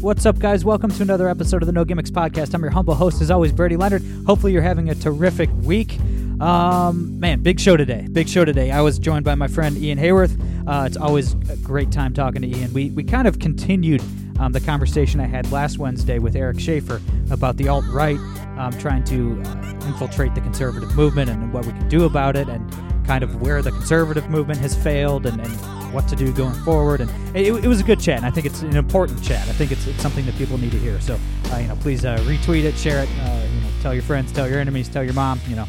What's 0.00 0.24
up, 0.24 0.38
guys? 0.38 0.64
Welcome 0.64 0.90
to 0.92 1.02
another 1.02 1.28
episode 1.28 1.62
of 1.62 1.66
the 1.66 1.72
No 1.72 1.84
Gimmicks 1.84 2.10
Podcast. 2.10 2.54
I'm 2.54 2.62
your 2.62 2.70
humble 2.70 2.94
host, 2.94 3.20
as 3.20 3.30
always, 3.30 3.52
Brady 3.52 3.76
Leonard. 3.76 4.02
Hopefully, 4.24 4.50
you're 4.50 4.62
having 4.62 4.88
a 4.88 4.94
terrific 4.94 5.50
week. 5.60 6.00
Um, 6.40 7.20
man, 7.20 7.42
big 7.42 7.60
show 7.60 7.76
today. 7.76 8.08
Big 8.10 8.26
show 8.26 8.46
today. 8.46 8.70
I 8.70 8.80
was 8.80 8.98
joined 8.98 9.26
by 9.26 9.34
my 9.34 9.46
friend 9.46 9.76
Ian 9.76 9.98
Haworth. 9.98 10.40
Uh, 10.66 10.84
it's 10.86 10.96
always 10.96 11.34
a 11.50 11.56
great 11.58 11.92
time 11.92 12.14
talking 12.14 12.40
to 12.40 12.48
Ian. 12.48 12.72
We, 12.72 12.88
we 12.88 13.04
kind 13.04 13.28
of 13.28 13.40
continued 13.40 14.02
um, 14.38 14.52
the 14.52 14.60
conversation 14.60 15.20
I 15.20 15.26
had 15.26 15.52
last 15.52 15.76
Wednesday 15.76 16.18
with 16.18 16.34
Eric 16.34 16.60
Schaefer 16.60 17.02
about 17.30 17.58
the 17.58 17.68
alt 17.68 17.84
right, 17.88 18.18
um, 18.56 18.72
trying 18.78 19.04
to 19.04 19.42
uh, 19.44 19.86
infiltrate 19.86 20.34
the 20.34 20.40
conservative 20.40 20.96
movement 20.96 21.28
and 21.28 21.52
what 21.52 21.66
we 21.66 21.72
can 21.72 21.90
do 21.90 22.04
about 22.04 22.36
it, 22.36 22.48
and 22.48 23.06
kind 23.06 23.22
of 23.22 23.42
where 23.42 23.60
the 23.60 23.70
conservative 23.70 24.30
movement 24.30 24.60
has 24.60 24.74
failed 24.74 25.26
and, 25.26 25.42
and 25.42 25.79
what 25.92 26.08
to 26.08 26.16
do 26.16 26.32
going 26.32 26.54
forward. 26.64 27.00
And 27.00 27.36
it, 27.36 27.52
it, 27.64 27.68
was 27.68 27.80
a 27.80 27.84
good 27.84 28.00
chat. 28.00 28.18
And 28.18 28.26
I 28.26 28.30
think 28.30 28.46
it's 28.46 28.62
an 28.62 28.76
important 28.76 29.22
chat. 29.22 29.48
I 29.48 29.52
think 29.52 29.72
it's, 29.72 29.86
it's 29.86 30.00
something 30.00 30.26
that 30.26 30.36
people 30.36 30.58
need 30.58 30.72
to 30.72 30.78
hear. 30.78 31.00
So, 31.00 31.18
uh, 31.52 31.56
you 31.58 31.68
know, 31.68 31.76
please 31.76 32.04
uh, 32.04 32.18
retweet 32.18 32.64
it, 32.64 32.76
share 32.76 33.02
it, 33.02 33.08
uh, 33.20 33.46
you 33.52 33.60
know, 33.60 33.68
tell 33.82 33.94
your 33.94 34.02
friends, 34.02 34.32
tell 34.32 34.48
your 34.48 34.60
enemies, 34.60 34.88
tell 34.88 35.04
your 35.04 35.14
mom, 35.14 35.40
you 35.48 35.56
know 35.56 35.66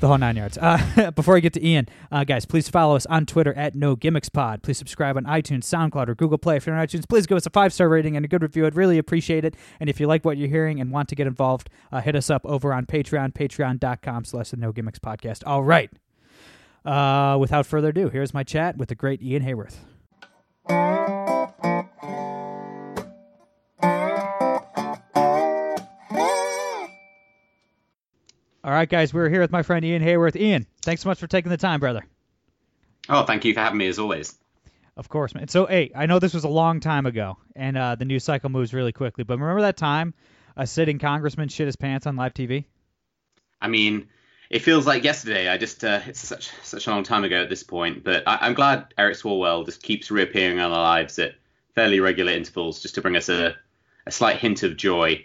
the 0.00 0.08
whole 0.08 0.18
nine 0.18 0.36
yards. 0.36 0.58
Uh, 0.58 1.10
before 1.14 1.36
I 1.36 1.40
get 1.40 1.52
to 1.52 1.64
Ian, 1.64 1.86
uh, 2.10 2.24
guys, 2.24 2.46
please 2.46 2.68
follow 2.68 2.96
us 2.96 3.06
on 3.06 3.26
Twitter 3.26 3.54
at 3.54 3.74
No 3.74 3.94
Gimmicks 3.94 4.28
Pod. 4.28 4.62
Please 4.62 4.78
subscribe 4.78 5.16
on 5.16 5.24
iTunes, 5.24 5.64
SoundCloud, 5.64 6.08
or 6.08 6.14
Google 6.14 6.38
Play. 6.38 6.56
If 6.56 6.66
you're 6.66 6.74
on 6.74 6.84
iTunes, 6.86 7.08
please 7.08 7.26
give 7.26 7.36
us 7.36 7.46
a 7.46 7.50
five 7.50 7.72
star 7.72 7.88
rating 7.88 8.16
and 8.16 8.24
a 8.24 8.28
good 8.28 8.42
review. 8.42 8.66
I'd 8.66 8.74
really 8.74 8.98
appreciate 8.98 9.44
it. 9.44 9.54
And 9.78 9.88
if 9.88 10.00
you 10.00 10.06
like 10.06 10.24
what 10.24 10.36
you're 10.36 10.48
hearing 10.48 10.80
and 10.80 10.90
want 10.90 11.08
to 11.10 11.14
get 11.14 11.26
involved, 11.26 11.70
uh, 11.92 12.00
hit 12.00 12.16
us 12.16 12.30
up 12.30 12.44
over 12.44 12.72
on 12.72 12.86
Patreon, 12.86 13.32
patreon.com 13.32 14.24
slash 14.24 14.50
the 14.50 14.56
No 14.56 14.72
Gimmicks 14.72 14.98
Podcast. 14.98 15.42
All 15.46 15.62
right. 15.62 15.90
Uh, 16.84 17.36
without 17.38 17.66
further 17.66 17.88
ado, 17.88 18.08
here's 18.08 18.32
my 18.32 18.42
chat 18.42 18.76
with 18.76 18.88
the 18.88 18.94
great 18.94 19.22
Ian 19.22 19.42
Haworth. 19.42 19.78
All 28.62 28.72
right, 28.72 28.88
guys, 28.88 29.12
we're 29.12 29.28
here 29.28 29.40
with 29.40 29.50
my 29.50 29.62
friend 29.62 29.84
Ian 29.84 30.02
Haworth. 30.02 30.36
Ian, 30.36 30.66
thanks 30.82 31.02
so 31.02 31.08
much 31.08 31.18
for 31.18 31.26
taking 31.26 31.50
the 31.50 31.56
time, 31.56 31.80
brother. 31.80 32.04
Oh, 33.08 33.24
thank 33.24 33.44
you 33.44 33.54
for 33.54 33.60
having 33.60 33.78
me 33.78 33.88
as 33.88 33.98
always. 33.98 34.38
Of 34.96 35.08
course, 35.08 35.34
man. 35.34 35.48
So, 35.48 35.66
hey, 35.66 35.90
I 35.94 36.06
know 36.06 36.18
this 36.18 36.34
was 36.34 36.44
a 36.44 36.48
long 36.48 36.80
time 36.80 37.06
ago, 37.06 37.38
and 37.56 37.76
uh, 37.76 37.94
the 37.94 38.04
news 38.04 38.22
cycle 38.22 38.50
moves 38.50 38.74
really 38.74 38.92
quickly. 38.92 39.24
But 39.24 39.38
remember 39.38 39.62
that 39.62 39.76
time 39.76 40.14
a 40.56 40.66
sitting 40.66 40.98
congressman 40.98 41.48
shit 41.48 41.66
his 41.66 41.76
pants 41.76 42.06
on 42.06 42.16
live 42.16 42.34
TV? 42.34 42.64
I 43.60 43.68
mean, 43.68 44.08
it 44.50 44.62
feels 44.62 44.84
like 44.86 45.04
yesterday. 45.04 45.48
I 45.48 45.56
just 45.56 45.84
uh, 45.84 46.00
it's 46.06 46.20
such 46.20 46.50
such 46.62 46.86
a 46.86 46.90
long 46.90 47.04
time 47.04 47.22
ago 47.22 47.40
at 47.40 47.48
this 47.48 47.62
point. 47.62 48.02
But 48.02 48.24
I, 48.26 48.48
am 48.48 48.54
glad 48.54 48.92
Eric 48.98 49.16
Swalwell 49.16 49.64
just 49.64 49.82
keeps 49.82 50.10
reappearing 50.10 50.58
on 50.58 50.72
our 50.72 50.82
lives 50.82 51.18
at 51.20 51.36
fairly 51.74 52.00
regular 52.00 52.32
intervals, 52.32 52.82
just 52.82 52.96
to 52.96 53.00
bring 53.00 53.16
us 53.16 53.28
a, 53.28 53.56
a 54.06 54.10
slight 54.10 54.38
hint 54.38 54.64
of 54.64 54.76
joy 54.76 55.24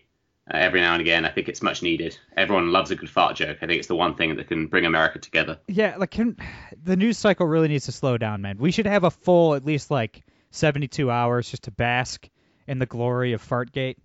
uh, 0.54 0.58
every 0.58 0.80
now 0.80 0.94
and 0.94 1.02
again. 1.02 1.26
I 1.26 1.32
think 1.32 1.50
it's 1.50 1.64
much 1.64 1.82
needed. 1.82 2.17
Everyone 2.38 2.72
loves 2.72 2.92
a 2.92 2.95
good 2.95 3.09
fart 3.09 3.36
joke. 3.36 3.58
I 3.62 3.66
think 3.66 3.80
it's 3.80 3.88
the 3.88 3.95
one 3.95 4.14
thing 4.14 4.36
that 4.36 4.48
can 4.48 4.67
bring 4.67 4.86
America 4.86 5.17
together. 5.17 5.58
Yeah, 5.67 5.98
like 5.98 6.12
can, 6.12 6.38
the 6.84 6.95
news 6.95 7.17
cycle 7.17 7.48
really 7.48 7.67
needs 7.67 7.86
to 7.86 7.92
slow 7.92 8.20
down, 8.20 8.44
man. 8.44 8.60
We 8.60 8.72
should 8.72 8.86
have 8.86 9.04
a 9.04 9.11
full, 9.11 9.55
at 9.55 9.66
least 9.66 9.89
like 9.89 10.23
72 10.52 11.10
hours 11.10 11.49
just 11.49 11.64
to 11.64 11.72
bask 11.72 12.30
in 12.67 12.78
the 12.78 12.86
glory 12.86 13.33
of 13.33 13.48
Fartgate. 13.48 13.98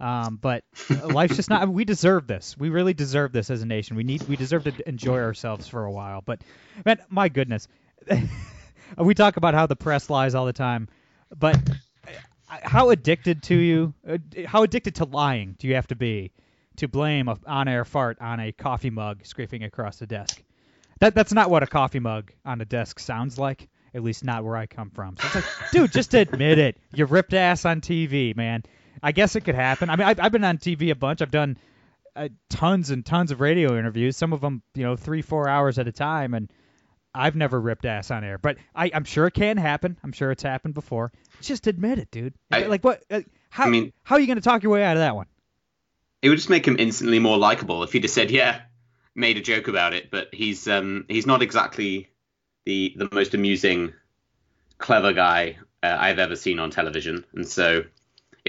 Um, 0.00 0.38
but 0.40 0.64
life's 1.04 1.36
just 1.36 1.50
not. 1.50 1.68
We 1.68 1.84
deserve 1.84 2.26
this. 2.26 2.56
We 2.58 2.70
really 2.70 2.94
deserve 2.94 3.32
this 3.32 3.50
as 3.50 3.62
a 3.62 3.66
nation. 3.66 3.96
We 3.96 4.02
need. 4.02 4.22
We 4.22 4.36
deserve 4.36 4.64
to 4.64 4.88
enjoy 4.88 5.18
ourselves 5.18 5.68
for 5.68 5.84
a 5.84 5.92
while. 5.92 6.22
But 6.24 6.40
man, 6.84 7.00
my 7.08 7.28
goodness, 7.28 7.68
we 8.98 9.14
talk 9.14 9.36
about 9.36 9.54
how 9.54 9.66
the 9.66 9.76
press 9.76 10.08
lies 10.08 10.34
all 10.34 10.46
the 10.46 10.52
time, 10.52 10.88
but 11.36 11.58
how 12.46 12.90
addicted 12.90 13.42
to 13.44 13.54
you? 13.54 13.94
Uh, 14.08 14.18
how 14.46 14.62
addicted 14.62 14.96
to 14.96 15.04
lying 15.04 15.56
do 15.58 15.68
you 15.68 15.74
have 15.74 15.86
to 15.88 15.96
be 15.96 16.32
to 16.76 16.88
blame 16.88 17.28
a 17.28 17.36
on-air 17.46 17.84
fart 17.84 18.18
on 18.20 18.40
a 18.40 18.52
coffee 18.52 18.90
mug 18.90 19.24
scraping 19.24 19.64
across 19.64 19.98
the 19.98 20.06
desk? 20.06 20.42
That 21.00 21.14
that's 21.14 21.32
not 21.32 21.50
what 21.50 21.62
a 21.62 21.66
coffee 21.66 22.00
mug 22.00 22.32
on 22.44 22.60
a 22.60 22.64
desk 22.64 22.98
sounds 22.98 23.38
like. 23.38 23.68
At 23.92 24.04
least 24.04 24.24
not 24.24 24.44
where 24.44 24.56
I 24.56 24.66
come 24.66 24.90
from. 24.90 25.16
So 25.16 25.26
it's 25.26 25.34
like, 25.34 25.70
dude, 25.72 25.92
just 25.92 26.14
admit 26.14 26.58
it. 26.58 26.76
You 26.94 27.06
ripped 27.06 27.34
ass 27.34 27.64
on 27.64 27.80
TV, 27.80 28.36
man. 28.36 28.62
I 29.02 29.12
guess 29.12 29.36
it 29.36 29.42
could 29.42 29.54
happen. 29.54 29.90
I 29.90 29.96
mean, 29.96 30.06
I've, 30.06 30.20
I've 30.20 30.32
been 30.32 30.44
on 30.44 30.58
TV 30.58 30.90
a 30.90 30.94
bunch. 30.94 31.22
I've 31.22 31.30
done 31.30 31.56
uh, 32.16 32.28
tons 32.48 32.90
and 32.90 33.04
tons 33.04 33.30
of 33.30 33.40
radio 33.40 33.78
interviews. 33.78 34.16
Some 34.16 34.32
of 34.32 34.40
them, 34.40 34.62
you 34.74 34.82
know, 34.82 34.96
three, 34.96 35.22
four 35.22 35.48
hours 35.48 35.78
at 35.78 35.88
a 35.88 35.92
time, 35.92 36.34
and 36.34 36.50
I've 37.14 37.34
never 37.34 37.60
ripped 37.60 37.84
ass 37.84 38.10
on 38.10 38.24
air, 38.24 38.38
but 38.38 38.56
I, 38.74 38.90
I'm 38.94 39.04
sure 39.04 39.26
it 39.26 39.34
can 39.34 39.56
happen. 39.56 39.96
I'm 40.04 40.12
sure 40.12 40.30
it's 40.30 40.42
happened 40.42 40.74
before. 40.74 41.12
Just 41.40 41.66
admit 41.66 41.98
it, 41.98 42.10
dude. 42.10 42.34
I, 42.50 42.62
like 42.64 42.84
what? 42.84 43.02
Uh, 43.10 43.22
how? 43.48 43.66
I 43.66 43.70
mean, 43.70 43.92
how 44.04 44.16
are 44.16 44.20
you 44.20 44.26
going 44.26 44.36
to 44.36 44.42
talk 44.42 44.62
your 44.62 44.72
way 44.72 44.84
out 44.84 44.96
of 44.96 45.00
that 45.00 45.16
one? 45.16 45.26
It 46.22 46.28
would 46.28 46.38
just 46.38 46.50
make 46.50 46.66
him 46.66 46.76
instantly 46.78 47.18
more 47.18 47.38
likable 47.38 47.82
if 47.82 47.92
he 47.92 48.00
just 48.00 48.14
said, 48.14 48.30
"Yeah," 48.30 48.60
made 49.14 49.38
a 49.38 49.40
joke 49.40 49.68
about 49.68 49.92
it. 49.92 50.10
But 50.10 50.28
he's 50.32 50.68
um 50.68 51.06
he's 51.08 51.26
not 51.26 51.42
exactly 51.42 52.08
the 52.64 52.94
the 52.96 53.08
most 53.10 53.34
amusing, 53.34 53.92
clever 54.78 55.12
guy 55.12 55.58
uh, 55.82 55.96
I've 55.98 56.18
ever 56.18 56.36
seen 56.36 56.60
on 56.60 56.70
television, 56.70 57.24
and 57.34 57.48
so 57.48 57.84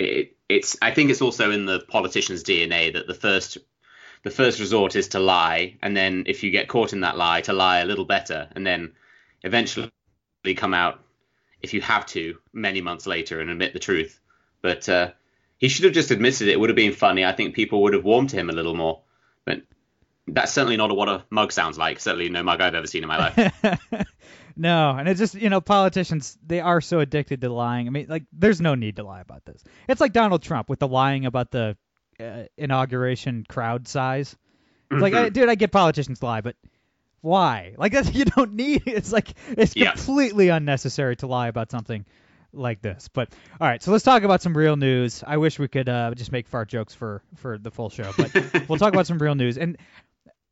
it 0.02 0.36
it's 0.50 0.78
I 0.82 0.92
think 0.92 1.10
it's 1.10 1.22
also 1.22 1.52
in 1.52 1.66
the 1.66 1.80
politician's 1.80 2.44
DNA 2.44 2.94
that 2.94 3.08
the 3.08 3.14
first 3.14 3.58
the 4.24 4.32
first 4.32 4.60
resort 4.60 4.96
is 4.96 5.10
to 5.10 5.20
lie, 5.20 5.78
and 5.82 5.98
then 5.98 6.24
if 6.28 6.44
you 6.44 6.52
get 6.52 6.68
caught 6.68 6.94
in 6.94 7.02
that 7.02 7.18
lie, 7.18 7.42
to 7.42 7.54
lie 7.54 7.80
a 7.80 7.86
little 7.86 8.06
better, 8.06 8.50
and 8.56 8.66
then 8.66 8.94
eventually 9.44 9.92
come 10.56 10.74
out 10.74 11.00
if 11.62 11.74
you 11.74 11.82
have 11.82 12.06
to 12.08 12.38
many 12.54 12.82
months 12.82 13.08
later 13.08 13.40
and 13.40 13.50
admit 13.50 13.74
the 13.74 13.80
truth. 13.80 14.20
But 14.62 14.88
uh, 14.90 15.12
he 15.58 15.70
should 15.70 15.86
have 15.86 15.94
just 15.94 16.12
admitted 16.12 16.48
it. 16.48 16.52
It 16.52 16.60
would 16.60 16.70
have 16.70 16.76
been 16.76 16.94
funny. 16.94 17.26
I 17.26 17.32
think 17.32 17.56
people 17.56 17.82
would 17.84 17.94
have 17.94 18.04
warmed 18.04 18.30
to 18.30 18.36
him 18.36 18.50
a 18.50 18.54
little 18.54 18.76
more. 18.76 19.02
But 19.46 19.62
that's 20.28 20.52
certainly 20.52 20.78
not 20.78 20.96
what 20.96 21.10
a 21.10 21.24
mug 21.30 21.52
sounds 21.52 21.78
like. 21.78 22.00
Certainly 22.00 22.30
no 22.30 22.44
mug 22.44 22.62
I've 22.62 22.76
ever 22.76 22.88
seen 22.88 23.04
in 23.04 23.08
my 23.08 23.18
life. 23.18 23.54
no, 24.56 24.92
and 24.92 25.08
it's 25.08 25.20
just 25.20 25.36
you 25.36 25.50
know 25.50 25.62
politicians 25.62 26.38
they 26.46 26.60
are 26.60 26.82
so 26.82 27.00
addicted 27.00 27.42
to 27.42 27.50
lying. 27.50 27.88
I 27.88 27.90
mean, 27.90 28.08
like 28.10 28.24
there's 28.32 28.62
no 28.62 28.76
need 28.76 28.98
to 28.98 29.04
lie 29.04 29.22
about 29.22 29.46
this. 29.46 29.64
It's 29.88 30.02
like 30.02 30.14
Donald 30.14 30.44
Trump 30.44 30.70
with 30.70 30.80
the 30.80 30.88
lying 30.88 31.26
about 31.26 31.52
the 31.52 31.78
uh, 32.20 32.44
inauguration 32.58 33.46
crowd 33.48 33.88
size. 33.88 34.36
Mm-hmm. 34.92 35.02
Like, 35.02 35.14
I, 35.14 35.30
dude, 35.30 35.50
I 35.50 35.56
get 35.56 35.72
politicians 35.72 36.22
lie, 36.22 36.42
but 36.42 36.56
why? 37.22 37.76
Like, 37.78 37.92
that's, 37.94 38.14
you 38.14 38.26
don't 38.26 38.54
need. 38.54 38.84
It's 38.86 39.12
like 39.12 39.34
it's 39.50 39.76
yeah. 39.76 39.92
completely 39.92 40.50
unnecessary 40.50 41.16
to 41.18 41.28
lie 41.28 41.48
about 41.48 41.72
something 41.72 42.06
like 42.54 42.82
this. 42.82 43.10
But 43.14 43.30
all 43.60 43.68
right, 43.68 43.82
so 43.82 43.92
let's 43.92 44.04
talk 44.04 44.24
about 44.24 44.42
some 44.42 44.56
real 44.56 44.76
news. 44.76 45.24
I 45.26 45.38
wish 45.38 45.58
we 45.60 45.68
could 45.68 45.88
uh, 45.88 46.14
just 46.16 46.32
make 46.32 46.48
fart 46.48 46.70
jokes 46.70 46.94
for 46.94 47.24
for 47.38 47.58
the 47.58 47.72
full 47.72 47.90
show, 47.90 48.12
but 48.18 48.34
we'll 48.70 48.80
talk 48.80 48.94
about 48.94 49.08
some 49.08 49.18
real 49.18 49.36
news. 49.36 49.58
And 49.58 49.78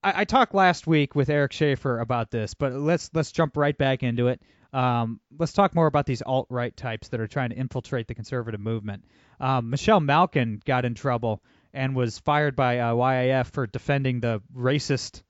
I, 0.03 0.21
I, 0.21 0.25
talked 0.25 0.53
last 0.53 0.87
week 0.87 1.15
with 1.15 1.29
Eric 1.29 1.51
Schaefer 1.51 1.99
about 1.99 2.31
this, 2.31 2.53
but 2.53 2.73
let's 2.73 3.09
let's 3.13 3.31
jump 3.31 3.57
right 3.57 3.77
back 3.77 4.03
into 4.03 4.27
it. 4.27 4.41
Um, 4.71 5.19
let's 5.37 5.53
talk 5.53 5.73
more 5.73 5.87
about 5.87 6.05
these 6.05 6.21
alt 6.21 6.47
right 6.49 6.75
types 6.75 7.09
that 7.09 7.19
are 7.19 7.27
trying 7.27 7.49
to 7.49 7.55
infiltrate 7.55 8.07
the 8.07 8.15
conservative 8.15 8.61
movement. 8.61 9.03
Um, 9.39 9.69
Michelle 9.71 9.99
Malkin 9.99 10.61
got 10.63 10.85
in 10.85 10.93
trouble 10.93 11.41
and 11.73 11.95
was 11.95 12.19
fired 12.19 12.55
by 12.55 12.79
uh, 12.79 12.93
YAF 12.93 13.47
for 13.47 13.67
defending 13.67 14.19
the 14.19 14.41
racist 14.55 15.23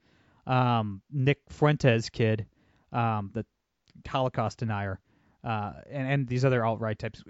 um, 0.45 1.01
Nick 1.11 1.39
Fuentes 1.49 2.09
kid, 2.09 2.47
um, 2.91 3.31
the 3.33 3.45
Holocaust 4.07 4.59
denier, 4.59 4.99
uh, 5.43 5.73
and, 5.89 6.11
and 6.11 6.27
these 6.27 6.43
other 6.43 6.65
alt 6.65 6.79
right 6.79 6.97
types. 6.97 7.23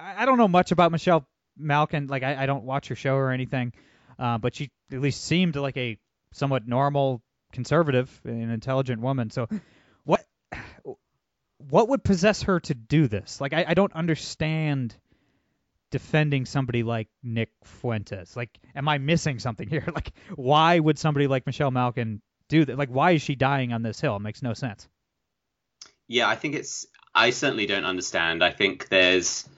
I, 0.00 0.22
I, 0.22 0.24
don't 0.24 0.38
know 0.38 0.48
much 0.48 0.72
about 0.72 0.90
Michelle 0.90 1.26
Malkin. 1.56 2.06
Like 2.06 2.22
I, 2.22 2.42
I 2.42 2.46
don't 2.46 2.64
watch 2.64 2.88
her 2.88 2.96
show 2.96 3.14
or 3.14 3.30
anything, 3.30 3.72
uh, 4.18 4.38
but 4.38 4.54
she 4.54 4.70
at 4.90 5.00
least 5.00 5.22
seemed 5.22 5.56
like 5.56 5.76
a 5.76 5.98
somewhat 6.34 6.68
normal 6.68 7.22
conservative 7.52 8.20
and 8.24 8.50
intelligent 8.50 9.00
woman. 9.00 9.30
So 9.30 9.46
hmm. 9.46 9.58
what 10.04 10.24
what 11.58 11.88
would 11.88 12.04
possess 12.04 12.42
her 12.42 12.60
to 12.60 12.74
do 12.74 13.08
this? 13.08 13.40
Like 13.40 13.54
I, 13.54 13.64
I 13.68 13.74
don't 13.74 13.92
understand 13.94 14.94
defending 15.94 16.44
somebody 16.44 16.82
like 16.82 17.06
Nick 17.22 17.50
Fuentes? 17.62 18.36
Like, 18.36 18.50
am 18.74 18.88
I 18.88 18.98
missing 18.98 19.38
something 19.38 19.68
here? 19.68 19.84
Like, 19.94 20.12
why 20.34 20.76
would 20.76 20.98
somebody 20.98 21.28
like 21.28 21.46
Michelle 21.46 21.70
Malkin 21.70 22.20
do 22.48 22.64
that? 22.64 22.76
Like, 22.76 22.88
why 22.88 23.12
is 23.12 23.22
she 23.22 23.36
dying 23.36 23.72
on 23.72 23.82
this 23.82 24.00
hill? 24.00 24.16
It 24.16 24.20
makes 24.22 24.42
no 24.42 24.54
sense. 24.54 24.88
Yeah, 26.08 26.28
I 26.28 26.34
think 26.34 26.56
it's. 26.56 26.86
I 27.14 27.30
certainly 27.30 27.66
don't 27.66 27.84
understand. 27.84 28.42
I 28.42 28.50
think 28.50 28.88
there's. 28.88 29.48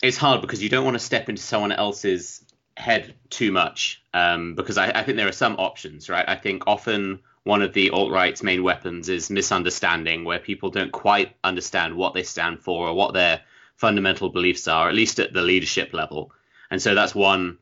It's 0.00 0.16
hard 0.16 0.42
because 0.42 0.62
you 0.62 0.68
don't 0.68 0.84
want 0.84 0.94
to 0.94 1.04
step 1.04 1.28
into 1.28 1.42
someone 1.42 1.72
else's 1.72 2.44
head 2.76 3.14
too 3.30 3.52
much 3.52 4.02
um, 4.14 4.54
because 4.54 4.78
I, 4.78 4.90
I 4.90 5.02
think 5.02 5.16
there 5.16 5.28
are 5.28 5.32
some 5.32 5.56
options, 5.56 6.08
right? 6.08 6.24
I 6.26 6.36
think 6.36 6.64
often 6.66 7.20
one 7.44 7.62
of 7.62 7.72
the 7.72 7.90
alt 7.90 8.12
right's 8.12 8.42
main 8.42 8.62
weapons 8.62 9.08
is 9.08 9.30
misunderstanding, 9.30 10.24
where 10.24 10.38
people 10.38 10.70
don't 10.70 10.92
quite 10.92 11.34
understand 11.42 11.96
what 11.96 12.14
they 12.14 12.22
stand 12.22 12.60
for 12.60 12.88
or 12.88 12.94
what 12.94 13.14
their 13.14 13.40
fundamental 13.76 14.28
beliefs 14.28 14.68
are, 14.68 14.88
at 14.88 14.94
least 14.94 15.18
at 15.18 15.32
the 15.32 15.42
leadership 15.42 15.92
level. 15.92 16.32
And 16.70 16.80
so 16.80 16.94
that's 16.94 17.14
one 17.14 17.58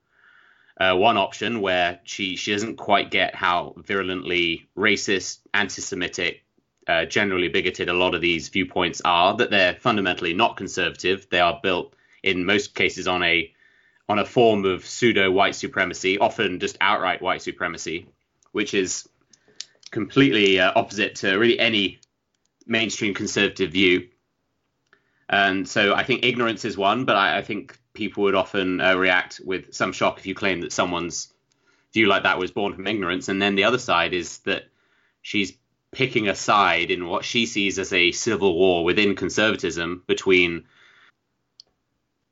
uh, 0.78 0.96
one 0.96 1.16
option 1.18 1.60
where 1.60 2.00
she 2.04 2.36
she 2.36 2.52
doesn't 2.52 2.76
quite 2.76 3.10
get 3.10 3.34
how 3.34 3.74
virulently 3.76 4.68
racist, 4.76 5.40
anti-Semitic, 5.52 6.44
uh, 6.86 7.04
generally 7.04 7.48
bigoted 7.48 7.88
a 7.88 7.94
lot 7.94 8.14
of 8.14 8.20
these 8.20 8.48
viewpoints 8.48 9.00
are. 9.04 9.36
That 9.36 9.50
they're 9.50 9.74
fundamentally 9.74 10.34
not 10.34 10.56
conservative. 10.56 11.26
They 11.30 11.40
are 11.40 11.60
built 11.62 11.94
in 12.22 12.44
most 12.44 12.74
cases 12.74 13.08
on 13.08 13.22
a 13.22 13.52
on 14.10 14.18
a 14.18 14.24
form 14.24 14.64
of 14.64 14.84
pseudo 14.84 15.30
white 15.30 15.54
supremacy, 15.54 16.18
often 16.18 16.58
just 16.58 16.76
outright 16.80 17.22
white 17.22 17.40
supremacy, 17.40 18.08
which 18.50 18.74
is 18.74 19.08
completely 19.92 20.58
uh, 20.58 20.72
opposite 20.74 21.14
to 21.14 21.36
really 21.36 21.60
any 21.60 22.00
mainstream 22.66 23.14
conservative 23.14 23.70
view. 23.70 24.08
And 25.28 25.68
so 25.68 25.94
I 25.94 26.02
think 26.02 26.24
ignorance 26.24 26.64
is 26.64 26.76
one, 26.76 27.04
but 27.04 27.14
I, 27.14 27.38
I 27.38 27.42
think 27.42 27.78
people 27.92 28.24
would 28.24 28.34
often 28.34 28.80
uh, 28.80 28.96
react 28.96 29.40
with 29.44 29.72
some 29.72 29.92
shock 29.92 30.18
if 30.18 30.26
you 30.26 30.34
claim 30.34 30.62
that 30.62 30.72
someone's 30.72 31.32
view 31.92 32.08
like 32.08 32.24
that 32.24 32.40
was 32.40 32.50
born 32.50 32.74
from 32.74 32.88
ignorance. 32.88 33.28
And 33.28 33.40
then 33.40 33.54
the 33.54 33.62
other 33.62 33.78
side 33.78 34.12
is 34.12 34.38
that 34.38 34.64
she's 35.22 35.52
picking 35.92 36.28
a 36.28 36.34
side 36.34 36.90
in 36.90 37.06
what 37.06 37.24
she 37.24 37.46
sees 37.46 37.78
as 37.78 37.92
a 37.92 38.10
civil 38.10 38.58
war 38.58 38.82
within 38.82 39.14
conservatism 39.14 40.02
between. 40.08 40.64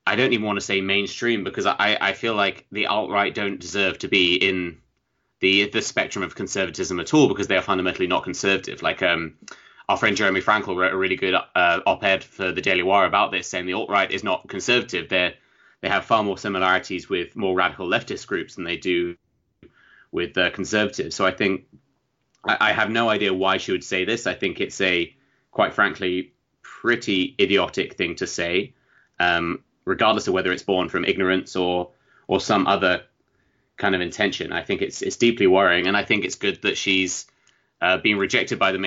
I 0.08 0.16
don't 0.16 0.32
even 0.32 0.46
want 0.46 0.56
to 0.56 0.64
say 0.64 0.80
mainstream 0.80 1.44
because 1.44 1.66
I, 1.66 1.98
I 2.00 2.12
feel 2.14 2.34
like 2.34 2.66
the 2.72 2.86
alt 2.86 3.10
right 3.10 3.34
don't 3.34 3.60
deserve 3.60 3.98
to 3.98 4.08
be 4.08 4.36
in 4.36 4.78
the 5.40 5.68
the 5.68 5.82
spectrum 5.82 6.24
of 6.24 6.34
conservatism 6.34 6.98
at 6.98 7.12
all 7.12 7.28
because 7.28 7.46
they 7.46 7.56
are 7.56 7.62
fundamentally 7.62 8.06
not 8.06 8.24
conservative. 8.24 8.80
Like 8.80 9.02
um, 9.02 9.34
our 9.86 9.98
friend 9.98 10.16
Jeremy 10.16 10.40
Frankel 10.40 10.76
wrote 10.76 10.94
a 10.94 10.96
really 10.96 11.16
good 11.16 11.34
uh, 11.34 11.80
op-ed 11.86 12.24
for 12.24 12.52
the 12.52 12.62
Daily 12.62 12.82
Wire 12.82 13.06
about 13.06 13.32
this, 13.32 13.48
saying 13.48 13.66
the 13.66 13.74
alt 13.74 13.90
right 13.90 14.10
is 14.10 14.24
not 14.24 14.48
conservative. 14.48 15.10
They 15.10 15.36
they 15.82 15.88
have 15.90 16.06
far 16.06 16.24
more 16.24 16.38
similarities 16.38 17.10
with 17.10 17.36
more 17.36 17.54
radical 17.54 17.86
leftist 17.86 18.26
groups 18.26 18.54
than 18.54 18.64
they 18.64 18.78
do 18.78 19.14
with 20.10 20.38
uh, 20.38 20.50
conservatives. 20.50 21.16
So 21.16 21.26
I 21.26 21.32
think 21.32 21.66
I, 22.46 22.70
I 22.70 22.72
have 22.72 22.90
no 22.90 23.10
idea 23.10 23.34
why 23.34 23.58
she 23.58 23.72
would 23.72 23.84
say 23.84 24.06
this. 24.06 24.26
I 24.26 24.32
think 24.32 24.60
it's 24.60 24.80
a 24.80 25.14
quite 25.50 25.74
frankly 25.74 26.32
pretty 26.62 27.36
idiotic 27.38 27.94
thing 27.94 28.14
to 28.16 28.26
say, 28.26 28.74
um, 29.20 29.62
regardless 29.88 30.28
of 30.28 30.34
whether 30.34 30.52
it's 30.52 30.62
born 30.62 30.88
from 30.88 31.04
ignorance 31.04 31.56
or 31.56 31.90
or 32.26 32.40
some 32.40 32.66
other 32.66 33.02
kind 33.78 33.94
of 33.94 34.00
intention. 34.00 34.52
I 34.52 34.62
think 34.62 34.82
it's 34.82 35.02
it's 35.02 35.16
deeply 35.16 35.46
worrying, 35.46 35.86
and 35.86 35.96
I 35.96 36.04
think 36.04 36.24
it's 36.24 36.34
good 36.36 36.62
that 36.62 36.76
she's 36.76 37.26
uh, 37.80 37.96
being 37.98 38.18
rejected 38.18 38.58
by 38.58 38.72
the 38.72 38.78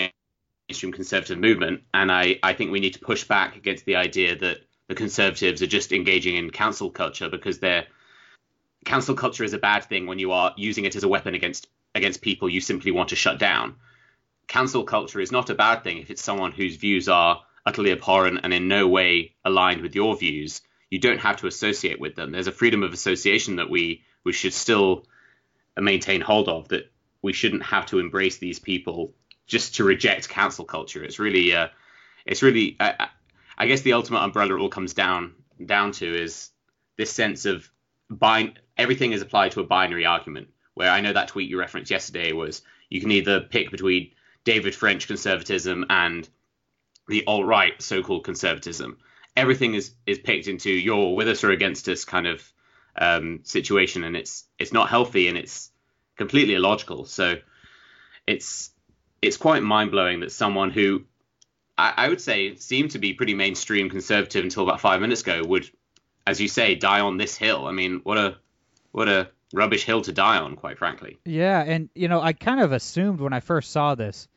mainstream 0.70 0.94
conservative 0.94 1.40
movement. 1.40 1.82
And 1.94 2.12
I, 2.12 2.40
I 2.44 2.54
think 2.54 2.72
we 2.72 2.80
need 2.80 2.94
to 2.94 3.00
push 3.00 3.24
back 3.24 3.56
against 3.56 3.86
the 3.86 3.96
idea 3.96 4.36
that 4.38 4.58
the 4.88 4.96
conservatives 4.96 5.62
are 5.62 5.68
just 5.68 5.92
engaging 5.92 6.36
in 6.36 6.50
cancel 6.50 6.92
culture 6.92 7.30
because 7.30 7.60
they're 7.60 7.88
cancel 8.86 9.16
culture 9.16 9.44
is 9.44 9.54
a 9.54 9.58
bad 9.60 9.86
thing 9.86 10.08
when 10.08 10.20
you 10.20 10.32
are 10.32 10.54
using 10.58 10.86
it 10.86 10.96
as 10.96 11.04
a 11.04 11.08
weapon 11.08 11.34
against 11.34 11.68
against 11.96 12.22
people 12.22 12.50
you 12.50 12.62
simply 12.62 12.92
want 12.92 13.10
to 13.10 13.16
shut 13.16 13.40
down. 13.40 13.76
Cancel 14.48 14.84
culture 14.84 15.20
is 15.20 15.32
not 15.32 15.50
a 15.50 15.56
bad 15.56 15.84
thing 15.84 15.98
if 15.98 16.12
it's 16.12 16.24
someone 16.24 16.52
whose 16.52 16.76
views 16.76 17.08
are 17.10 17.42
utterly 17.66 17.92
abhorrent 17.92 18.40
and 18.44 18.54
in 18.54 18.68
no 18.68 18.88
way 18.88 19.34
aligned 19.46 19.82
with 19.82 19.96
your 19.96 20.16
views. 20.18 20.62
You 20.92 21.00
don't 21.00 21.20
have 21.20 21.38
to 21.38 21.48
associate 21.48 22.00
with 22.00 22.16
them. 22.16 22.32
There's 22.32 22.48
a 22.48 22.52
freedom 22.52 22.84
of 22.84 22.94
association 22.94 23.56
that 23.56 23.70
we 23.70 24.04
we 24.24 24.34
should 24.34 24.54
still 24.54 25.06
maintain 25.76 26.22
hold 26.22 26.48
of 26.48 26.68
that 26.68 26.92
we 27.24 27.34
shouldn't 27.34 27.64
have 27.64 27.88
to 27.88 28.00
embrace 28.00 28.38
these 28.38 28.60
people 28.60 29.14
just 29.48 29.76
to 29.76 29.84
reject 29.84 30.30
cancel 30.30 30.66
culture. 30.66 31.04
It's 31.04 31.18
really, 31.18 31.54
uh, 31.54 31.70
it's 32.26 32.44
really, 32.44 32.78
uh, 32.80 33.08
I 33.58 33.66
guess 33.66 33.82
the 33.82 33.94
ultimate 33.94 34.20
umbrella 34.20 34.56
it 34.56 34.60
all 34.60 34.70
comes 34.70 34.94
down 34.94 35.34
down 35.66 35.92
to 35.94 36.06
is 36.06 36.52
this 36.98 37.12
sense 37.12 37.46
of. 37.46 37.68
Everything 38.78 39.14
is 39.14 39.22
applied 39.22 39.52
to 39.52 39.62
a 39.62 39.64
binary 39.64 40.06
argument. 40.06 40.50
Where 40.74 40.90
I 40.90 41.02
know 41.02 41.14
that 41.14 41.28
tweet 41.30 41.50
you 41.50 41.60
referenced 41.60 41.92
yesterday 41.92 42.32
was 42.32 42.62
you 42.90 43.00
can 43.00 43.12
either 43.12 43.40
pick 43.40 43.72
between 43.72 44.12
David 44.44 44.74
French 44.74 45.08
conservatism 45.08 45.86
and 45.90 46.28
the 47.08 47.24
alt 47.28 47.46
right 47.46 47.80
so-called 47.82 48.24
conservatism. 48.24 48.98
Everything 49.36 49.74
is 49.74 49.94
is 50.06 50.20
picked 50.20 50.48
into 50.48 50.70
you're 50.70 51.16
with 51.16 51.28
us 51.28 51.44
or 51.44 51.52
against 51.52 51.88
us 51.88 52.06
kind 52.06 52.28
of 52.28 52.54
um, 52.96 53.42
situation, 53.44 54.04
and 54.04 54.16
it's 54.16 54.46
it's 54.60 54.74
not 54.74 54.90
healthy 54.90 55.28
and 55.28 55.38
it's 55.38 55.72
completely 56.18 56.56
illogical. 56.56 57.06
So 57.06 57.36
it's 58.28 58.72
it's 59.22 59.38
quite 59.38 59.64
mind 59.64 59.92
blowing 59.92 60.22
that 60.22 60.32
someone 60.32 60.72
who 60.72 61.06
I, 61.78 61.94
I, 61.98 62.10
would 62.10 62.22
say 62.22 62.56
seemed 62.56 62.92
to 62.92 63.00
be 63.00 63.14
pretty 63.14 63.34
mainstream 63.34 63.90
conservative 63.90 64.44
until 64.44 64.64
about 64.64 64.82
five 64.82 65.02
minutes 65.02 65.22
ago 65.22 65.42
would, 65.46 65.70
as 66.28 66.42
you 66.42 66.48
say, 66.48 66.76
die 66.76 67.00
on 67.00 67.18
this 67.18 67.38
hill. 67.38 67.66
I 67.66 67.72
mean, 67.72 68.02
what 68.04 68.18
a 68.18 68.38
what 68.92 69.08
a 69.08 69.30
rubbish 69.54 69.84
hill 69.84 70.02
to 70.02 70.12
die 70.12 70.38
on, 70.38 70.56
quite 70.56 70.78
frankly. 70.78 71.20
Yeah, 71.26 71.62
and 71.62 71.90
you 71.96 72.08
know, 72.08 72.22
I 72.22 72.34
kind 72.34 72.60
of 72.60 72.72
assumed 72.72 73.20
when 73.22 73.34
I 73.34 73.40
first 73.40 73.72
saw 73.72 73.96
this 73.96 74.28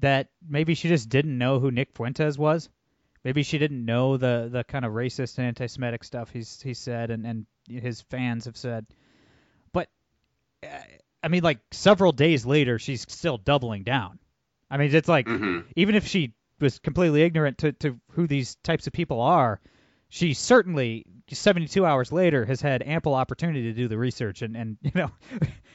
that 0.00 0.28
maybe 0.48 0.74
she 0.74 0.88
just 0.88 1.08
didn't 1.08 1.36
know 1.36 1.58
who 1.58 1.70
Nick 1.70 1.90
Fuentes 1.94 2.38
was. 2.38 2.68
Maybe 3.28 3.42
she 3.42 3.58
didn't 3.58 3.84
know 3.84 4.16
the 4.16 4.48
the 4.50 4.64
kind 4.64 4.86
of 4.86 4.92
racist 4.92 5.36
and 5.36 5.48
anti-Semitic 5.48 6.02
stuff 6.02 6.30
he's 6.30 6.62
he 6.62 6.72
said 6.72 7.10
and 7.10 7.26
and 7.26 7.46
his 7.68 8.00
fans 8.00 8.46
have 8.46 8.56
said. 8.56 8.86
But 9.70 9.90
uh, 10.64 10.68
I 11.22 11.28
mean, 11.28 11.42
like 11.42 11.58
several 11.70 12.12
days 12.12 12.46
later, 12.46 12.78
she's 12.78 13.02
still 13.06 13.36
doubling 13.36 13.82
down. 13.82 14.18
I 14.70 14.78
mean, 14.78 14.94
it's 14.94 15.10
like 15.10 15.26
mm-hmm. 15.26 15.68
even 15.76 15.94
if 15.94 16.06
she 16.06 16.32
was 16.58 16.78
completely 16.78 17.20
ignorant 17.20 17.58
to, 17.58 17.72
to 17.72 18.00
who 18.12 18.26
these 18.26 18.54
types 18.64 18.86
of 18.86 18.94
people 18.94 19.20
are, 19.20 19.60
she 20.08 20.32
certainly 20.32 21.04
72 21.30 21.84
hours 21.84 22.10
later 22.10 22.46
has 22.46 22.62
had 22.62 22.82
ample 22.82 23.12
opportunity 23.12 23.64
to 23.64 23.74
do 23.74 23.88
the 23.88 23.98
research 23.98 24.40
and, 24.40 24.56
and 24.56 24.78
you 24.82 24.92
know 24.94 25.10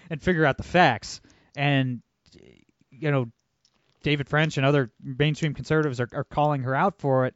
and 0.09 0.23
figure 0.23 0.43
out 0.43 0.57
the 0.57 0.63
facts. 0.63 1.21
And 1.55 2.01
you 2.89 3.11
know, 3.11 3.31
David 4.01 4.27
French 4.27 4.57
and 4.57 4.65
other 4.65 4.91
mainstream 4.99 5.53
conservatives 5.53 5.99
are, 5.99 6.09
are 6.13 6.23
calling 6.23 6.63
her 6.63 6.73
out 6.73 6.97
for 6.97 7.27
it, 7.27 7.35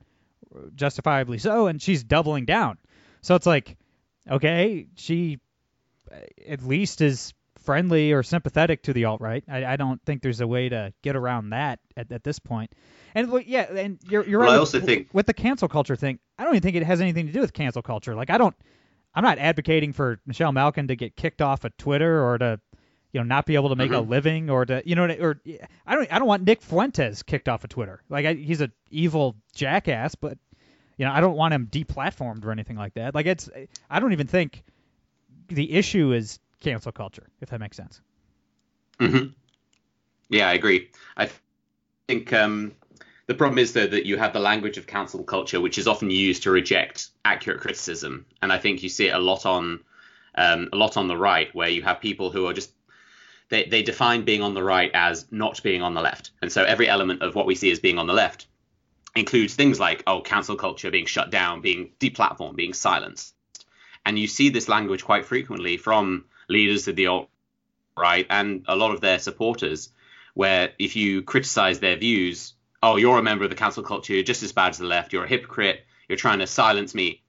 justifiably 0.76 1.38
so, 1.38 1.68
and 1.68 1.82
she's 1.82 2.04
doubling 2.04 2.46
down. 2.46 2.78
So 3.22 3.36
it's 3.36 3.46
like 3.46 3.78
okay, 4.30 4.88
she 4.96 5.40
at 6.48 6.64
least 6.64 7.02
is 7.02 7.34
friendly 7.64 8.14
or 8.14 8.24
sympathetic 8.24 8.84
to 8.84 8.94
the 8.94 9.06
alt 9.06 9.20
right. 9.20 9.44
I, 9.48 9.66
I, 9.66 9.76
don't 9.76 10.02
think 10.06 10.22
there's 10.22 10.40
a 10.40 10.48
way 10.48 10.70
to 10.70 10.94
get 11.02 11.18
around 11.18 11.50
that 11.50 11.80
at, 11.98 12.10
at 12.14 12.24
this 12.24 12.40
point. 12.40 12.72
And 13.14 13.44
yeah, 13.46 13.64
and 13.64 14.00
you're, 14.10 14.26
you're 14.26 14.40
well, 14.40 14.50
right. 14.50 14.56
I 14.56 14.60
also 14.60 14.78
with, 14.78 14.86
think 14.86 15.10
with 15.12 15.26
the 15.26 15.34
cancel 15.34 15.68
culture 15.68 15.98
thing, 15.98 16.20
I 16.38 16.44
don't 16.44 16.54
even 16.54 16.62
think 16.62 16.78
it 16.78 16.84
has 16.84 17.02
anything 17.02 17.28
to 17.28 17.34
do 17.34 17.42
with 17.42 17.52
cancel 17.52 17.82
culture. 17.82 18.16
Like 18.16 18.30
I 18.30 18.38
don't, 18.38 18.56
I'm 19.14 19.24
not 19.24 19.38
advocating 19.38 19.92
for 19.92 20.20
Michelle 20.26 20.54
Malkin 20.54 20.88
to 20.88 20.96
get 20.96 21.18
kicked 21.18 21.42
off 21.42 21.66
of 21.66 21.76
Twitter 21.76 22.24
or 22.24 22.38
to, 22.38 22.60
you 23.12 23.20
know, 23.20 23.26
not 23.26 23.46
be 23.46 23.56
able 23.56 23.70
to 23.70 23.76
make 23.76 23.92
mm-hmm. 23.92 24.08
a 24.08 24.10
living 24.10 24.50
or 24.50 24.66
to, 24.66 24.82
you 24.86 24.96
know, 24.96 25.06
or 25.20 25.42
I 25.86 25.96
don't, 25.96 26.14
I 26.14 26.20
don't 26.20 26.28
want 26.28 26.44
Nick 26.44 26.62
Fuentes 26.62 27.24
kicked 27.24 27.50
off 27.50 27.66
of 27.66 27.70
Twitter. 27.70 28.02
Like 28.08 28.26
I, 28.26 28.34
he's 28.34 28.62
a 28.62 28.72
evil 28.92 29.36
jackass, 29.54 30.16
but 30.16 30.38
you 30.98 31.06
know, 31.06 31.12
I 31.12 31.22
don't 31.22 31.36
want 31.36 31.54
him 31.54 31.68
deplatformed 31.68 32.44
or 32.44 32.52
anything 32.52 32.76
like 32.76 32.96
that. 32.96 33.16
Like 33.16 33.28
it's, 33.28 33.50
I 33.90 34.00
don't 34.00 34.14
even 34.14 34.28
think 34.28 34.64
the 35.48 35.72
issue 35.74 36.12
is 36.12 36.40
cancel 36.60 36.92
culture, 36.92 37.28
if 37.40 37.50
that 37.50 37.60
makes 37.60 37.78
sense. 37.78 38.02
Mm-hmm. 39.00 39.28
Yeah, 40.30 40.50
I 40.50 40.54
agree. 40.54 40.90
I 41.16 41.30
think 42.08 42.34
um, 42.34 42.74
the 43.28 43.36
problem 43.36 43.60
is 43.60 43.74
though 43.74 43.88
that 43.88 44.06
you 44.06 44.18
have 44.18 44.34
the 44.34 44.40
language 44.40 44.78
of 44.78 44.88
cancel 44.88 45.24
culture, 45.24 45.62
which 45.62 45.78
is 45.78 45.88
often 45.88 46.10
used 46.10 46.44
to 46.44 46.52
reject 46.52 47.10
accurate 47.24 47.62
criticism, 47.62 48.26
and 48.42 48.52
I 48.52 48.58
think 48.58 48.82
you 48.82 48.90
see 48.90 49.08
it 49.08 49.16
a 49.16 49.20
lot 49.20 49.46
on 49.46 49.82
um, 50.36 50.70
a 50.74 50.76
lot 50.76 50.98
on 50.98 51.08
the 51.08 51.18
right, 51.18 51.54
where 51.56 51.70
you 51.70 51.82
have 51.84 52.00
people 52.00 52.32
who 52.32 52.48
are 52.48 52.54
just 52.54 52.72
they, 53.50 53.64
they 53.66 53.82
define 53.82 54.26
being 54.26 54.42
on 54.42 54.54
the 54.54 54.64
right 54.64 54.92
as 54.94 55.26
not 55.32 55.62
being 55.64 55.82
on 55.82 55.94
the 55.94 56.02
left, 56.02 56.32
and 56.42 56.52
so 56.52 56.64
every 56.64 56.90
element 56.90 57.22
of 57.22 57.36
what 57.36 57.46
we 57.46 57.56
see 57.56 57.72
as 57.72 57.80
being 57.80 58.00
on 58.00 58.08
the 58.08 58.14
left 58.14 58.48
includes 59.16 59.56
things 59.56 59.80
like 59.80 60.04
oh 60.08 60.22
cancel 60.22 60.56
culture 60.56 60.92
being 60.92 61.06
shut 61.06 61.32
down 61.32 61.62
being 61.62 61.92
deplatformed 62.00 62.56
being 62.56 62.74
silenced. 62.74 63.34
And 64.06 64.18
you 64.18 64.28
see 64.28 64.50
this 64.50 64.70
language 64.70 65.04
quite 65.04 65.26
frequently 65.26 65.78
from 65.78 66.26
leaders 66.48 66.88
of 66.88 66.96
the 66.96 67.08
alt 67.08 67.30
right 67.98 68.26
and 68.30 68.64
a 68.68 68.76
lot 68.76 68.92
of 68.92 69.02
their 69.02 69.20
supporters 69.20 69.90
where 70.34 70.72
if 70.78 70.96
you 70.96 71.24
criticize 71.24 71.80
their 71.80 71.98
views 71.98 72.54
oh 72.84 72.96
you're 72.96 73.18
a 73.18 73.24
member 73.24 73.44
of 73.44 73.50
the 73.50 73.56
cancel 73.56 73.84
culture 73.84 74.14
you're 74.14 74.24
just 74.24 74.44
as 74.44 74.52
bad 74.52 74.70
as 74.70 74.78
the 74.78 74.86
left 74.86 75.12
you're 75.12 75.26
a 75.26 75.28
hypocrite 75.28 75.84
you're 76.08 76.18
trying 76.18 76.40
to 76.40 76.48
silence 76.48 76.94
me. 76.94 77.22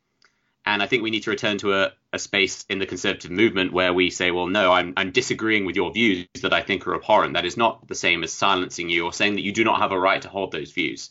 And 0.66 0.82
i 0.82 0.86
think 0.86 1.02
we 1.02 1.10
need 1.10 1.22
to 1.22 1.30
return 1.30 1.58
to 1.58 1.74
a, 1.74 1.92
a 2.12 2.18
space 2.18 2.66
in 2.68 2.78
the 2.78 2.86
conservative 2.86 3.30
movement 3.30 3.72
where 3.72 3.94
we 3.94 4.10
say 4.10 4.30
well 4.30 4.46
no 4.46 4.70
I'm, 4.72 4.92
I'm 4.96 5.10
disagreeing 5.10 5.64
with 5.64 5.74
your 5.74 5.90
views 5.90 6.26
that 6.42 6.52
i 6.52 6.62
think 6.62 6.86
are 6.86 6.94
abhorrent. 6.94 7.34
That 7.34 7.46
is 7.46 7.56
not 7.56 7.88
the 7.88 7.94
same 7.94 8.22
as 8.22 8.32
silencing 8.32 8.90
you 8.90 9.06
or 9.06 9.12
saying 9.12 9.36
that 9.36 9.42
you 9.42 9.52
do 9.52 9.64
not 9.64 9.80
have 9.80 9.92
a 9.92 9.98
right 9.98 10.20
to 10.22 10.28
hold 10.28 10.52
those 10.52 10.72
views 10.72 11.10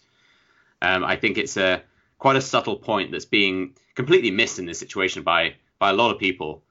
um, 0.82 1.04
I 1.04 1.16
think 1.16 1.38
it's 1.38 1.58
a 1.58 1.84
quite 2.20 2.36
a 2.36 2.42
subtle 2.42 2.78
point 2.78 3.12
that's 3.12 3.26
being 3.26 3.76
completely 3.96 4.32
missed 4.32 4.60
in 4.60 4.66
this 4.66 4.80
situation 4.80 5.24
by 5.24 5.56
by 5.80 5.90
a 5.90 5.94
lot 5.94 6.12
of 6.12 6.20
people. 6.20 6.64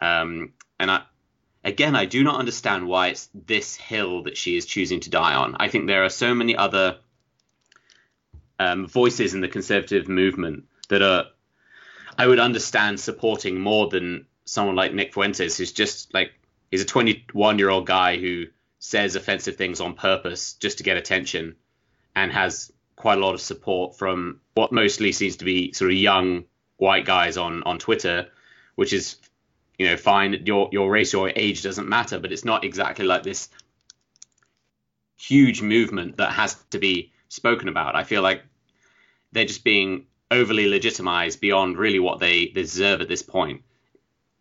Um, 0.00 0.52
and 0.78 0.90
I, 0.90 1.02
again, 1.64 1.94
I 1.94 2.06
do 2.06 2.22
not 2.24 2.38
understand 2.38 2.86
why 2.86 3.08
it's 3.08 3.28
this 3.34 3.76
hill 3.76 4.24
that 4.24 4.36
she 4.36 4.56
is 4.56 4.66
choosing 4.66 5.00
to 5.00 5.10
die 5.10 5.34
on. 5.34 5.56
I 5.58 5.68
think 5.68 5.86
there 5.86 6.04
are 6.04 6.10
so 6.10 6.34
many 6.34 6.56
other 6.56 6.98
um, 8.58 8.86
voices 8.86 9.34
in 9.34 9.40
the 9.40 9.48
conservative 9.48 10.08
movement 10.08 10.64
that 10.88 11.02
are, 11.02 11.26
I 12.18 12.26
would 12.26 12.38
understand 12.38 13.00
supporting 13.00 13.58
more 13.58 13.88
than 13.88 14.26
someone 14.44 14.76
like 14.76 14.92
Nick 14.92 15.14
Fuentes, 15.14 15.56
who's 15.56 15.72
just 15.72 16.12
like 16.12 16.32
he's 16.70 16.82
a 16.82 16.86
21 16.86 17.58
year 17.58 17.70
old 17.70 17.86
guy 17.86 18.18
who 18.18 18.46
says 18.78 19.16
offensive 19.16 19.56
things 19.56 19.80
on 19.80 19.94
purpose 19.94 20.54
just 20.54 20.78
to 20.78 20.84
get 20.84 20.96
attention, 20.96 21.56
and 22.14 22.32
has 22.32 22.72
quite 23.00 23.16
a 23.16 23.20
lot 23.20 23.34
of 23.34 23.40
support 23.40 23.96
from 23.96 24.40
what 24.54 24.72
mostly 24.72 25.10
seems 25.10 25.36
to 25.36 25.46
be 25.46 25.72
sort 25.72 25.90
of 25.90 25.96
young 25.96 26.44
white 26.76 27.06
guys 27.06 27.38
on 27.38 27.62
on 27.62 27.78
Twitter, 27.78 28.28
which 28.74 28.92
is 28.92 29.16
you 29.78 29.86
know 29.86 29.96
fine. 29.96 30.42
Your 30.44 30.68
your 30.70 30.90
race 30.90 31.14
or 31.14 31.32
age 31.34 31.62
doesn't 31.62 31.88
matter, 31.88 32.18
but 32.20 32.30
it's 32.30 32.44
not 32.44 32.62
exactly 32.62 33.06
like 33.06 33.22
this 33.22 33.48
huge 35.16 35.62
movement 35.62 36.18
that 36.18 36.32
has 36.32 36.54
to 36.70 36.78
be 36.78 37.10
spoken 37.28 37.68
about. 37.68 37.96
I 37.96 38.04
feel 38.04 38.20
like 38.20 38.42
they're 39.32 39.46
just 39.46 39.64
being 39.64 40.06
overly 40.30 40.68
legitimized 40.68 41.40
beyond 41.40 41.78
really 41.78 42.00
what 42.00 42.20
they 42.20 42.46
deserve 42.46 43.00
at 43.00 43.08
this 43.08 43.22
point. 43.22 43.62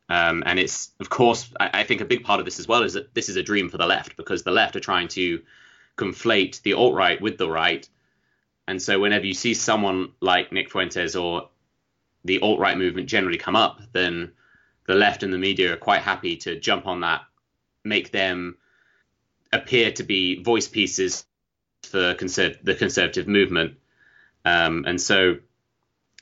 Um, 0.10 0.44
and 0.46 0.58
it's, 0.58 0.92
of 1.00 1.10
course, 1.10 1.50
I, 1.60 1.70
I, 1.82 1.84
think 1.84 2.01
a 2.01 2.06
big 2.06 2.24
part 2.24 2.39
of 2.39 2.46
this 2.46 2.60
as 2.60 2.68
well 2.68 2.82
is 2.82 2.94
that 2.94 3.13
this 3.13 3.30
is 3.30 3.36
a 3.36 3.44
dream 3.44 3.70
for 3.70 3.78
the 3.78 3.86
left 3.86 4.18
because 4.18 4.42
the 4.42 4.51
left 4.51 4.75
are 4.75 4.80
trying 4.80 5.08
to 5.10 5.42
conflate 5.98 6.63
the 6.63 6.74
alt 6.74 6.96
right 6.96 7.22
with 7.22 7.38
the 7.38 7.48
right. 7.48 7.88
And 8.70 8.80
so 8.80 9.00
whenever 9.00 9.26
you 9.26 9.34
see 9.34 9.56
someone 9.56 10.10
like 10.22 10.52
Nick 10.52 10.70
Fuentes 10.70 11.16
or 11.16 11.50
the 12.24 12.40
alt 12.42 12.60
right 12.60 12.78
movement 12.78 13.10
generally 13.10 13.40
come 13.40 13.56
up, 13.56 13.82
then 13.94 14.34
the 14.86 14.94
left 14.94 15.24
and 15.24 15.34
the 15.34 15.40
media 15.40 15.74
are 15.74 15.78
quite 15.78 16.02
happy 16.02 16.38
to 16.38 16.60
jump 16.60 16.86
on 16.86 17.02
that, 17.02 17.22
make 17.84 18.12
them 18.12 18.58
appear 19.52 19.92
to 19.94 20.04
be 20.04 20.44
voice 20.44 20.68
pieces 20.68 21.26
for 21.82 22.14
conserv- 22.14 22.64
the 22.64 22.76
conservative 22.76 23.28
movement. 23.28 23.74
Um, 24.46 24.86
and 24.86 25.02
so 25.02 25.38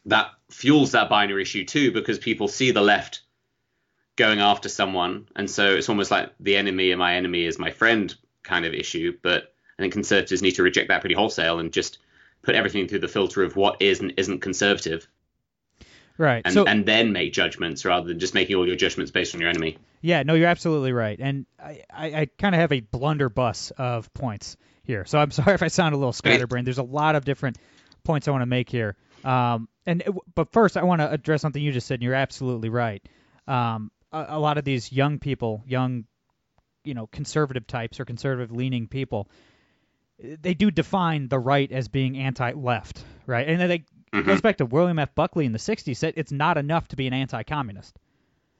that 0.05 0.31
fuels 0.49 0.93
that 0.93 1.09
binary 1.09 1.41
issue 1.41 1.65
too, 1.65 1.91
because 1.91 2.17
people 2.17 2.47
see 2.47 2.71
the 2.71 2.81
left 2.81 3.23
going 4.15 4.39
after 4.39 4.69
someone, 4.69 5.27
and 5.35 5.51
so 5.51 5.75
it's 5.75 5.89
almost 5.89 6.11
like 6.11 6.31
the 6.39 6.55
enemy 6.55 6.91
and 6.91 6.99
my 6.99 7.15
enemy 7.15 7.43
is 7.43 7.59
my 7.59 7.71
friend 7.71 8.15
kind 8.43 8.65
of 8.65 8.73
issue. 8.73 9.17
But 9.21 9.53
I 9.77 9.81
think 9.81 9.91
conservatives 9.91 10.41
need 10.41 10.55
to 10.55 10.63
reject 10.63 10.87
that 10.87 11.01
pretty 11.01 11.15
wholesale 11.15 11.59
and 11.59 11.73
just 11.73 11.97
put 12.47 12.55
everything 12.55 12.87
through 12.87 12.99
the 12.99 13.09
filter 13.09 13.43
of 13.43 13.57
what 13.57 13.81
is 13.81 13.99
and 13.99 14.13
isn't 14.15 14.39
conservative. 14.39 15.05
Right. 16.17 16.41
And, 16.45 16.53
so, 16.53 16.65
and 16.65 16.85
then 16.85 17.11
make 17.11 17.33
judgments 17.33 17.83
rather 17.83 18.07
than 18.07 18.19
just 18.19 18.33
making 18.33 18.55
all 18.55 18.65
your 18.65 18.77
judgments 18.77 19.11
based 19.11 19.35
on 19.35 19.41
your 19.41 19.49
enemy. 19.49 19.77
Yeah, 19.99 20.23
no, 20.23 20.33
you're 20.33 20.47
absolutely 20.47 20.93
right. 20.93 21.19
And 21.19 21.45
I, 21.59 21.83
I, 21.93 22.05
I 22.21 22.25
kind 22.39 22.55
of 22.55 22.61
have 22.61 22.71
a 22.71 22.79
blunderbuss 22.79 23.71
of 23.71 24.13
points 24.13 24.55
here. 24.83 25.03
So 25.03 25.19
I'm 25.19 25.31
sorry 25.31 25.55
if 25.55 25.61
I 25.61 25.67
sound 25.67 25.93
a 25.93 25.97
little 25.97 26.13
scatterbrained. 26.13 26.65
There's 26.65 26.77
a 26.77 26.83
lot 26.83 27.15
of 27.15 27.25
different 27.25 27.57
points 28.05 28.29
I 28.29 28.31
want 28.31 28.43
to 28.43 28.47
make 28.47 28.69
here. 28.69 28.95
Um, 29.25 29.67
and 29.85 30.01
but 30.33 30.53
first, 30.53 30.77
I 30.77 30.83
want 30.83 31.01
to 31.01 31.11
address 31.11 31.41
something 31.41 31.61
you 31.61 31.73
just 31.73 31.87
said, 31.87 31.95
and 31.95 32.03
you're 32.03 32.13
absolutely 32.13 32.69
right. 32.69 33.05
Um, 33.45 33.91
a, 34.13 34.25
a 34.29 34.39
lot 34.39 34.57
of 34.57 34.63
these 34.63 34.89
young 34.93 35.19
people, 35.19 35.63
young, 35.67 36.05
you 36.85 36.93
know, 36.93 37.07
conservative 37.07 37.67
types 37.67 37.99
or 37.99 38.05
conservative 38.05 38.55
leaning 38.55 38.87
people, 38.87 39.27
they 40.19 40.53
do 40.53 40.71
define 40.71 41.27
the 41.27 41.39
right 41.39 41.71
as 41.71 41.87
being 41.87 42.17
anti-left, 42.17 43.03
right? 43.25 43.47
And 43.47 43.59
then 43.59 43.69
they 43.69 43.79
mm-hmm. 43.79 44.21
goes 44.23 44.41
back 44.41 44.57
to 44.57 44.65
William 44.65 44.99
F. 44.99 45.13
Buckley 45.13 45.45
in 45.45 45.51
the 45.51 45.59
'60s 45.59 45.97
said 45.97 46.13
it's 46.17 46.31
not 46.31 46.57
enough 46.57 46.87
to 46.89 46.95
be 46.95 47.07
an 47.07 47.13
anti-communist. 47.13 47.97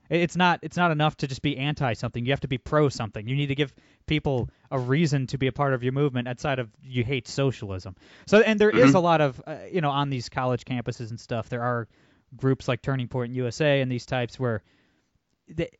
It's 0.09 0.35
not 0.37 0.59
it's 0.61 0.77
not 0.77 0.91
enough 0.91 1.17
to 1.17 1.27
just 1.27 1.41
be 1.41 1.57
anti 1.57 1.93
something. 1.93 2.25
You 2.25 2.31
have 2.31 2.41
to 2.41 2.47
be 2.47 2.57
pro 2.57 2.89
something. 2.89 3.27
You 3.27 3.35
need 3.35 3.47
to 3.47 3.55
give 3.55 3.73
people 4.05 4.49
a 4.71 4.79
reason 4.79 5.27
to 5.27 5.37
be 5.37 5.47
a 5.47 5.51
part 5.51 5.73
of 5.73 5.83
your 5.83 5.91
movement 5.91 6.27
outside 6.27 6.59
of 6.59 6.69
you 6.81 7.03
hate 7.03 7.27
socialism. 7.27 7.95
So 8.25 8.39
and 8.39 8.59
there 8.59 8.71
mm-hmm. 8.71 8.87
is 8.87 8.93
a 8.93 8.99
lot 8.99 9.21
of 9.21 9.41
uh, 9.45 9.57
you 9.71 9.81
know 9.81 9.91
on 9.91 10.09
these 10.09 10.29
college 10.29 10.63
campuses 10.63 11.09
and 11.09 11.19
stuff. 11.19 11.49
There 11.49 11.63
are 11.63 11.87
groups 12.35 12.67
like 12.67 12.81
Turning 12.81 13.07
Point 13.07 13.33
USA 13.33 13.81
and 13.81 13.91
these 13.91 14.05
types 14.05 14.39
where 14.39 14.63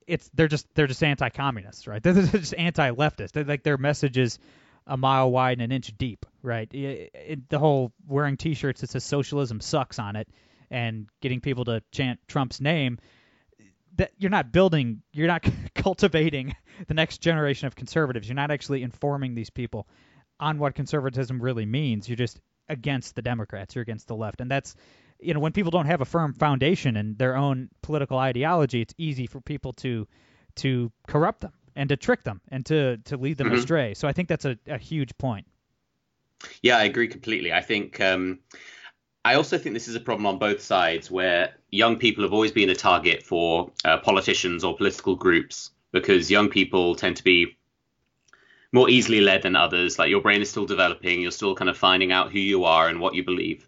it's 0.08 0.30
they're 0.34 0.48
just 0.48 0.66
they're 0.76 0.88
just 0.88 1.04
anti-communists, 1.04 1.88
right? 1.88 2.02
They're 2.04 2.14
just 2.14 2.54
anti-leftist. 2.58 3.34
They're, 3.34 3.44
like 3.44 3.64
their 3.64 3.78
message 3.78 4.18
is 4.18 4.40
a 4.88 4.98
mile 4.98 5.30
wide 5.30 5.54
and 5.54 5.62
an 5.62 5.72
inch 5.72 5.96
deep, 5.98 6.26
right? 6.42 6.74
It, 6.74 7.12
it, 7.14 7.50
the 7.50 7.60
whole 7.60 7.92
wearing 8.08 8.38
T-shirts 8.38 8.82
that 8.82 8.90
says 8.90 9.04
socialism 9.04 9.60
sucks 9.60 10.00
on 10.00 10.16
it 10.16 10.28
and 10.72 11.08
getting 11.22 11.42
people 11.42 11.66
to 11.66 11.84
chant 11.92 12.20
Trump's 12.28 12.62
name. 12.62 12.98
That 13.98 14.12
you're 14.18 14.32
not 14.32 14.52
building, 14.52 15.02
you're 15.12 15.28
not 15.28 15.46
cultivating 15.76 16.56
the 16.88 16.94
next 16.94 17.20
generation 17.20 17.68
of 17.68 17.76
conservatives. 17.76 18.28
You're 18.28 18.36
not 18.36 18.52
actually 18.52 18.84
informing 18.84 19.36
these 19.36 19.50
people 19.50 19.88
on 20.40 20.58
what 20.58 20.76
conservatism 20.76 21.42
really 21.42 21.66
means. 21.66 22.08
You're 22.08 22.16
just 22.16 22.40
against 22.70 23.16
the 23.16 23.22
Democrats. 23.22 23.76
You're 23.76 23.82
against 23.82 24.08
the 24.08 24.16
left, 24.16 24.40
and 24.40 24.50
that's 24.50 24.76
you 25.20 25.34
know 25.34 25.40
when 25.40 25.52
people 25.52 25.72
don't 25.72 25.88
have 25.88 26.02
a 26.02 26.06
firm 26.06 26.34
foundation 26.34 26.96
in 26.96 27.16
their 27.16 27.36
own 27.36 27.70
political 27.82 28.20
ideology, 28.20 28.82
it's 28.82 28.94
easy 28.98 29.26
for 29.26 29.42
people 29.42 29.74
to 29.74 30.08
to 30.58 30.92
corrupt 31.08 31.42
them 31.42 31.54
and 31.78 31.90
to 31.90 31.96
trick 31.96 32.24
them 32.24 32.42
and 32.50 32.66
to 32.66 32.98
to 33.06 33.16
lead 33.16 33.38
them 33.38 33.48
mm-hmm. 33.48 33.58
astray. 33.58 33.94
So 33.94 34.08
I 34.08 34.14
think 34.14 34.28
that's 34.28 34.46
a, 34.46 34.58
a 34.68 34.78
huge 34.78 35.18
point. 35.18 35.48
Yeah, 36.62 36.78
I 36.78 36.84
agree 36.84 37.08
completely. 37.08 37.54
I 37.54 37.62
think 37.62 38.02
um, 38.02 38.40
I 39.24 39.36
also 39.36 39.58
think 39.58 39.74
this 39.74 39.88
is 39.88 39.96
a 39.96 40.00
problem 40.00 40.26
on 40.26 40.40
both 40.40 40.62
sides 40.62 41.10
where 41.10 41.54
young 41.72 41.98
people 41.98 42.24
have 42.24 42.34
always 42.34 42.52
been 42.52 42.70
a 42.70 42.76
target 42.76 43.24
for 43.24 43.72
uh, 43.86 43.98
politicians 43.98 44.64
or 44.64 44.76
political 44.76 45.16
groups 45.16 45.72
because 45.92 46.30
young 46.30 46.50
people 46.50 46.96
tend 46.96 47.18
to 47.18 47.24
be 47.24 47.58
more 48.72 48.90
easily 48.90 49.22
led 49.22 49.44
than 49.44 49.56
others. 49.56 49.98
Like 49.98 50.10
your 50.10 50.22
brain 50.22 50.42
is 50.42 50.50
still 50.50 50.66
developing, 50.66 51.22
you're 51.22 51.32
still 51.32 51.56
kind 51.56 51.70
of 51.70 51.78
finding 51.78 52.12
out 52.12 52.32
who 52.32 52.40
you 52.40 52.66
are 52.66 52.88
and 52.88 53.00
what 53.00 53.16
you 53.16 53.24
believe. 53.24 53.68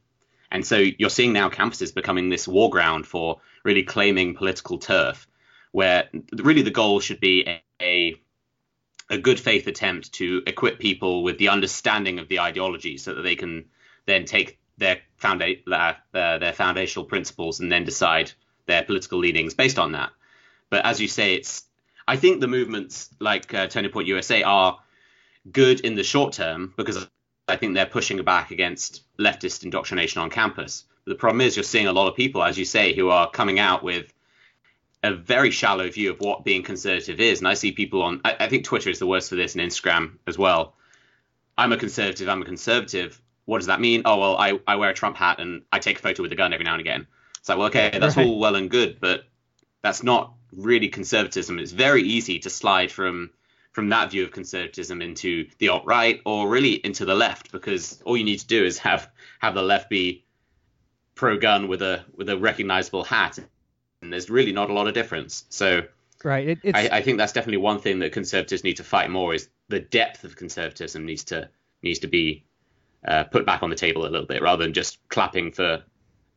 And 0.52 0.66
so 0.66 0.78
you're 0.78 1.10
seeing 1.10 1.34
now 1.34 1.50
campuses 1.50 1.94
becoming 1.94 2.30
this 2.30 2.48
war 2.48 2.70
ground 2.70 3.06
for 3.06 3.40
really 3.64 3.84
claiming 3.84 4.36
political 4.36 4.78
turf, 4.80 5.28
where 5.72 6.10
really 6.34 6.62
the 6.62 6.72
goal 6.72 7.00
should 7.00 7.20
be 7.20 7.46
a, 7.48 7.62
a, 7.82 8.16
a 9.10 9.18
good 9.18 9.40
faith 9.40 9.68
attempt 9.68 10.12
to 10.14 10.42
equip 10.48 10.80
people 10.80 11.24
with 11.24 11.38
the 11.38 11.50
understanding 11.50 12.20
of 12.20 12.28
the 12.28 12.40
ideology 12.40 12.98
so 12.98 13.14
that 13.14 13.22
they 13.22 13.36
can 13.36 13.66
then 14.06 14.26
take 14.26 14.60
their, 14.78 15.00
founda- 15.22 15.64
their, 16.12 16.40
their 16.40 16.54
foundational 16.54 17.06
principles 17.06 17.60
and 17.60 17.72
then 17.72 17.84
decide 17.84 18.32
their 18.66 18.84
political 18.84 19.20
leanings 19.20 19.54
based 19.54 19.80
on 19.80 19.92
that. 19.92 20.12
But 20.70 20.86
as 20.86 21.00
you 21.00 21.08
say, 21.08 21.36
it's 21.36 21.64
I 22.08 22.16
think 22.16 22.42
the 22.42 22.48
movements 22.48 23.10
like 23.20 23.54
uh, 23.54 23.68
Turning 23.68 23.92
Point 23.92 24.08
USA 24.08 24.42
are 24.42 24.80
good 25.52 25.82
in 25.82 25.94
the 25.94 26.04
short 26.04 26.34
term 26.34 26.74
because 26.76 27.08
I 27.48 27.56
think 27.56 27.76
they're 27.76 27.86
pushing 27.86 28.24
back 28.24 28.50
against 28.50 29.04
leftist 29.20 29.64
indoctrination 29.64 30.20
on 30.20 30.32
campus. 30.32 30.86
But 31.06 31.12
the 31.12 31.20
problem 31.20 31.42
is 31.42 31.56
you're 31.56 31.64
seeing 31.64 31.86
a 31.88 31.94
lot 31.94 32.08
of 32.08 32.16
people, 32.16 32.44
as 32.44 32.58
you 32.58 32.66
say, 32.66 32.96
who 32.96 33.10
are 33.10 33.30
coming 33.30 33.60
out 33.60 33.84
with 33.84 34.12
a 35.04 35.14
very 35.14 35.52
shallow 35.52 35.90
view 35.90 36.12
of 36.12 36.20
what 36.20 36.44
being 36.44 36.64
conservative 36.64 37.20
is. 37.20 37.40
And 37.40 37.48
I 37.48 37.54
see 37.54 37.72
people 37.72 38.02
on, 38.02 38.22
I, 38.26 38.36
I 38.42 38.50
think 38.50 38.66
Twitter 38.66 38.90
is 38.90 39.00
the 39.00 39.08
worst 39.08 39.30
for 39.30 39.36
this 39.36 39.56
and 39.56 39.64
Instagram 39.64 40.18
as 40.28 40.38
well. 40.38 40.76
I'm 41.58 41.72
a 41.72 41.78
conservative, 41.78 42.28
I'm 42.28 42.42
a 42.42 42.46
conservative. 42.46 43.22
What 43.46 43.60
does 43.60 43.68
that 43.68 43.82
mean? 43.82 44.04
Oh, 44.06 44.20
well, 44.20 44.38
I, 44.38 44.60
I 44.68 44.76
wear 44.76 44.90
a 44.90 44.94
Trump 44.94 45.16
hat 45.16 45.40
and 45.40 45.64
I 45.72 45.80
take 45.80 46.00
a 46.00 46.02
photo 46.02 46.22
with 46.22 46.32
a 46.32 46.36
gun 46.36 46.54
every 46.54 46.66
now 46.66 46.74
and 46.74 46.82
again. 46.82 47.08
It's 47.40 47.50
like, 47.50 47.58
well, 47.58 47.68
okay, 47.68 47.98
that's 47.98 48.18
right. 48.18 48.28
all 48.28 48.40
well 48.40 48.56
and 48.56 48.70
good, 48.70 49.00
but 49.00 49.26
that's 49.82 50.04
not 50.04 50.34
really 50.54 50.90
conservatism. 50.90 51.60
It's 51.60 51.72
very 51.72 52.04
easy 52.04 52.40
to 52.40 52.50
slide 52.50 52.92
from 52.92 53.32
from 53.72 53.90
that 53.90 54.12
view 54.12 54.24
of 54.24 54.32
conservatism 54.32 55.02
into 55.02 55.48
the 55.60 55.70
alt 55.70 55.86
right 55.86 56.22
or 56.26 56.50
really 56.50 56.74
into 56.74 57.06
the 57.06 57.14
left 57.14 57.52
because 57.52 58.02
all 58.04 58.18
you 58.18 58.24
need 58.24 58.40
to 58.40 58.48
do 58.48 58.66
is 58.66 58.80
have 58.80 59.10
have 59.38 59.54
the 59.54 59.62
left 59.62 59.90
be 59.90 60.26
pro 61.16 61.38
gun 61.38 61.68
with 61.68 61.82
a 61.82 62.04
with 62.16 62.30
a 62.30 62.38
recognizable 62.38 63.04
hat 63.04 63.40
and 64.02 64.12
there's 64.12 64.30
really 64.30 64.52
not 64.52 64.70
a 64.70 64.74
lot 64.74 64.88
of 64.88 64.94
difference. 64.94 65.46
So 65.50 65.84
right 66.24 66.60
it, 66.64 66.76
I, 66.76 66.90
I, 66.92 67.02
think 67.02 67.18
that's 67.18 67.32
definitely 67.32 67.58
one 67.58 67.80
thing 67.80 68.00
that 68.00 68.12
conservatives 68.12 68.64
need 68.64 68.78
to 68.78 68.84
fight 68.84 69.10
more 69.10 69.34
is 69.34 69.48
the 69.70 69.80
depth 69.80 70.26
of 70.26 70.36
conservatism 70.36 71.06
needs 71.06 71.24
to 71.26 71.50
needs 71.82 72.00
to 72.00 72.08
be 72.08 72.44
uh, 73.08 73.24
put 73.24 73.46
back 73.46 73.64
on 73.64 73.70
the 73.70 73.76
table 73.76 74.04
a 74.04 74.10
little 74.10 74.28
bit 74.28 74.42
rather 74.42 74.64
than 74.64 74.74
just 74.74 75.00
clapping 75.08 75.52
for 75.52 75.84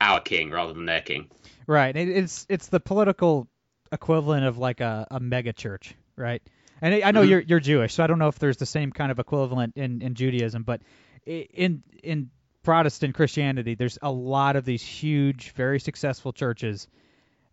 our 0.00 0.20
king 0.20 0.50
rather 0.50 0.72
than 0.72 0.86
their 0.86 1.00
king. 1.00 1.28
Right 1.66 1.96
it, 1.96 2.08
it's 2.08 2.46
it's 2.48 2.68
the 2.68 2.80
political 2.80 3.48
equivalent 3.90 4.46
of 4.46 4.58
like 4.58 4.80
a, 4.80 5.06
a 5.10 5.20
mega 5.20 5.52
church 5.52 5.94
right? 6.16 6.42
And 6.80 7.02
I 7.04 7.10
know 7.10 7.20
mm-hmm. 7.20 7.30
you're 7.30 7.40
you're 7.40 7.60
Jewish, 7.60 7.94
so 7.94 8.04
I 8.04 8.06
don't 8.06 8.18
know 8.18 8.28
if 8.28 8.38
there's 8.38 8.56
the 8.56 8.66
same 8.66 8.90
kind 8.90 9.12
of 9.12 9.18
equivalent 9.18 9.76
in, 9.76 10.02
in 10.02 10.14
Judaism, 10.14 10.62
but 10.64 10.82
in 11.26 11.82
in 12.02 12.30
Protestant 12.62 13.14
Christianity, 13.14 13.74
there's 13.74 13.98
a 14.02 14.10
lot 14.10 14.56
of 14.56 14.64
these 14.64 14.82
huge, 14.82 15.52
very 15.52 15.80
successful 15.80 16.32
churches 16.32 16.88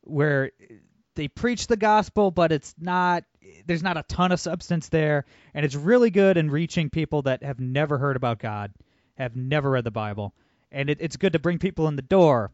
where 0.04 0.52
they 1.16 1.28
preach 1.28 1.68
the 1.68 1.78
gospel, 1.78 2.32
but 2.32 2.52
it's 2.52 2.76
not 2.80 3.24
there's 3.66 3.84
not 3.84 3.98
a 3.98 4.04
ton 4.04 4.32
of 4.32 4.40
substance 4.40 4.90
there, 4.90 5.26
and 5.54 5.66
it's 5.66 5.76
really 5.76 6.12
good 6.12 6.38
in 6.38 6.52
reaching 6.52 6.90
people 6.90 7.24
that 7.24 7.44
have 7.44 7.60
never 7.60 7.98
heard 7.98 8.16
about 8.16 8.40
God, 8.40 8.74
have 9.18 9.36
never 9.36 9.72
read 9.72 9.84
the 9.84 9.92
Bible, 9.92 10.34
and 10.72 10.90
it, 10.90 11.00
it's 11.02 11.18
good 11.18 11.34
to 11.34 11.40
bring 11.40 11.58
people 11.58 11.88
in 11.88 11.96
the 11.96 12.02
door, 12.02 12.52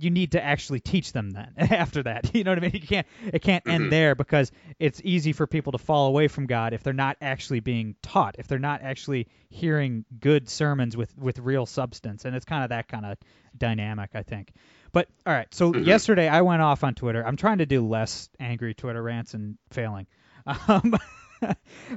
you 0.00 0.10
need 0.10 0.32
to 0.32 0.42
actually 0.42 0.80
teach 0.80 1.12
them 1.12 1.30
then 1.30 1.52
after 1.58 2.02
that. 2.04 2.30
You 2.34 2.44
know 2.44 2.52
what 2.52 2.58
I 2.58 2.62
mean? 2.62 2.70
You 2.74 2.80
can't 2.86 3.06
it 3.32 3.42
can't 3.42 3.64
Mm-hmm. 3.64 3.74
end 3.82 3.92
there 3.92 4.14
because 4.14 4.50
it's 4.78 5.00
easy 5.04 5.32
for 5.32 5.46
people 5.46 5.72
to 5.72 5.78
fall 5.78 6.06
away 6.08 6.28
from 6.28 6.46
God 6.46 6.72
if 6.72 6.82
they're 6.82 6.92
not 6.92 7.16
actually 7.20 7.60
being 7.60 7.96
taught, 8.02 8.36
if 8.38 8.48
they're 8.48 8.58
not 8.58 8.82
actually 8.82 9.28
hearing 9.50 10.04
good 10.20 10.48
sermons 10.48 10.96
with 10.96 11.16
with 11.18 11.38
real 11.38 11.66
substance. 11.66 12.24
And 12.24 12.34
it's 12.34 12.44
kind 12.44 12.64
of 12.64 12.70
that 12.70 12.88
kind 12.88 13.04
of 13.06 13.18
dynamic, 13.56 14.10
I 14.14 14.22
think. 14.22 14.52
But 14.92 15.08
all 15.26 15.32
right, 15.32 15.52
so 15.54 15.72
Mm-hmm. 15.72 15.84
yesterday 15.84 16.28
I 16.28 16.40
went 16.42 16.62
off 16.62 16.82
on 16.84 16.94
Twitter. 16.94 17.24
I'm 17.26 17.36
trying 17.36 17.58
to 17.58 17.66
do 17.66 17.86
less 17.86 18.28
angry 18.40 18.74
Twitter 18.74 19.02
rants 19.02 19.34
and 19.34 19.56
failing. 19.70 20.06
Um, 20.68 20.96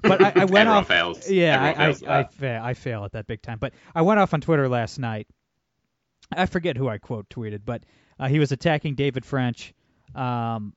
but 0.01 0.21
I, 0.21 0.31
I 0.41 0.45
went 0.45 0.69
off. 0.69 0.87
fails. 0.87 1.29
Yeah, 1.29 1.55
Everyone 1.55 1.75
I, 1.81 1.93
fails 1.93 2.03
I, 2.03 2.19
I, 2.19 2.23
fail, 2.23 2.63
I 2.63 2.73
fail 2.73 3.05
at 3.05 3.11
that 3.13 3.27
big 3.27 3.41
time. 3.41 3.57
But 3.59 3.73
I 3.93 4.01
went 4.03 4.19
off 4.19 4.33
on 4.33 4.41
Twitter 4.41 4.69
last 4.69 4.99
night. 4.99 5.27
I 6.31 6.45
forget 6.45 6.77
who 6.77 6.87
I 6.87 6.97
quote 6.97 7.29
tweeted, 7.29 7.61
but 7.65 7.83
uh, 8.19 8.27
he 8.27 8.39
was 8.39 8.51
attacking 8.51 8.95
David 8.95 9.25
French, 9.25 9.73
um, 10.15 10.73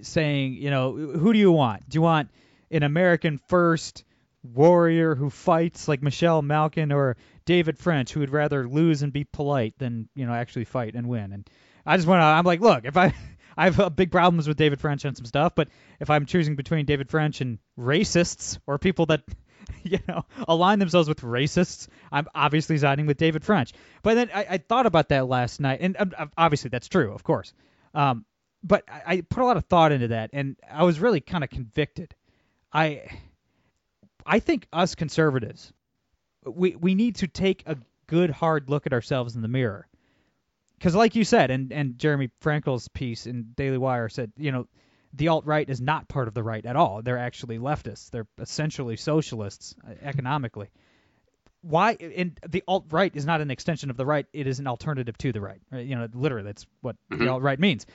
saying, 0.00 0.54
you 0.54 0.70
know, 0.70 0.92
who 0.92 1.32
do 1.32 1.38
you 1.38 1.52
want? 1.52 1.88
Do 1.88 1.96
you 1.96 2.02
want 2.02 2.30
an 2.70 2.82
American 2.82 3.38
first 3.48 4.04
warrior 4.42 5.14
who 5.14 5.30
fights 5.30 5.88
like 5.88 6.02
Michelle 6.02 6.42
Malkin, 6.42 6.92
or 6.92 7.16
David 7.44 7.78
French 7.78 8.12
who 8.12 8.20
would 8.20 8.30
rather 8.30 8.68
lose 8.68 9.02
and 9.02 9.12
be 9.12 9.24
polite 9.24 9.74
than 9.78 10.08
you 10.14 10.26
know 10.26 10.32
actually 10.32 10.64
fight 10.64 10.94
and 10.94 11.08
win? 11.08 11.32
And 11.32 11.48
I 11.84 11.96
just 11.96 12.08
want 12.08 12.20
to, 12.20 12.24
I'm 12.24 12.44
like, 12.44 12.60
look, 12.60 12.84
if 12.84 12.96
I 12.96 13.14
I 13.56 13.64
have 13.64 13.80
uh, 13.80 13.88
big 13.88 14.10
problems 14.10 14.46
with 14.46 14.58
David 14.58 14.80
French 14.80 15.06
on 15.06 15.14
some 15.14 15.24
stuff, 15.24 15.54
but 15.54 15.68
if 15.98 16.10
I'm 16.10 16.26
choosing 16.26 16.56
between 16.56 16.84
David 16.84 17.08
French 17.08 17.40
and 17.40 17.58
racists 17.78 18.58
or 18.66 18.78
people 18.78 19.06
that 19.06 19.22
you 19.82 19.98
know 20.08 20.24
align 20.48 20.78
themselves 20.78 21.08
with 21.08 21.20
racists, 21.20 21.88
I'm 22.10 22.26
obviously 22.34 22.78
siding 22.78 23.06
with 23.06 23.16
David 23.16 23.44
French. 23.44 23.72
But 24.02 24.14
then 24.14 24.30
I, 24.34 24.46
I 24.50 24.58
thought 24.58 24.86
about 24.86 25.08
that 25.10 25.28
last 25.28 25.60
night, 25.60 25.80
and 25.80 25.96
um, 25.98 26.30
obviously 26.36 26.70
that's 26.70 26.88
true, 26.88 27.12
of 27.12 27.24
course. 27.24 27.52
Um, 27.94 28.24
but 28.62 28.84
I, 28.88 29.02
I 29.06 29.20
put 29.20 29.42
a 29.42 29.46
lot 29.46 29.56
of 29.56 29.64
thought 29.66 29.92
into 29.92 30.08
that, 30.08 30.30
and 30.32 30.56
I 30.70 30.84
was 30.84 31.00
really 31.00 31.20
kind 31.20 31.44
of 31.44 31.50
convicted. 31.50 32.14
I 32.72 33.02
I 34.24 34.40
think 34.40 34.66
us 34.72 34.94
conservatives, 34.94 35.72
we 36.44 36.76
we 36.76 36.94
need 36.94 37.16
to 37.16 37.28
take 37.28 37.62
a 37.66 37.76
good 38.06 38.30
hard 38.30 38.70
look 38.70 38.86
at 38.86 38.92
ourselves 38.92 39.36
in 39.36 39.42
the 39.42 39.48
mirror 39.48 39.88
because 40.78 40.94
like 40.94 41.14
you 41.14 41.24
said, 41.24 41.50
and 41.50 41.72
and 41.72 41.98
Jeremy 41.98 42.30
Frankel's 42.42 42.88
piece 42.88 43.26
in 43.26 43.52
Daily 43.56 43.78
Wire 43.78 44.08
said, 44.08 44.32
you 44.36 44.52
know, 44.52 44.66
the 45.12 45.28
alt 45.28 45.46
right 45.46 45.68
is 45.68 45.80
not 45.80 46.08
part 46.08 46.28
of 46.28 46.34
the 46.34 46.42
right 46.42 46.64
at 46.64 46.76
all. 46.76 47.02
They're 47.02 47.18
actually 47.18 47.58
leftists. 47.58 48.10
They're 48.10 48.26
essentially 48.38 48.96
socialists 48.96 49.74
uh, 49.86 49.94
economically. 50.02 50.68
Why? 51.62 51.92
And 51.92 52.38
the 52.48 52.62
alt 52.68 52.86
right 52.90 53.14
is 53.14 53.26
not 53.26 53.40
an 53.40 53.50
extension 53.50 53.90
of 53.90 53.96
the 53.96 54.06
right. 54.06 54.26
It 54.32 54.46
is 54.46 54.60
an 54.60 54.66
alternative 54.66 55.16
to 55.18 55.32
the 55.32 55.40
right. 55.40 55.60
right? 55.70 55.86
You 55.86 55.96
know, 55.96 56.08
literally, 56.12 56.44
that's 56.44 56.66
what 56.80 56.96
the 57.10 57.28
alt 57.28 57.42
right 57.42 57.58
means. 57.58 57.86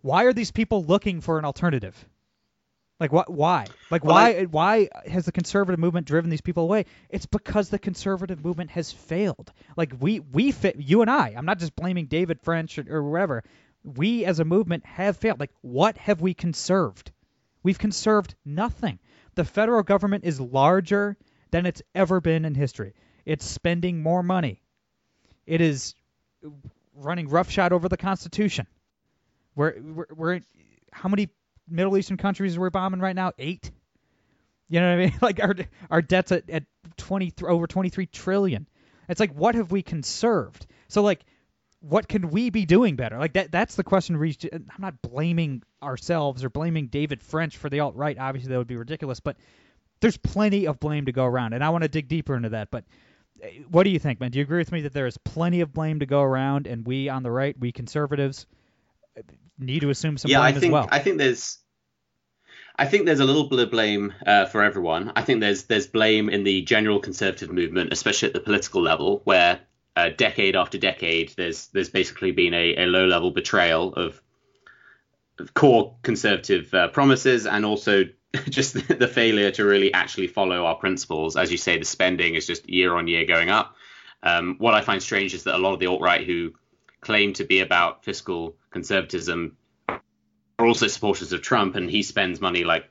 Why 0.00 0.24
are 0.24 0.32
these 0.32 0.50
people 0.50 0.84
looking 0.84 1.20
for 1.20 1.38
an 1.38 1.44
alternative? 1.44 1.96
Like 2.98 3.12
what? 3.12 3.30
Why? 3.30 3.66
Like 3.90 4.04
Well, 4.04 4.14
why? 4.14 4.30
I- 4.30 4.44
why 4.44 4.88
has 5.06 5.24
the 5.24 5.32
conservative 5.32 5.80
movement 5.80 6.06
driven 6.06 6.30
these 6.30 6.40
people 6.40 6.62
away? 6.64 6.86
It's 7.10 7.26
because 7.26 7.68
the 7.68 7.78
conservative 7.78 8.44
movement 8.44 8.70
has 8.70 8.92
failed. 8.92 9.52
Like 9.76 9.92
we 9.98 10.20
we 10.20 10.52
fit 10.52 10.76
you 10.76 11.02
and 11.02 11.10
I. 11.10 11.34
I'm 11.36 11.44
not 11.44 11.58
just 11.58 11.74
blaming 11.74 12.06
David 12.06 12.40
French 12.42 12.78
or, 12.78 12.84
or 12.88 13.02
whatever. 13.10 13.42
We 13.84 14.24
as 14.24 14.38
a 14.38 14.44
movement 14.44 14.86
have 14.86 15.16
failed. 15.16 15.40
Like 15.40 15.52
what 15.60 15.96
have 15.98 16.20
we 16.20 16.34
conserved? 16.34 17.12
We've 17.62 17.78
conserved 17.78 18.34
nothing. 18.44 18.98
The 19.34 19.44
federal 19.44 19.82
government 19.82 20.24
is 20.24 20.40
larger 20.40 21.16
than 21.50 21.66
it's 21.66 21.82
ever 21.94 22.20
been 22.20 22.44
in 22.44 22.54
history. 22.54 22.94
It's 23.24 23.44
spending 23.44 24.02
more 24.02 24.22
money. 24.22 24.62
It 25.46 25.60
is 25.60 25.94
running 26.94 27.28
roughshod 27.28 27.72
over 27.72 27.88
the 27.88 27.96
Constitution. 27.96 28.66
We're, 29.54 29.80
we're, 29.80 30.06
we're 30.14 30.40
how 30.92 31.08
many 31.08 31.28
Middle 31.68 31.96
Eastern 31.96 32.16
countries 32.16 32.56
are 32.56 32.60
we 32.60 32.70
bombing 32.70 33.00
right 33.00 33.16
now? 33.16 33.32
Eight. 33.38 33.70
You 34.68 34.80
know 34.80 34.88
what 34.88 35.02
I 35.02 35.04
mean? 35.04 35.14
Like 35.22 35.40
our 35.40 35.54
our 35.90 36.02
debts 36.02 36.32
at, 36.32 36.48
at 36.50 36.64
twenty 36.96 37.32
over 37.42 37.66
twenty 37.66 37.88
three 37.88 38.06
trillion. 38.06 38.66
It's 39.08 39.20
like 39.20 39.34
what 39.34 39.54
have 39.54 39.70
we 39.70 39.82
conserved? 39.82 40.66
So 40.88 41.02
like, 41.02 41.24
what 41.82 42.08
can 42.08 42.30
we 42.30 42.50
be 42.50 42.64
doing 42.64 42.96
better? 42.96 43.18
Like 43.18 43.34
that 43.34 43.50
that's 43.50 43.74
the 43.74 43.84
question. 43.84 44.16
I'm 44.52 44.66
not 44.78 45.02
blaming 45.02 45.62
ourselves 45.82 46.44
or 46.44 46.50
blaming 46.50 46.86
David 46.86 47.22
French 47.22 47.56
for 47.56 47.68
the 47.68 47.80
alt 47.80 47.96
right. 47.96 48.16
Obviously 48.18 48.50
that 48.50 48.58
would 48.58 48.68
be 48.68 48.76
ridiculous, 48.76 49.20
but 49.20 49.36
there's 50.00 50.16
plenty 50.16 50.66
of 50.66 50.80
blame 50.80 51.06
to 51.06 51.12
go 51.12 51.24
around, 51.24 51.52
and 51.52 51.62
I 51.62 51.70
want 51.70 51.82
to 51.82 51.88
dig 51.88 52.08
deeper 52.08 52.36
into 52.36 52.50
that. 52.50 52.70
But 52.70 52.84
uh, 53.42 53.48
what 53.70 53.82
do 53.82 53.90
you 53.90 53.98
think, 53.98 54.20
man? 54.20 54.30
Do 54.30 54.38
you 54.38 54.44
agree 54.44 54.58
with 54.58 54.72
me 54.72 54.82
that 54.82 54.92
there 54.92 55.06
is 55.06 55.18
plenty 55.18 55.60
of 55.60 55.72
blame 55.72 56.00
to 56.00 56.06
go 56.06 56.22
around, 56.22 56.66
and 56.66 56.86
we 56.86 57.08
on 57.08 57.22
the 57.22 57.30
right, 57.30 57.58
we 57.58 57.72
conservatives, 57.72 58.46
uh, 59.18 59.22
need 59.58 59.80
to 59.80 59.90
assume 59.90 60.18
some 60.18 60.30
yeah, 60.30 60.38
blame 60.38 60.48
I 60.48 60.52
think 60.52 60.64
as 60.64 60.72
well? 60.72 60.88
I 60.90 60.98
think 61.00 61.18
there's 61.18 61.58
I 62.76 62.86
think 62.86 63.06
there's 63.06 63.20
a 63.20 63.24
little 63.24 63.48
bit 63.48 63.58
of 63.58 63.70
blame 63.70 64.14
uh, 64.24 64.46
for 64.46 64.62
everyone. 64.62 65.12
I 65.16 65.22
think 65.22 65.40
there's 65.40 65.64
there's 65.64 65.86
blame 65.86 66.28
in 66.28 66.44
the 66.44 66.62
general 66.62 67.00
conservative 67.00 67.50
movement, 67.50 67.92
especially 67.92 68.28
at 68.28 68.34
the 68.34 68.40
political 68.40 68.80
level, 68.82 69.20
where 69.24 69.60
uh, 69.96 70.08
decade 70.16 70.56
after 70.56 70.78
decade, 70.78 71.32
there's 71.36 71.68
there's 71.68 71.90
basically 71.90 72.32
been 72.32 72.54
a, 72.54 72.84
a 72.84 72.86
low 72.86 73.06
level 73.06 73.30
betrayal 73.30 73.94
of, 73.94 74.20
of 75.38 75.54
core 75.54 75.96
conservative 76.02 76.72
uh, 76.72 76.88
promises 76.88 77.46
and 77.46 77.64
also 77.64 78.04
just 78.48 78.74
the, 78.74 78.94
the 78.94 79.08
failure 79.08 79.50
to 79.50 79.64
really 79.64 79.92
actually 79.92 80.26
follow 80.26 80.64
our 80.64 80.76
principles. 80.76 81.36
As 81.36 81.50
you 81.52 81.58
say, 81.58 81.78
the 81.78 81.84
spending 81.84 82.34
is 82.34 82.46
just 82.46 82.68
year 82.68 82.94
on 82.94 83.06
year 83.06 83.26
going 83.26 83.50
up. 83.50 83.76
Um, 84.22 84.56
what 84.58 84.74
I 84.74 84.80
find 84.80 85.02
strange 85.02 85.34
is 85.34 85.44
that 85.44 85.56
a 85.56 85.58
lot 85.58 85.74
of 85.74 85.80
the 85.80 85.86
alt 85.86 86.00
right 86.00 86.24
who 86.24 86.52
claim 87.00 87.32
to 87.34 87.44
be 87.44 87.60
about 87.60 88.04
fiscal 88.04 88.56
conservatism 88.70 89.56
are 89.88 90.66
also 90.66 90.86
supporters 90.86 91.32
of 91.32 91.42
Trump, 91.42 91.74
and 91.74 91.90
he 91.90 92.02
spends 92.02 92.40
money 92.40 92.64
like 92.64 92.88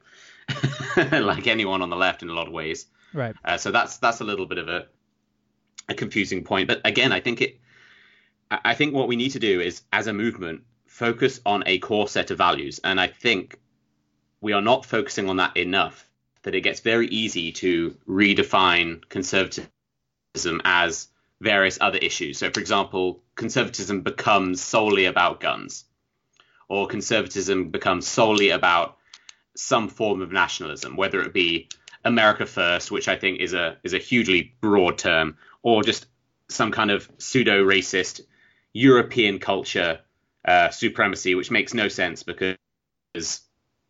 like 0.97 1.47
anyone 1.47 1.81
on 1.81 1.89
the 1.89 1.95
left 1.95 2.21
in 2.21 2.29
a 2.29 2.33
lot 2.33 2.47
of 2.47 2.53
ways. 2.53 2.87
right. 3.13 3.35
Uh, 3.43 3.57
so 3.57 3.71
that's 3.71 3.97
that's 3.97 4.19
a 4.19 4.23
little 4.23 4.45
bit 4.45 4.57
of 4.57 4.67
a 4.67 4.87
a 5.89 5.93
confusing 5.93 6.43
point. 6.43 6.67
But 6.67 6.81
again, 6.85 7.11
I 7.11 7.19
think 7.19 7.41
it 7.41 7.59
I 8.49 8.73
think 8.75 8.93
what 8.93 9.07
we 9.07 9.15
need 9.15 9.31
to 9.31 9.39
do 9.39 9.61
is 9.61 9.81
as 9.93 10.07
a 10.07 10.13
movement 10.13 10.63
focus 10.85 11.39
on 11.45 11.63
a 11.65 11.79
core 11.79 12.09
set 12.09 12.31
of 12.31 12.37
values. 12.37 12.81
And 12.83 12.99
I 12.99 13.07
think 13.07 13.57
we 14.41 14.51
are 14.51 14.61
not 14.61 14.85
focusing 14.85 15.29
on 15.29 15.37
that 15.37 15.55
enough 15.55 16.05
that 16.43 16.55
it 16.55 16.61
gets 16.61 16.81
very 16.81 17.07
easy 17.07 17.51
to 17.53 17.95
redefine 18.07 19.07
conservatism 19.07 19.69
as 20.65 21.07
various 21.39 21.77
other 21.79 21.97
issues. 21.97 22.39
So 22.39 22.49
for 22.51 22.59
example, 22.59 23.23
conservatism 23.35 24.01
becomes 24.01 24.61
solely 24.61 25.05
about 25.05 25.39
guns 25.39 25.85
or 26.67 26.87
conservatism 26.87 27.69
becomes 27.69 28.07
solely 28.07 28.49
about 28.49 28.97
some 29.55 29.89
form 29.89 30.21
of 30.21 30.31
nationalism, 30.31 30.95
whether 30.95 31.21
it 31.21 31.33
be 31.33 31.67
America 32.03 32.45
first, 32.45 32.91
which 32.91 33.07
I 33.07 33.15
think 33.17 33.41
is 33.41 33.53
a 33.53 33.77
is 33.83 33.93
a 33.93 33.97
hugely 33.97 34.55
broad 34.61 34.97
term, 34.97 35.37
or 35.63 35.83
just 35.83 36.05
some 36.49 36.71
kind 36.71 36.91
of 36.91 37.09
pseudo 37.17 37.63
racist 37.63 38.21
European 38.73 39.39
culture 39.39 39.99
uh, 40.45 40.69
supremacy, 40.69 41.35
which 41.35 41.51
makes 41.51 41.73
no 41.73 41.87
sense 41.87 42.23
because 42.23 43.41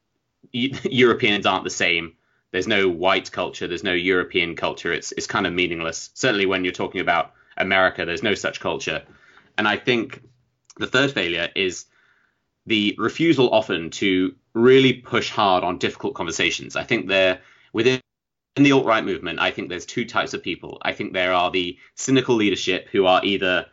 Europeans 0.52 1.46
aren't 1.46 1.64
the 1.64 1.70
same. 1.70 2.14
There's 2.52 2.68
no 2.68 2.90
white 2.90 3.32
culture. 3.32 3.68
There's 3.68 3.84
no 3.84 3.94
European 3.94 4.56
culture. 4.56 4.92
It's 4.92 5.14
it's 5.14 5.28
kind 5.28 5.48
of 5.48 5.54
meaningless. 5.54 6.10
Certainly 6.14 6.48
when 6.48 6.66
you're 6.66 6.74
talking 6.74 7.02
about 7.02 7.34
America, 7.58 8.06
there's 8.06 8.24
no 8.24 8.34
such 8.34 8.60
culture. 8.60 9.04
And 9.58 9.68
I 9.68 9.78
think 9.78 10.22
the 10.78 10.88
third 10.88 11.12
failure 11.12 11.50
is 11.56 11.86
the 12.66 12.96
refusal 12.98 13.50
often 13.52 13.90
to 13.92 14.36
really 14.54 14.94
push 14.94 15.30
hard 15.30 15.64
on 15.64 15.78
difficult 15.78 16.16
conversations. 16.16 16.76
I 16.76 16.84
think 16.84 17.08
there 17.08 17.40
within 17.72 18.02
in 18.56 18.64
the 18.64 18.72
alt 18.74 18.86
right 18.86 19.04
movement, 19.04 19.40
I 19.40 19.52
think 19.52 19.70
there's 19.70 19.86
two 19.86 20.06
types 20.06 20.34
of 20.34 20.44
people. 20.44 20.78
I 20.82 20.94
think 20.94 21.14
there 21.14 21.34
are 21.34 21.52
the 21.52 21.78
cynical 21.96 22.36
leadership 22.36 22.88
who 22.92 23.06
are 23.06 23.24
either 23.24 23.66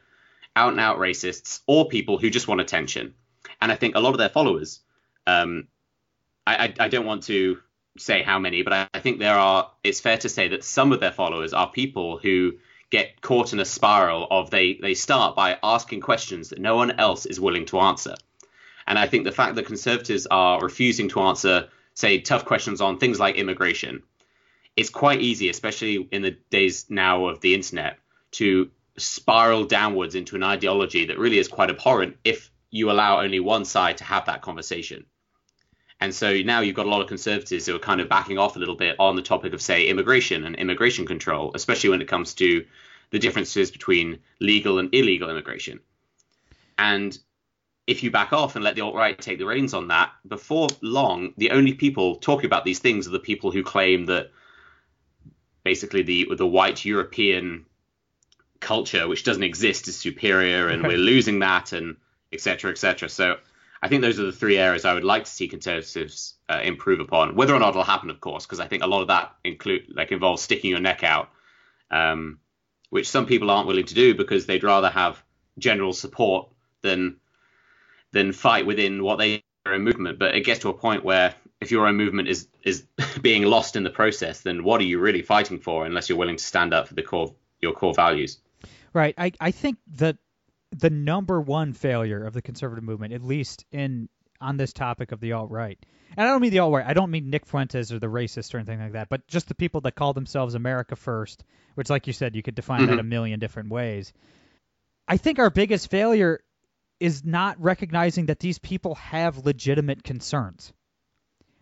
out 0.54 0.72
and 0.72 0.80
out 0.80 0.98
racists 0.98 1.60
or 1.66 1.88
people 1.88 2.18
who 2.18 2.30
just 2.30 2.48
want 2.48 2.60
attention. 2.60 3.14
And 3.60 3.72
I 3.72 3.76
think 3.76 3.96
a 3.96 4.00
lot 4.00 4.10
of 4.10 4.18
their 4.18 4.28
followers, 4.28 4.80
um, 5.26 5.68
I, 6.46 6.66
I, 6.66 6.74
I 6.80 6.88
don't 6.88 7.06
want 7.06 7.24
to 7.24 7.58
say 7.98 8.22
how 8.22 8.38
many, 8.38 8.62
but 8.62 8.72
I, 8.72 8.88
I 8.94 9.00
think 9.00 9.18
there 9.18 9.34
are. 9.36 9.70
It's 9.82 10.00
fair 10.00 10.18
to 10.18 10.28
say 10.28 10.48
that 10.48 10.64
some 10.64 10.92
of 10.92 11.00
their 11.00 11.12
followers 11.12 11.52
are 11.52 11.70
people 11.70 12.18
who 12.18 12.52
get 12.90 13.20
caught 13.20 13.52
in 13.52 13.60
a 13.60 13.64
spiral 13.64 14.26
of 14.30 14.50
they 14.50 14.74
they 14.74 14.94
start 14.94 15.36
by 15.36 15.58
asking 15.62 16.00
questions 16.00 16.50
that 16.50 16.58
no 16.58 16.76
one 16.76 16.92
else 16.92 17.26
is 17.26 17.40
willing 17.40 17.66
to 17.66 17.80
answer. 17.80 18.14
And 18.86 18.98
I 18.98 19.06
think 19.06 19.24
the 19.24 19.32
fact 19.32 19.56
that 19.56 19.66
conservatives 19.66 20.26
are 20.30 20.60
refusing 20.60 21.08
to 21.10 21.20
answer, 21.20 21.68
say, 21.94 22.20
tough 22.20 22.46
questions 22.46 22.80
on 22.80 22.98
things 22.98 23.20
like 23.20 23.34
immigration, 23.34 24.02
it's 24.78 24.90
quite 24.90 25.20
easy, 25.20 25.48
especially 25.48 26.08
in 26.12 26.22
the 26.22 26.36
days 26.50 26.86
now 26.88 27.26
of 27.26 27.40
the 27.40 27.52
internet, 27.52 27.98
to 28.30 28.70
spiral 28.96 29.64
downwards 29.64 30.14
into 30.14 30.36
an 30.36 30.44
ideology 30.44 31.06
that 31.06 31.18
really 31.18 31.38
is 31.38 31.48
quite 31.48 31.68
abhorrent 31.68 32.16
if 32.22 32.52
you 32.70 32.88
allow 32.88 33.20
only 33.20 33.40
one 33.40 33.64
side 33.64 33.96
to 33.96 34.04
have 34.04 34.26
that 34.26 34.40
conversation. 34.40 35.04
And 36.00 36.14
so 36.14 36.32
now 36.42 36.60
you've 36.60 36.76
got 36.76 36.86
a 36.86 36.90
lot 36.90 37.00
of 37.00 37.08
conservatives 37.08 37.66
who 37.66 37.74
are 37.74 37.80
kind 37.80 38.00
of 38.00 38.08
backing 38.08 38.38
off 38.38 38.54
a 38.54 38.60
little 38.60 38.76
bit 38.76 38.94
on 39.00 39.16
the 39.16 39.22
topic 39.22 39.52
of, 39.52 39.60
say, 39.60 39.88
immigration 39.88 40.44
and 40.44 40.54
immigration 40.54 41.06
control, 41.06 41.50
especially 41.56 41.90
when 41.90 42.00
it 42.00 42.06
comes 42.06 42.34
to 42.34 42.64
the 43.10 43.18
differences 43.18 43.72
between 43.72 44.20
legal 44.38 44.78
and 44.78 44.94
illegal 44.94 45.28
immigration. 45.28 45.80
And 46.78 47.18
if 47.88 48.04
you 48.04 48.12
back 48.12 48.32
off 48.32 48.54
and 48.54 48.64
let 48.64 48.76
the 48.76 48.82
alt 48.82 48.94
right 48.94 49.20
take 49.20 49.40
the 49.40 49.46
reins 49.46 49.74
on 49.74 49.88
that, 49.88 50.12
before 50.28 50.68
long, 50.82 51.34
the 51.36 51.50
only 51.50 51.74
people 51.74 52.14
talking 52.14 52.46
about 52.46 52.64
these 52.64 52.78
things 52.78 53.08
are 53.08 53.10
the 53.10 53.18
people 53.18 53.50
who 53.50 53.64
claim 53.64 54.06
that 54.06 54.30
basically 55.68 56.02
the 56.02 56.20
the 56.34 56.46
white 56.46 56.82
European 56.82 57.66
culture, 58.58 59.06
which 59.06 59.22
doesn't 59.22 59.42
exist, 59.52 59.86
is 59.86 59.96
superior, 59.98 60.68
and 60.68 60.82
we're 60.82 61.06
losing 61.12 61.40
that, 61.40 61.72
and 61.74 61.96
etc. 62.32 62.70
etc. 62.70 63.10
So 63.10 63.36
I 63.82 63.88
think 63.88 64.00
those 64.00 64.18
are 64.18 64.24
the 64.24 64.40
three 64.40 64.56
areas 64.56 64.86
I 64.86 64.94
would 64.94 65.04
like 65.04 65.24
to 65.24 65.30
see 65.30 65.46
conservatives 65.46 66.34
uh, 66.48 66.60
improve 66.64 67.00
upon. 67.00 67.36
Whether 67.36 67.54
or 67.54 67.60
not 67.60 67.70
it'll 67.70 67.94
happen, 67.94 68.08
of 68.08 68.18
course, 68.18 68.46
because 68.46 68.60
I 68.60 68.66
think 68.66 68.82
a 68.82 68.86
lot 68.86 69.02
of 69.02 69.08
that 69.08 69.34
include 69.44 69.82
like 69.94 70.10
involves 70.10 70.40
sticking 70.40 70.70
your 70.70 70.80
neck 70.80 71.04
out, 71.04 71.28
um, 71.90 72.38
which 72.88 73.10
some 73.10 73.26
people 73.26 73.50
aren't 73.50 73.68
willing 73.68 73.90
to 73.92 73.94
do 73.94 74.14
because 74.14 74.46
they'd 74.46 74.64
rather 74.64 74.88
have 74.88 75.22
general 75.58 75.92
support 75.92 76.48
than 76.80 77.16
than 78.12 78.32
fight 78.32 78.64
within 78.64 79.02
what 79.02 79.18
they 79.18 79.44
are 79.66 79.74
a 79.74 79.78
movement. 79.78 80.18
But 80.18 80.34
it 80.34 80.46
gets 80.46 80.60
to 80.60 80.70
a 80.70 80.80
point 80.86 81.04
where 81.04 81.34
if 81.60 81.70
your 81.70 81.86
own 81.86 81.96
movement 81.96 82.28
is 82.28 82.48
is 82.62 82.84
being 83.22 83.44
lost 83.44 83.76
in 83.76 83.82
the 83.82 83.90
process, 83.90 84.40
then 84.42 84.64
what 84.64 84.80
are 84.80 84.84
you 84.84 84.98
really 84.98 85.22
fighting 85.22 85.58
for 85.58 85.86
unless 85.86 86.08
you're 86.08 86.18
willing 86.18 86.36
to 86.36 86.44
stand 86.44 86.74
up 86.74 86.88
for 86.88 86.94
the 86.94 87.02
core 87.02 87.34
your 87.60 87.72
core 87.72 87.94
values? 87.94 88.38
Right. 88.92 89.14
I, 89.18 89.32
I 89.40 89.50
think 89.50 89.78
that 89.96 90.16
the 90.70 90.90
number 90.90 91.40
one 91.40 91.72
failure 91.72 92.24
of 92.24 92.34
the 92.34 92.42
conservative 92.42 92.84
movement, 92.84 93.12
at 93.12 93.22
least 93.22 93.64
in 93.72 94.08
on 94.40 94.56
this 94.56 94.72
topic 94.72 95.10
of 95.10 95.20
the 95.20 95.32
alt 95.32 95.50
right, 95.50 95.78
and 96.16 96.26
I 96.26 96.30
don't 96.30 96.40
mean 96.40 96.52
the 96.52 96.60
alt 96.60 96.72
right, 96.72 96.86
I 96.86 96.94
don't 96.94 97.10
mean 97.10 97.30
Nick 97.30 97.46
Fuentes 97.46 97.92
or 97.92 97.98
the 97.98 98.06
racist 98.06 98.54
or 98.54 98.58
anything 98.58 98.80
like 98.80 98.92
that, 98.92 99.08
but 99.08 99.26
just 99.26 99.48
the 99.48 99.54
people 99.54 99.80
that 99.82 99.94
call 99.94 100.12
themselves 100.12 100.54
America 100.54 100.94
First, 100.96 101.44
which, 101.74 101.90
like 101.90 102.06
you 102.06 102.12
said, 102.12 102.36
you 102.36 102.42
could 102.42 102.54
define 102.54 102.82
mm-hmm. 102.82 102.90
that 102.90 103.00
a 103.00 103.04
million 103.04 103.40
different 103.40 103.70
ways. 103.70 104.12
I 105.06 105.16
think 105.16 105.38
our 105.38 105.50
biggest 105.50 105.90
failure 105.90 106.40
is 107.00 107.24
not 107.24 107.60
recognizing 107.60 108.26
that 108.26 108.40
these 108.40 108.58
people 108.58 108.96
have 108.96 109.46
legitimate 109.46 110.02
concerns. 110.02 110.72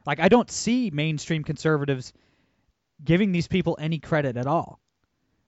Like 0.06 0.20
I 0.20 0.28
don't 0.28 0.50
see 0.50 0.90
mainstream 0.90 1.44
conservatives 1.44 2.12
giving 3.04 3.32
these 3.32 3.48
people 3.48 3.76
any 3.80 3.98
credit 3.98 4.36
at 4.36 4.46
all. 4.46 4.80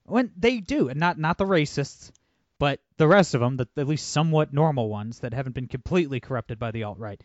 When 0.03 0.31
they 0.37 0.59
do, 0.59 0.89
and 0.89 0.99
not 0.99 1.17
not 1.17 1.37
the 1.37 1.45
racists, 1.45 2.11
but 2.59 2.81
the 2.97 3.07
rest 3.07 3.33
of 3.33 3.41
them, 3.41 3.57
the 3.57 3.67
at 3.77 3.87
least 3.87 4.11
somewhat 4.11 4.53
normal 4.53 4.89
ones 4.89 5.19
that 5.19 5.33
haven't 5.33 5.55
been 5.55 5.67
completely 5.67 6.19
corrupted 6.19 6.59
by 6.59 6.71
the 6.71 6.83
alt 6.83 6.99
right, 6.99 7.21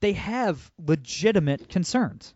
they 0.00 0.14
have 0.14 0.70
legitimate 0.78 1.68
concerns. 1.68 2.34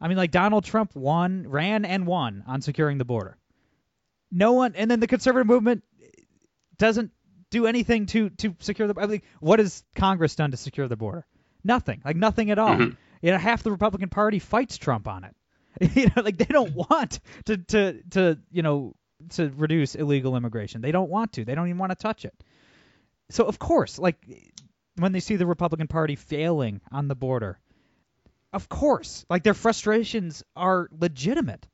I 0.00 0.08
mean, 0.08 0.16
like 0.16 0.30
Donald 0.30 0.64
Trump 0.64 0.94
won, 0.94 1.48
ran 1.48 1.84
and 1.84 2.06
won 2.06 2.44
on 2.46 2.60
securing 2.60 2.98
the 2.98 3.04
border. 3.04 3.36
No 4.30 4.52
one, 4.52 4.74
and 4.76 4.90
then 4.90 5.00
the 5.00 5.06
conservative 5.06 5.46
movement 5.46 5.82
doesn't 6.76 7.12
do 7.50 7.66
anything 7.66 8.06
to 8.06 8.30
to 8.30 8.54
secure 8.58 8.88
the. 8.88 9.00
I 9.00 9.06
mean, 9.06 9.22
what 9.40 9.58
has 9.58 9.82
Congress 9.94 10.34
done 10.34 10.50
to 10.50 10.56
secure 10.56 10.88
the 10.88 10.96
border? 10.96 11.26
Nothing. 11.62 12.02
Like 12.04 12.16
nothing 12.16 12.50
at 12.50 12.58
all. 12.58 12.76
Mm-hmm. 12.76 12.90
You 13.24 13.30
know, 13.30 13.38
half 13.38 13.62
the 13.62 13.70
Republican 13.70 14.10
Party 14.10 14.38
fights 14.38 14.76
Trump 14.76 15.08
on 15.08 15.24
it. 15.24 15.34
you 15.96 16.08
know, 16.14 16.20
like 16.22 16.36
they 16.36 16.44
don't 16.44 16.74
want 16.90 17.20
to 17.46 17.56
to 17.56 18.02
to 18.10 18.38
you 18.52 18.60
know 18.60 18.94
to 19.30 19.50
reduce 19.56 19.94
illegal 19.94 20.36
immigration. 20.36 20.82
They 20.82 20.92
don't 20.92 21.08
want 21.08 21.32
to. 21.32 21.44
They 21.46 21.54
don't 21.54 21.68
even 21.68 21.78
want 21.78 21.90
to 21.92 21.96
touch 21.96 22.26
it. 22.26 22.34
So 23.30 23.46
of 23.46 23.58
course, 23.58 23.98
like 23.98 24.18
when 24.96 25.12
they 25.12 25.20
see 25.20 25.36
the 25.36 25.46
Republican 25.46 25.88
Party 25.88 26.16
failing 26.16 26.82
on 26.92 27.08
the 27.08 27.14
border, 27.14 27.58
of 28.52 28.68
course, 28.68 29.24
like 29.30 29.42
their 29.42 29.54
frustrations 29.54 30.44
are 30.54 30.90
legitimate. 30.92 31.66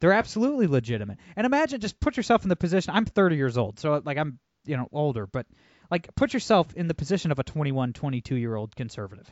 They're 0.00 0.14
absolutely 0.14 0.68
legitimate. 0.68 1.18
And 1.36 1.44
imagine 1.44 1.82
just 1.82 2.00
put 2.00 2.16
yourself 2.16 2.44
in 2.44 2.48
the 2.48 2.56
position. 2.56 2.94
I'm 2.96 3.04
30 3.04 3.36
years 3.36 3.58
old, 3.58 3.78
so 3.78 4.00
like 4.02 4.16
I'm 4.16 4.38
you 4.64 4.78
know 4.78 4.88
older, 4.90 5.26
but 5.26 5.44
like 5.90 6.14
put 6.14 6.32
yourself 6.32 6.72
in 6.72 6.88
the 6.88 6.94
position 6.94 7.30
of 7.30 7.38
a 7.38 7.44
21, 7.44 7.92
22 7.92 8.36
year 8.36 8.56
old 8.56 8.74
conservative. 8.74 9.30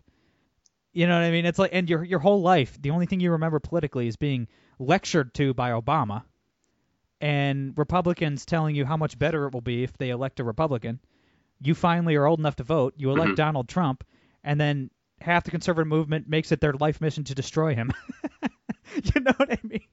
You 0.92 1.06
know 1.06 1.14
what 1.14 1.24
I 1.24 1.30
mean? 1.30 1.46
It's 1.46 1.58
like, 1.58 1.70
and 1.72 1.88
your 1.88 2.04
your 2.04 2.18
whole 2.18 2.42
life, 2.42 2.76
the 2.80 2.90
only 2.90 3.06
thing 3.06 3.20
you 3.20 3.32
remember 3.32 3.58
politically 3.60 4.08
is 4.08 4.16
being 4.16 4.46
lectured 4.78 5.32
to 5.34 5.54
by 5.54 5.70
Obama, 5.70 6.22
and 7.20 7.72
Republicans 7.76 8.44
telling 8.44 8.74
you 8.74 8.84
how 8.84 8.96
much 8.96 9.18
better 9.18 9.46
it 9.46 9.54
will 9.54 9.60
be 9.60 9.82
if 9.84 9.96
they 9.96 10.10
elect 10.10 10.40
a 10.40 10.44
Republican. 10.44 11.00
You 11.60 11.74
finally 11.74 12.16
are 12.16 12.26
old 12.26 12.40
enough 12.40 12.56
to 12.56 12.64
vote. 12.64 12.94
You 12.96 13.10
elect 13.10 13.32
Mhm. 13.32 13.36
Donald 13.36 13.68
Trump, 13.68 14.04
and 14.42 14.60
then 14.60 14.90
half 15.20 15.44
the 15.44 15.50
conservative 15.52 15.86
movement 15.88 16.28
makes 16.28 16.50
it 16.50 16.60
their 16.60 16.72
life 16.72 17.00
mission 17.00 17.22
to 17.24 17.34
destroy 17.34 17.74
him. 17.74 17.92
you 19.14 19.20
know 19.20 19.32
what 19.36 19.52
I 19.52 19.58
mean? 19.62 19.80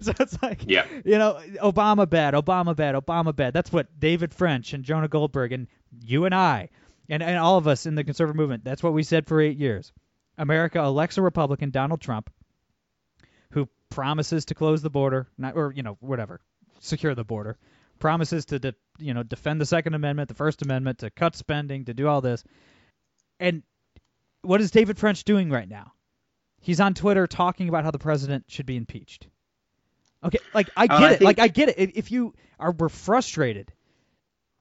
So 0.00 0.12
it's 0.18 0.42
like, 0.42 0.62
Yeah. 0.66 0.86
you 1.04 1.18
know, 1.18 1.38
Obama 1.62 2.08
bad, 2.08 2.32
Obama 2.34 2.74
bad, 2.74 2.94
Obama 2.94 3.36
bad. 3.36 3.52
That's 3.52 3.70
what 3.70 4.00
David 4.00 4.32
French 4.32 4.72
and 4.72 4.82
Jonah 4.82 5.08
Goldberg 5.08 5.52
and 5.52 5.68
you 6.02 6.24
and 6.24 6.34
I 6.34 6.70
and, 7.08 7.22
and 7.22 7.36
all 7.38 7.58
of 7.58 7.68
us 7.68 7.84
in 7.86 7.94
the 7.94 8.02
conservative 8.02 8.34
movement, 8.36 8.64
that's 8.64 8.82
what 8.82 8.94
we 8.94 9.02
said 9.02 9.26
for 9.26 9.40
eight 9.40 9.58
years. 9.58 9.92
America 10.38 10.78
elects 10.80 11.18
a 11.18 11.22
Republican, 11.22 11.70
Donald 11.70 12.00
Trump, 12.00 12.30
who 13.50 13.68
promises 13.90 14.46
to 14.46 14.54
close 14.54 14.82
the 14.82 14.90
border, 14.90 15.28
not 15.38 15.56
or 15.56 15.72
you 15.74 15.82
know 15.82 15.96
whatever, 16.00 16.40
secure 16.80 17.14
the 17.14 17.24
border, 17.24 17.56
promises 17.98 18.44
to 18.46 18.58
de, 18.58 18.74
you 18.98 19.14
know 19.14 19.22
defend 19.22 19.60
the 19.60 19.66
Second 19.66 19.94
Amendment, 19.94 20.28
the 20.28 20.34
First 20.34 20.62
Amendment, 20.62 20.98
to 20.98 21.10
cut 21.10 21.36
spending, 21.36 21.84
to 21.86 21.94
do 21.94 22.08
all 22.08 22.20
this, 22.20 22.42
and 23.38 23.62
what 24.42 24.60
is 24.60 24.70
David 24.70 24.98
French 24.98 25.24
doing 25.24 25.50
right 25.50 25.68
now? 25.68 25.92
He's 26.60 26.80
on 26.80 26.94
Twitter 26.94 27.26
talking 27.26 27.68
about 27.68 27.84
how 27.84 27.90
the 27.90 27.98
president 27.98 28.44
should 28.48 28.66
be 28.66 28.76
impeached. 28.76 29.26
Okay, 30.24 30.38
like 30.54 30.70
I 30.76 30.84
uh, 30.84 30.86
get 30.86 31.02
I 31.02 31.06
it. 31.12 31.18
think- 31.18 31.26
Like 31.26 31.38
I 31.38 31.48
get 31.48 31.68
it. 31.68 31.78
If 31.78 31.90
if 31.96 32.10
you 32.12 32.34
are 32.58 32.72
were 32.72 32.88
frustrated, 32.88 33.72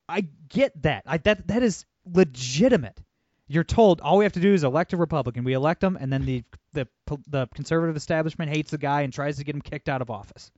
I 0.10 0.28
get 0.50 0.80
that. 0.84 1.04
I 1.06 1.18
that 1.20 1.48
that 1.48 1.64
is 1.64 1.86
legitimate. 2.06 3.00
You're 3.48 3.64
told 3.64 4.02
all 4.02 4.18
we 4.18 4.26
have 4.26 4.34
to 4.34 4.40
do 4.40 4.54
is 4.54 4.64
elect 4.64 4.94
a 4.94 4.98
Republican. 4.98 5.44
We 5.44 5.54
elect 5.54 5.84
him, 5.84 5.98
and 6.00 6.12
then 6.12 6.26
the 6.26 6.44
the 6.74 6.88
the 7.28 7.48
conservative 7.54 7.96
establishment 7.96 8.52
hates 8.52 8.72
the 8.72 8.78
guy 8.78 9.02
and 9.02 9.12
tries 9.12 9.38
to 9.38 9.44
get 9.44 9.56
him 9.56 9.62
kicked 9.62 9.90
out 9.90 10.02
of 10.02 10.10
office. 10.10 10.52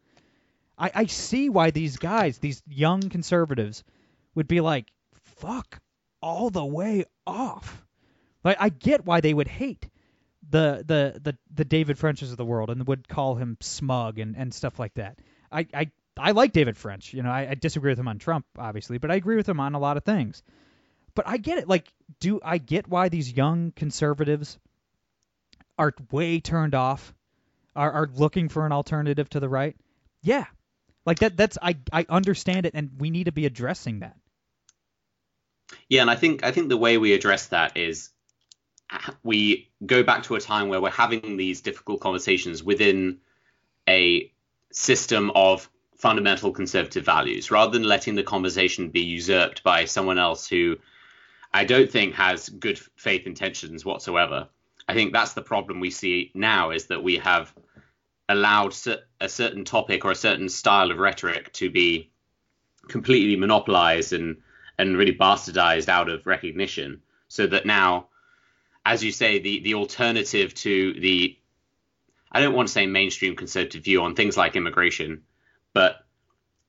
I, 0.77 0.91
I 0.93 1.05
see 1.05 1.49
why 1.49 1.71
these 1.71 1.97
guys, 1.97 2.37
these 2.37 2.61
young 2.67 3.01
conservatives, 3.09 3.83
would 4.35 4.47
be 4.47 4.61
like, 4.61 4.91
"Fuck 5.13 5.79
all 6.21 6.49
the 6.49 6.65
way 6.65 7.05
off." 7.25 7.85
Like 8.43 8.57
I 8.59 8.69
get 8.69 9.05
why 9.05 9.21
they 9.21 9.33
would 9.33 9.47
hate 9.47 9.89
the 10.47 10.83
the 10.85 11.19
the, 11.21 11.37
the 11.53 11.65
David 11.65 11.97
Frenches 11.97 12.31
of 12.31 12.37
the 12.37 12.45
world 12.45 12.69
and 12.69 12.85
would 12.87 13.07
call 13.07 13.35
him 13.35 13.57
smug 13.61 14.19
and, 14.19 14.35
and 14.35 14.53
stuff 14.53 14.77
like 14.79 14.93
that. 14.95 15.19
I, 15.51 15.67
I 15.73 15.91
I 16.17 16.31
like 16.31 16.51
David 16.51 16.77
French. 16.77 17.13
You 17.13 17.23
know, 17.23 17.31
I, 17.31 17.49
I 17.49 17.55
disagree 17.55 17.91
with 17.91 17.99
him 17.99 18.07
on 18.07 18.19
Trump, 18.19 18.45
obviously, 18.57 18.99
but 18.99 19.11
I 19.11 19.15
agree 19.15 19.35
with 19.35 19.49
him 19.49 19.59
on 19.59 19.73
a 19.73 19.79
lot 19.79 19.97
of 19.97 20.03
things. 20.03 20.43
But 21.15 21.27
I 21.27 21.37
get 21.37 21.57
it. 21.57 21.67
Like, 21.67 21.91
do 22.19 22.39
I 22.43 22.57
get 22.57 22.87
why 22.87 23.09
these 23.09 23.31
young 23.31 23.71
conservatives 23.75 24.59
are 25.77 25.93
way 26.11 26.39
turned 26.39 26.75
off, 26.75 27.13
are 27.75 27.91
are 27.91 28.09
looking 28.13 28.49
for 28.49 28.65
an 28.65 28.71
alternative 28.71 29.29
to 29.29 29.39
the 29.39 29.49
right? 29.49 29.75
Yeah, 30.21 30.45
like 31.05 31.19
that. 31.19 31.37
That's 31.37 31.57
I 31.61 31.77
I 31.91 32.05
understand 32.09 32.65
it, 32.65 32.73
and 32.75 32.91
we 32.97 33.09
need 33.09 33.25
to 33.25 33.31
be 33.31 33.45
addressing 33.45 33.99
that. 33.99 34.17
Yeah, 35.89 36.01
and 36.01 36.11
I 36.11 36.15
think 36.15 36.43
I 36.43 36.51
think 36.51 36.69
the 36.69 36.77
way 36.77 36.97
we 36.97 37.13
address 37.13 37.47
that 37.47 37.77
is 37.77 38.09
we 39.23 39.71
go 39.85 40.03
back 40.03 40.23
to 40.23 40.35
a 40.35 40.41
time 40.41 40.69
where 40.69 40.81
we're 40.81 40.91
having 40.91 41.37
these 41.37 41.61
difficult 41.61 42.01
conversations 42.01 42.63
within 42.63 43.19
a 43.87 44.31
system 44.71 45.31
of 45.33 45.69
fundamental 45.97 46.51
conservative 46.51 47.05
values 47.05 47.49
rather 47.49 47.71
than 47.71 47.83
letting 47.83 48.15
the 48.15 48.23
conversation 48.23 48.89
be 48.89 49.01
usurped 49.01 49.63
by 49.63 49.85
someone 49.85 50.19
else 50.19 50.47
who 50.47 50.77
I 51.55 51.63
don't 51.63 51.89
think 51.89 52.15
has 52.15 52.49
good 52.49 52.77
faith 52.97 53.25
intentions 53.25 53.85
whatsoever. 53.85 54.49
I 54.89 54.93
think 54.93 55.13
that's 55.13 55.31
the 55.31 55.41
problem 55.41 55.79
we 55.79 55.89
see 55.89 56.31
now 56.33 56.71
is 56.71 56.87
that 56.87 57.01
we 57.01 57.15
have 57.19 57.53
allowed 58.27 58.75
a 59.21 59.29
certain 59.29 59.63
topic 59.63 60.03
or 60.03 60.11
a 60.11 60.15
certain 60.15 60.49
style 60.49 60.91
of 60.91 60.97
rhetoric 60.97 61.53
to 61.53 61.69
be 61.69 62.11
completely 62.89 63.37
monopolized 63.37 64.11
and 64.11 64.41
and 64.77 64.97
really 64.97 65.15
bastardized 65.15 65.87
out 65.87 66.09
of 66.09 66.27
recognition 66.27 67.01
so 67.29 67.47
that 67.47 67.65
now 67.65 68.09
as 68.85 69.01
you 69.01 69.13
say 69.13 69.39
the 69.39 69.61
the 69.61 69.75
alternative 69.75 70.53
to 70.55 70.99
the 70.99 71.37
I 72.33 72.41
don't 72.41 72.53
want 72.53 72.67
to 72.67 72.73
say 72.73 72.85
mainstream 72.85 73.37
conservative 73.37 73.85
view 73.85 74.01
on 74.01 74.13
things 74.13 74.35
like 74.35 74.57
immigration 74.57 75.23
but 75.73 76.05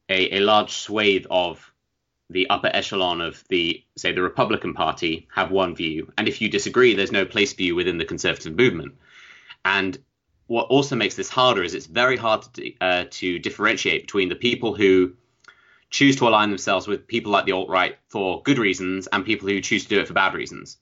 a, 0.08 0.36
a 0.36 0.40
large 0.40 0.70
swathe 0.70 1.26
of 1.28 1.72
the 2.30 2.48
upper 2.50 2.70
echelon 2.72 3.20
of 3.20 3.42
the 3.48 3.82
say 3.96 4.12
the 4.12 4.22
Republican 4.22 4.74
Party 4.74 5.28
have 5.32 5.50
one 5.50 5.74
view 5.74 6.12
and 6.18 6.28
if 6.28 6.40
you 6.40 6.48
disagree 6.48 6.94
there's 6.94 7.12
no 7.12 7.24
place 7.24 7.52
for 7.52 7.62
you 7.62 7.74
within 7.74 7.98
the 7.98 8.04
conservative 8.04 8.56
movement 8.56 8.94
and 9.64 9.98
what 10.48 10.66
also 10.68 10.96
makes 10.96 11.16
this 11.16 11.28
harder 11.28 11.62
is 11.62 11.74
it's 11.74 11.86
very 11.86 12.16
hard 12.16 12.42
to, 12.54 12.72
uh, 12.80 13.04
to 13.10 13.38
differentiate 13.38 14.02
between 14.02 14.28
the 14.28 14.34
people 14.34 14.74
who 14.74 15.12
choose 15.90 16.16
to 16.16 16.28
align 16.28 16.50
themselves 16.50 16.86
with 16.86 17.06
people 17.06 17.32
like 17.32 17.46
the 17.46 17.52
alt 17.52 17.68
right 17.68 17.96
for 18.08 18.42
good 18.42 18.58
reasons 18.58 19.06
and 19.08 19.24
people 19.24 19.48
who 19.48 19.60
choose 19.60 19.84
to 19.84 19.88
do 19.88 20.00
it 20.00 20.06
for 20.06 20.14
bad 20.14 20.34
reasons. 20.34 20.78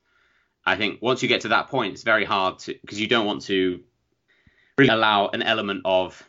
I 0.66 0.76
think 0.76 1.02
once 1.02 1.22
you 1.22 1.28
get 1.28 1.42
to 1.42 1.48
that 1.48 1.68
point, 1.68 1.92
it's 1.92 2.02
very 2.02 2.24
hard 2.24 2.58
to 2.60 2.74
because 2.80 3.00
you 3.00 3.06
don't 3.06 3.26
want 3.26 3.42
to 3.42 3.80
really 4.78 4.90
allow 4.90 5.28
an 5.28 5.42
element 5.42 5.82
of 5.84 6.26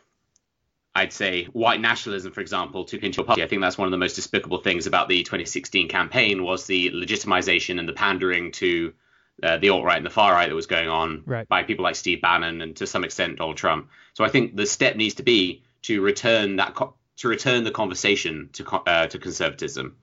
I'd 0.96 1.12
say 1.12 1.44
white 1.52 1.80
nationalism, 1.82 2.32
for 2.32 2.40
example, 2.40 2.84
took 2.84 3.02
into 3.02 3.20
a 3.20 3.24
party. 3.24 3.42
I 3.42 3.46
think 3.46 3.60
that's 3.60 3.76
one 3.76 3.86
of 3.86 3.92
the 3.92 3.98
most 3.98 4.14
despicable 4.14 4.58
things 4.58 4.86
about 4.86 5.10
the 5.10 5.22
2016 5.22 5.88
campaign 5.88 6.42
was 6.42 6.64
the 6.64 6.90
legitimization 6.90 7.78
and 7.78 7.86
the 7.86 7.92
pandering 7.92 8.50
to 8.52 8.94
uh, 9.42 9.58
the 9.58 9.68
alt 9.68 9.84
right 9.84 9.98
and 9.98 10.06
the 10.06 10.10
far 10.10 10.32
right 10.32 10.48
that 10.48 10.54
was 10.54 10.66
going 10.66 10.88
on 10.88 11.22
right. 11.26 11.46
by 11.48 11.62
people 11.62 11.82
like 11.82 11.96
Steve 11.96 12.22
Bannon 12.22 12.62
and 12.62 12.74
to 12.76 12.86
some 12.86 13.04
extent 13.04 13.36
Donald 13.36 13.58
Trump. 13.58 13.90
So 14.14 14.24
I 14.24 14.30
think 14.30 14.56
the 14.56 14.64
step 14.64 14.96
needs 14.96 15.16
to 15.16 15.22
be 15.22 15.62
to 15.82 16.00
return 16.00 16.56
that 16.56 16.74
co- 16.74 16.94
to 17.18 17.28
return 17.28 17.64
the 17.64 17.70
conversation 17.70 18.48
to 18.54 18.66
uh, 18.66 19.06
to 19.08 19.18
conservatism, 19.18 19.96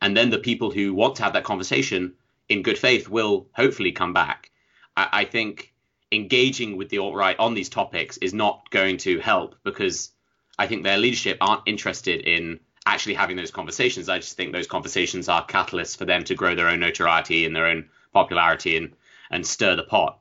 and 0.00 0.16
then 0.16 0.30
the 0.30 0.38
people 0.38 0.70
who 0.70 0.94
want 0.94 1.16
to 1.16 1.22
have 1.22 1.34
that 1.34 1.44
conversation 1.44 2.14
in 2.48 2.62
good 2.62 2.78
faith 2.78 3.10
will 3.10 3.46
hopefully 3.52 3.92
come 3.92 4.14
back. 4.14 4.50
I, 4.96 5.08
I 5.12 5.24
think 5.26 5.74
engaging 6.10 6.78
with 6.78 6.88
the 6.88 6.98
alt 6.98 7.14
right 7.14 7.38
on 7.38 7.52
these 7.52 7.68
topics 7.68 8.16
is 8.16 8.32
not 8.32 8.70
going 8.70 8.96
to 8.96 9.18
help 9.18 9.54
because 9.64 10.12
I 10.60 10.66
think 10.66 10.84
their 10.84 10.98
leadership 10.98 11.38
aren't 11.40 11.62
interested 11.66 12.20
in 12.20 12.60
actually 12.84 13.14
having 13.14 13.36
those 13.36 13.50
conversations. 13.50 14.08
I 14.08 14.18
just 14.18 14.36
think 14.36 14.52
those 14.52 14.66
conversations 14.66 15.28
are 15.28 15.46
catalysts 15.46 15.96
for 15.96 16.04
them 16.04 16.22
to 16.24 16.34
grow 16.34 16.54
their 16.54 16.68
own 16.68 16.80
notoriety 16.80 17.46
and 17.46 17.56
their 17.56 17.66
own 17.66 17.88
popularity 18.12 18.76
and 18.76 18.92
and 19.30 19.46
stir 19.46 19.76
the 19.76 19.84
pot, 19.84 20.18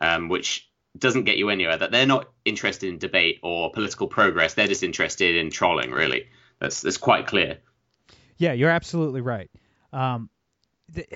um, 0.00 0.28
which 0.28 0.68
doesn't 0.98 1.24
get 1.24 1.38
you 1.38 1.48
anywhere. 1.48 1.78
That 1.78 1.90
they're 1.90 2.06
not 2.06 2.28
interested 2.44 2.88
in 2.88 2.98
debate 2.98 3.38
or 3.42 3.70
political 3.72 4.08
progress. 4.08 4.54
They're 4.54 4.66
just 4.66 4.82
interested 4.82 5.36
in 5.36 5.50
trolling. 5.50 5.90
Really, 5.90 6.26
that's 6.58 6.82
that's 6.82 6.98
quite 6.98 7.26
clear. 7.26 7.58
Yeah, 8.36 8.52
you're 8.52 8.70
absolutely 8.70 9.20
right. 9.20 9.50
Um, 9.92 10.28
the, 10.88 11.06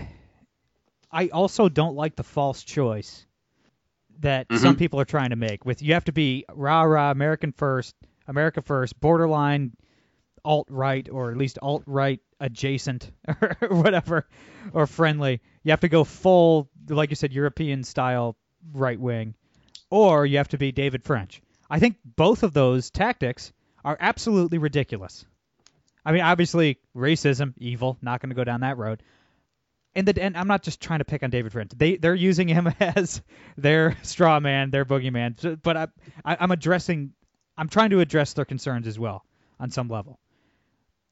I 1.11 1.29
also 1.29 1.69
don't 1.69 1.97
like 1.97 2.17
the 2.17 2.25
false 2.25 2.63
choice 2.63 3.27
that 4.21 4.49
Mhm. 4.49 4.59
some 4.59 4.77
people 4.77 4.99
are 5.01 5.05
trying 5.05 5.31
to 5.31 5.37
make. 5.37 5.67
With 5.67 5.83
you 5.83 5.93
have 5.95 6.05
to 6.05 6.13
be 6.13 6.45
rah 6.55 6.83
rah 6.83 7.11
American 7.11 7.53
first, 7.53 7.95
America 8.27 8.63
first, 8.63 8.99
borderline 9.01 9.73
alt 10.45 10.69
right 10.71 11.09
or 11.11 11.33
at 11.33 11.37
least 11.37 11.59
alt 11.61 11.83
right 11.87 12.21
adjacent 12.41 13.11
or 13.41 13.57
whatever 13.69 14.27
or 14.73 14.87
friendly. 14.87 15.41
You 15.65 15.73
have 15.73 15.81
to 15.81 15.89
go 15.89 16.05
full, 16.05 16.71
like 16.89 17.11
you 17.11 17.17
said, 17.17 17.33
European 17.33 17.83
style 17.85 18.37
right 18.73 18.99
wing, 18.99 19.35
or 19.91 20.25
you 20.25 20.39
have 20.39 20.49
to 20.49 20.59
be 20.59 20.73
David 20.73 21.05
French. 21.05 21.43
I 21.69 21.81
think 21.81 21.97
both 22.05 22.43
of 22.43 22.53
those 22.53 22.91
tactics 22.91 23.53
are 23.85 23.97
absolutely 23.99 24.59
ridiculous. 24.59 25.25
I 26.05 26.13
mean, 26.13 26.23
obviously, 26.23 26.79
racism, 26.97 27.55
evil, 27.59 27.99
not 28.01 28.21
going 28.21 28.31
to 28.31 28.37
go 28.37 28.45
down 28.45 28.61
that 28.61 28.79
road. 28.79 29.03
And 29.97 30.07
the 30.07 30.23
and 30.23 30.37
I'm 30.37 30.47
not 30.47 30.63
just 30.63 30.81
trying 30.81 30.99
to 30.99 31.05
pick 31.05 31.23
on 31.23 31.31
David 31.31 31.53
French. 31.53 31.73
They 31.75 31.97
they're 31.97 32.15
using 32.15 32.49
him 32.49 32.69
as 32.81 33.23
their 33.57 33.97
straw 34.03 34.39
man, 34.39 34.71
their 34.71 34.85
boogeyman. 34.85 35.61
But 35.63 35.77
I, 35.77 35.87
I 36.25 36.37
I'm 36.39 36.51
addressing, 36.51 37.13
I'm 37.59 37.69
trying 37.69 37.91
to 37.91 38.01
address 38.01 38.33
their 38.35 38.45
concerns 38.45 38.87
as 38.87 38.99
well 38.99 39.25
on 39.59 39.71
some 39.71 39.89
level. 39.89 40.19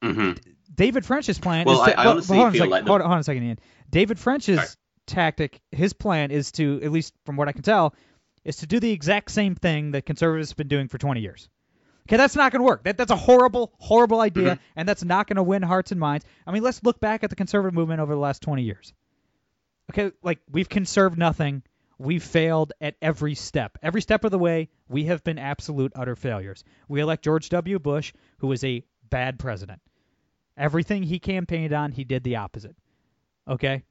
hmm 0.01 0.33
David 0.73 1.05
French's 1.05 1.39
plan 1.39 1.65
Well, 1.65 1.81
is 1.83 1.87
to, 1.93 1.97
I- 1.99 2.01
I 2.01 2.05
well, 2.05 2.13
honestly 2.15 2.35
hold 2.37 2.45
on 2.47 2.49
a 2.49 2.51
feel 2.53 2.59
second, 2.59 2.71
like 2.71 2.83
the- 2.85 2.91
hold, 2.91 3.01
on, 3.01 3.07
hold 3.07 3.13
on 3.15 3.19
a 3.19 3.23
second, 3.23 3.43
Ian. 3.43 3.59
David 3.89 4.19
French's 4.19 4.55
Sorry. 4.57 4.67
tactic, 5.07 5.61
his 5.71 5.93
plan 5.93 6.31
is 6.31 6.51
to, 6.53 6.81
at 6.83 6.91
least 6.91 7.13
from 7.25 7.37
what 7.37 7.47
I 7.47 7.51
can 7.53 7.61
tell, 7.61 7.93
is 8.43 8.57
to 8.57 8.67
do 8.67 8.79
the 8.79 8.91
exact 8.91 9.31
same 9.31 9.55
thing 9.55 9.91
that 9.91 10.05
conservatives 10.05 10.49
have 10.49 10.57
been 10.57 10.67
doing 10.67 10.87
for 10.87 10.97
20 10.97 11.21
years. 11.21 11.47
Okay, 12.07 12.17
that's 12.17 12.35
not 12.35 12.51
going 12.51 12.59
to 12.59 12.65
work. 12.65 12.83
That, 12.83 12.97
that's 12.97 13.11
a 13.11 13.15
horrible, 13.15 13.73
horrible 13.79 14.19
idea, 14.21 14.51
Mm-hmm. 14.55 14.63
and 14.75 14.87
that's 14.87 15.03
not 15.03 15.27
going 15.27 15.37
to 15.37 15.43
win 15.43 15.61
hearts 15.63 15.91
and 15.91 15.99
minds. 15.99 16.25
I 16.45 16.51
mean, 16.51 16.61
let's 16.61 16.83
look 16.83 16.99
back 16.99 17.23
at 17.23 17.29
the 17.31 17.35
conservative 17.35 17.73
movement 17.73 17.99
over 18.01 18.13
the 18.13 18.19
last 18.19 18.41
20 18.43 18.61
years. 18.63 18.93
Okay, 19.91 20.11
like 20.23 20.39
we've 20.51 20.69
conserved 20.69 21.17
nothing. 21.17 21.63
We've 21.97 22.23
failed 22.23 22.73
at 22.81 22.95
every 23.01 23.35
step. 23.35 23.77
Every 23.81 24.01
step 24.01 24.23
of 24.23 24.31
the 24.31 24.39
way, 24.39 24.69
we 24.89 25.05
have 25.05 25.23
been 25.23 25.39
absolute 25.39 25.93
utter 25.95 26.15
failures. 26.15 26.63
We 26.87 27.01
elect 27.01 27.23
George 27.23 27.49
W. 27.49 27.79
Bush, 27.79 28.13
who 28.39 28.51
is 28.51 28.63
a 28.63 28.83
bad 29.09 29.39
president. 29.39 29.81
Everything 30.57 31.03
he 31.03 31.19
campaigned 31.19 31.73
on, 31.73 31.91
he 31.91 32.03
did 32.03 32.23
the 32.23 32.37
opposite. 32.37 32.75
Okay? 33.47 33.83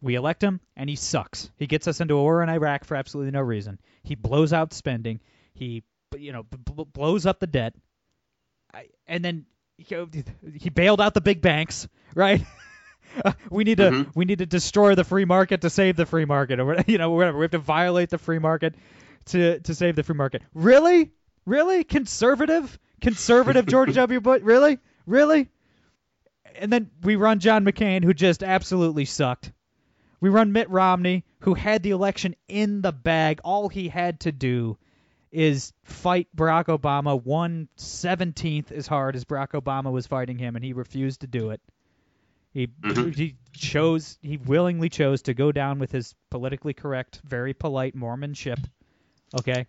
We 0.00 0.14
elect 0.14 0.42
him, 0.42 0.60
and 0.76 0.88
he 0.88 0.96
sucks. 0.96 1.50
He 1.56 1.66
gets 1.66 1.88
us 1.88 2.00
into 2.00 2.14
a 2.14 2.22
war 2.22 2.42
in 2.42 2.48
Iraq 2.48 2.84
for 2.84 2.96
absolutely 2.96 3.32
no 3.32 3.40
reason. 3.40 3.80
He 4.02 4.14
blows 4.14 4.52
out 4.52 4.72
spending. 4.72 5.20
He, 5.54 5.82
you 6.16 6.32
know, 6.32 6.44
b- 6.44 6.84
blows 6.92 7.26
up 7.26 7.40
the 7.40 7.46
debt. 7.46 7.74
I, 8.72 8.88
and 9.06 9.24
then 9.24 9.46
he 9.76 10.70
bailed 10.70 11.00
out 11.00 11.14
the 11.14 11.20
big 11.20 11.40
banks, 11.40 11.88
right? 12.14 12.42
Uh, 13.24 13.32
we 13.50 13.64
need 13.64 13.78
to 13.78 13.90
Mhm. 13.90 14.10
we 14.14 14.24
need 14.24 14.38
to 14.38 14.46
destroy 14.46 14.94
the 14.94 15.04
free 15.04 15.24
market 15.24 15.62
to 15.62 15.70
save 15.70 15.96
the 15.96 16.06
free 16.06 16.24
market, 16.24 16.60
or 16.60 16.76
you 16.86 16.98
know 16.98 17.10
whatever. 17.10 17.38
We 17.38 17.44
have 17.44 17.50
to 17.52 17.58
violate 17.58 18.10
the 18.10 18.18
free 18.18 18.38
market 18.38 18.74
to 19.26 19.60
to 19.60 19.74
save 19.74 19.96
the 19.96 20.02
free 20.02 20.14
market. 20.16 20.42
Really, 20.54 21.12
really 21.46 21.84
conservative, 21.84 22.78
conservative 23.00 23.66
George 23.74 23.94
W. 23.94 24.20
Bush. 24.20 24.42
Really, 24.42 24.78
really. 25.06 25.48
And 26.60 26.72
then 26.72 26.90
we 27.02 27.16
run 27.16 27.38
John 27.38 27.64
McCain, 27.64 28.02
who 28.02 28.12
just 28.14 28.42
absolutely 28.42 29.04
sucked. 29.04 29.52
We 30.20 30.28
run 30.30 30.50
Mitt 30.52 30.68
Romney, 30.70 31.24
who 31.40 31.54
had 31.54 31.82
the 31.84 31.90
election 31.90 32.34
in 32.48 32.80
the 32.82 32.90
bag. 32.90 33.40
All 33.44 33.68
he 33.68 33.88
had 33.88 34.20
to 34.20 34.32
do 34.32 34.76
is 35.30 35.72
fight 35.84 36.26
Barack 36.34 36.64
Obama 36.66 37.22
one 37.22 37.68
seventeenth 37.76 38.72
as 38.72 38.86
hard 38.86 39.14
as 39.14 39.24
Barack 39.24 39.50
Obama 39.50 39.92
was 39.92 40.06
fighting 40.06 40.38
him, 40.38 40.56
and 40.56 40.64
he 40.64 40.72
refused 40.72 41.20
to 41.20 41.26
do 41.26 41.50
it. 41.50 41.60
He 42.50 42.66
Mhm. 42.66 43.14
he 43.14 43.36
chose 43.52 44.18
he 44.22 44.36
willingly 44.36 44.88
chose 44.88 45.22
to 45.22 45.34
go 45.34 45.52
down 45.52 45.78
with 45.78 45.92
his 45.92 46.14
politically 46.30 46.72
correct, 46.74 47.20
very 47.24 47.54
polite 47.54 47.94
Mormon 47.94 48.34
ship. 48.34 48.58
Okay. 49.38 49.66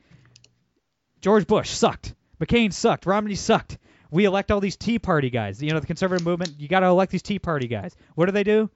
George 1.21 1.47
Bush 1.47 1.69
sucked. 1.69 2.15
McCain 2.39 2.71
sucked. 2.71 3.05
Romney 3.05 3.35
sucked. 3.35 3.77
We 4.11 4.25
elect 4.25 4.51
all 4.51 4.59
these 4.61 4.77
Tea 4.77 4.97
Party 4.99 5.29
guys. 5.29 5.61
You 5.61 5.71
know, 5.71 5.79
the 5.79 5.85
conservative 5.85 6.25
movement, 6.25 6.55
you 6.57 6.67
got 6.67 6.79
to 6.79 6.87
elect 6.87 7.11
these 7.11 7.21
Tea 7.21 7.39
Party 7.39 7.67
guys. 7.67 7.95
What 8.15 8.25
do 8.27 8.31
they 8.31 8.43
do? 8.45 8.69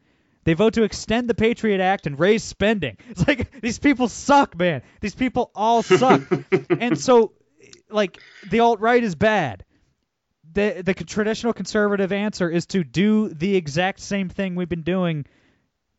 They 0.43 0.53
vote 0.53 0.73
to 0.73 0.83
extend 0.83 1.29
the 1.29 1.33
Patriot 1.33 1.79
Act 1.79 2.05
and 2.05 2.19
raise 2.19 2.43
spending. 2.43 2.97
It's 3.09 3.25
like 3.27 3.61
these 3.61 3.79
people 3.79 4.09
suck, 4.09 4.57
man. 4.57 4.81
These 4.99 5.15
people 5.15 5.51
all 5.55 5.81
suck. 5.81 6.21
and 6.69 6.99
so, 6.99 7.31
like, 7.89 8.19
the 8.49 8.59
alt 8.59 8.81
right 8.81 9.01
is 9.01 9.15
bad. 9.15 9.63
The 10.53 10.81
the 10.83 10.93
traditional 10.93 11.53
conservative 11.53 12.11
answer 12.11 12.49
is 12.49 12.65
to 12.67 12.83
do 12.83 13.29
the 13.29 13.55
exact 13.55 13.99
same 13.99 14.29
thing 14.29 14.55
we've 14.55 14.69
been 14.69 14.83
doing 14.83 15.25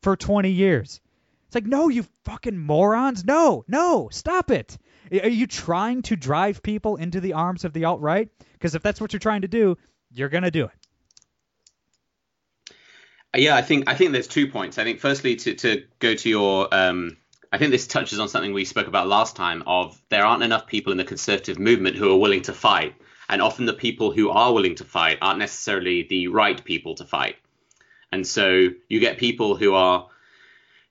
for 0.02 0.16
20 0.16 0.50
years. 0.50 1.00
It's 1.46 1.54
like, 1.54 1.66
no, 1.66 1.88
you 1.88 2.04
fucking 2.24 2.58
morons. 2.58 3.24
No, 3.24 3.64
no, 3.68 4.08
stop 4.10 4.50
it. 4.50 4.78
Are 5.12 5.28
you 5.28 5.46
trying 5.46 6.02
to 6.02 6.16
drive 6.16 6.62
people 6.62 6.96
into 6.96 7.20
the 7.20 7.34
arms 7.34 7.64
of 7.64 7.72
the 7.72 7.84
alt 7.84 8.00
right? 8.00 8.28
Because 8.52 8.74
if 8.74 8.82
that's 8.82 9.00
what 9.00 9.12
you're 9.12 9.20
trying 9.20 9.42
to 9.42 9.48
do, 9.48 9.76
you're 10.10 10.28
to 10.28 10.50
do 10.50 10.64
it. 10.64 10.70
Yeah, 13.36 13.56
I 13.56 13.62
think 13.62 13.88
I 13.88 13.94
think 13.94 14.12
there's 14.12 14.28
two 14.28 14.48
points. 14.48 14.78
I 14.78 14.84
think 14.84 15.00
firstly 15.00 15.36
to 15.36 15.54
to 15.54 15.84
go 15.98 16.14
to 16.14 16.28
your 16.28 16.72
um 16.72 17.16
I 17.52 17.58
think 17.58 17.70
this 17.70 17.86
touches 17.86 18.18
on 18.18 18.28
something 18.28 18.52
we 18.52 18.64
spoke 18.64 18.88
about 18.88 19.06
last 19.06 19.36
time 19.36 19.62
of 19.66 20.00
there 20.08 20.24
aren't 20.24 20.42
enough 20.42 20.66
people 20.66 20.92
in 20.92 20.98
the 20.98 21.04
conservative 21.04 21.58
movement 21.58 21.96
who 21.96 22.10
are 22.12 22.18
willing 22.18 22.42
to 22.42 22.52
fight. 22.52 22.94
And 23.28 23.40
often 23.40 23.66
the 23.66 23.72
people 23.72 24.12
who 24.12 24.30
are 24.30 24.52
willing 24.52 24.74
to 24.76 24.84
fight 24.84 25.18
aren't 25.22 25.38
necessarily 25.38 26.06
the 26.08 26.28
right 26.28 26.62
people 26.64 26.94
to 26.96 27.04
fight. 27.04 27.36
And 28.12 28.26
so 28.26 28.68
you 28.88 29.00
get 29.00 29.18
people 29.18 29.56
who 29.56 29.74
are 29.74 30.08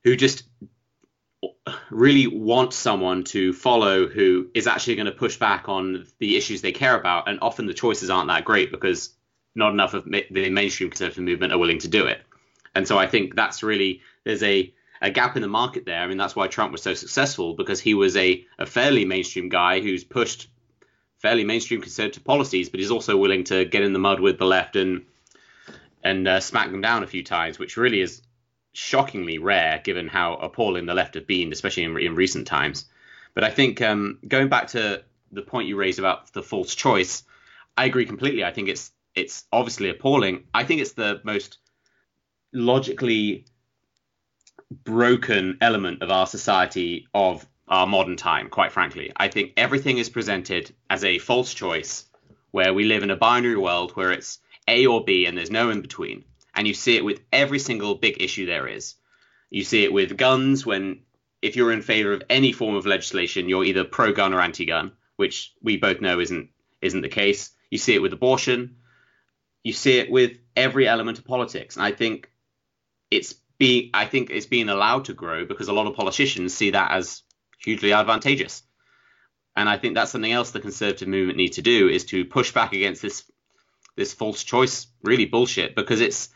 who 0.04 0.16
just 0.16 0.44
really 1.90 2.28
want 2.28 2.74
someone 2.74 3.24
to 3.24 3.54
follow 3.54 4.08
who 4.08 4.50
is 4.54 4.68
actually 4.68 4.96
going 4.96 5.06
to 5.06 5.12
push 5.12 5.38
back 5.38 5.70
on 5.70 6.06
the 6.20 6.36
issues 6.36 6.62
they 6.62 6.72
care 6.72 6.98
about 6.98 7.30
and 7.30 7.40
often 7.42 7.66
the 7.66 7.74
choices 7.74 8.10
aren't 8.10 8.28
that 8.28 8.46
great 8.46 8.72
because 8.72 9.14
not 9.56 9.72
enough 9.72 9.94
of 9.94 10.06
the 10.06 10.50
mainstream 10.50 10.90
conservative 10.90 11.24
movement 11.24 11.54
are 11.54 11.58
willing 11.60 11.80
to 11.80 11.88
do 11.88 12.06
it. 12.08 12.22
And 12.76 12.88
so 12.88 12.98
I 12.98 13.08
think 13.08 13.36
that's 13.36 13.64
really 13.64 14.02
there's 14.24 14.44
a 14.44 14.74
a 15.02 15.12
gap 15.12 15.36
in 15.36 15.42
the 15.42 15.48
market 15.48 15.86
there. 15.86 16.02
I 16.02 16.08
mean 16.08 16.18
that's 16.18 16.36
why 16.36 16.48
Trump 16.48 16.72
was 16.72 16.82
so 16.82 16.94
successful 16.94 17.56
because 17.56 17.80
he 17.80 17.94
was 17.94 18.16
a 18.18 18.46
a 18.58 18.66
fairly 18.66 19.06
mainstream 19.06 19.50
guy 19.50 19.80
who's 19.80 20.04
pushed 20.04 20.50
fairly 21.24 21.46
mainstream 21.46 21.82
conservative 21.82 22.24
policies, 22.24 22.70
but 22.70 22.80
he's 22.80 22.92
also 22.92 23.18
willing 23.18 23.46
to 23.46 23.66
get 23.66 23.82
in 23.82 23.94
the 23.94 24.00
mud 24.00 24.20
with 24.20 24.38
the 24.38 24.46
left 24.46 24.76
and 24.76 25.06
and 26.04 26.28
uh, 26.28 26.40
smack 26.42 26.70
them 26.70 26.82
down 26.82 27.02
a 27.02 27.08
few 27.08 27.24
times, 27.24 27.58
which 27.58 27.78
really 27.78 28.02
is 28.02 28.22
shockingly 28.74 29.38
rare 29.38 29.80
given 29.82 30.10
how 30.10 30.36
appalling 30.36 30.86
the 30.86 30.94
left 30.94 31.16
have 31.16 31.26
been, 31.26 31.54
especially 31.54 31.84
in, 31.84 31.98
in 31.98 32.16
recent 32.16 32.46
times. 32.46 32.86
But 33.34 33.46
I 33.46 33.50
think 33.50 33.82
um, 33.82 34.20
going 34.28 34.50
back 34.50 34.68
to 34.70 35.02
the 35.32 35.42
point 35.42 35.70
you 35.70 35.78
raised 35.78 36.00
about 36.00 36.34
the 36.34 36.44
false 36.44 36.76
choice, 36.76 37.24
I 37.78 37.86
agree 37.86 38.06
completely. 38.06 38.44
I 38.44 38.52
think 38.52 38.68
it's 38.68 38.92
it's 39.16 39.46
obviously 39.52 39.90
appalling. 39.90 40.44
I 40.54 40.66
think 40.66 40.82
it's 40.82 40.94
the 40.94 41.22
most 41.24 41.58
logically 42.52 43.46
broken 44.84 45.58
element 45.62 46.02
of 46.02 46.12
our 46.12 46.28
society 46.28 47.08
of 47.14 47.48
our 47.68 47.88
modern 47.88 48.18
time, 48.18 48.50
quite 48.50 48.72
frankly. 48.72 49.12
I 49.16 49.28
think 49.28 49.54
everything 49.58 49.98
is 49.98 50.10
presented 50.10 50.74
as 50.90 51.04
a 51.04 51.20
false 51.20 51.54
choice 51.54 52.06
where 52.52 52.74
we 52.74 52.86
live 52.86 53.04
in 53.04 53.12
a 53.12 53.16
binary 53.16 53.58
world 53.58 53.92
where 53.92 54.12
it's 54.12 54.40
A 54.68 54.86
or 54.86 55.04
B 55.04 55.26
and 55.26 55.38
there's 55.38 55.52
no 55.52 55.70
in 55.70 55.82
between. 55.82 56.26
And 56.56 56.68
you 56.68 56.74
see 56.74 56.96
it 56.96 57.06
with 57.06 57.22
every 57.32 57.60
single 57.60 57.96
big 57.96 58.22
issue 58.22 58.46
there 58.46 58.68
is. 58.68 58.96
You 59.50 59.64
see 59.64 59.84
it 59.84 59.94
with 59.94 60.18
guns 60.18 60.66
when 60.66 61.02
if 61.42 61.56
you're 61.56 61.72
in 61.72 61.82
favor 61.82 62.14
of 62.14 62.24
any 62.30 62.52
form 62.52 62.76
of 62.76 62.86
legislation, 62.86 63.50
you're 63.50 63.66
either 63.66 63.84
pro 63.84 64.14
gun 64.14 64.34
or 64.34 64.40
anti 64.40 64.66
gun, 64.66 64.94
which 65.16 65.54
we 65.62 65.78
both 65.78 66.00
know 66.00 66.20
isn't 66.20 66.50
isn't 66.82 67.02
the 67.02 67.10
case. 67.10 67.52
You 67.70 67.78
see 67.78 67.96
it 67.96 68.02
with 68.02 68.14
abortion. 68.14 68.78
You 69.64 69.74
see 69.74 70.00
it 70.00 70.12
with 70.12 70.38
every 70.56 70.88
element 70.88 71.18
of 71.18 71.26
politics. 71.26 71.76
And 71.76 71.86
I 71.86 71.92
think 71.92 72.30
it's 73.10 73.34
being 73.58 73.90
I 73.94 74.06
think 74.06 74.30
it's 74.30 74.46
being 74.46 74.70
allowed 74.70 75.06
to 75.06 75.14
grow 75.14 75.46
because 75.46 75.70
a 75.70 75.74
lot 75.74 75.88
of 75.88 75.96
politicians 75.96 76.54
see 76.54 76.72
that 76.72 76.92
as 76.92 77.24
hugely 77.64 77.94
advantageous. 77.94 78.64
And 79.56 79.70
I 79.70 79.78
think 79.78 79.96
that's 79.96 80.12
something 80.12 80.32
else 80.32 80.52
the 80.52 80.60
conservative 80.60 81.08
movement 81.08 81.38
need 81.38 81.54
to 81.54 81.62
do 81.62 81.88
is 81.88 82.06
to 82.06 82.26
push 82.26 82.52
back 82.52 82.74
against 82.74 83.02
this 83.02 83.24
this 83.96 84.14
false 84.14 84.44
choice 84.44 84.88
really 85.04 85.26
bullshit 85.26 85.76
because 85.76 86.02
it's 86.02 86.30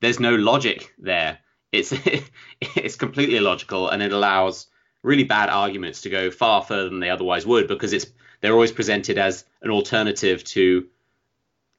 there's 0.00 0.18
no 0.18 0.34
logic 0.34 0.92
there. 0.98 1.38
It's 1.70 1.92
it's 2.60 2.96
completely 2.96 3.36
illogical 3.36 3.88
and 3.88 4.02
it 4.02 4.12
allows 4.12 4.66
really 5.02 5.24
bad 5.24 5.48
arguments 5.48 6.02
to 6.02 6.10
go 6.10 6.30
far 6.30 6.62
further 6.62 6.88
than 6.88 6.98
they 7.00 7.10
otherwise 7.10 7.46
would 7.46 7.68
because 7.68 7.92
it's 7.92 8.06
they're 8.40 8.52
always 8.52 8.72
presented 8.72 9.18
as 9.18 9.44
an 9.62 9.70
alternative 9.70 10.42
to 10.44 10.88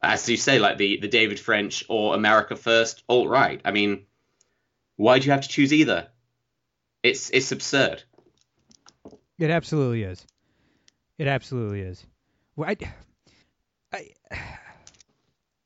as 0.01 0.27
you 0.29 0.38
say 0.38 0.60
like 0.60 0.77
the 0.77 0.99
the 1.01 1.07
David 1.07 1.39
French 1.39 1.83
or 1.89 2.15
America 2.15 2.55
First 2.55 3.03
alt 3.10 3.27
right. 3.27 3.60
I 3.65 3.71
mean, 3.71 4.05
why 4.95 5.19
do 5.19 5.25
you 5.25 5.31
have 5.31 5.41
to 5.41 5.49
choose 5.49 5.73
either? 5.73 6.07
It's 7.03 7.29
it's 7.31 7.51
absurd. 7.51 8.03
It 9.39 9.50
absolutely 9.50 10.04
is. 10.04 10.26
It 11.17 11.28
absolutely 11.28 11.82
is. 11.82 12.06
Well, 12.56 12.69
I, 12.69 12.78
I, 13.93 14.10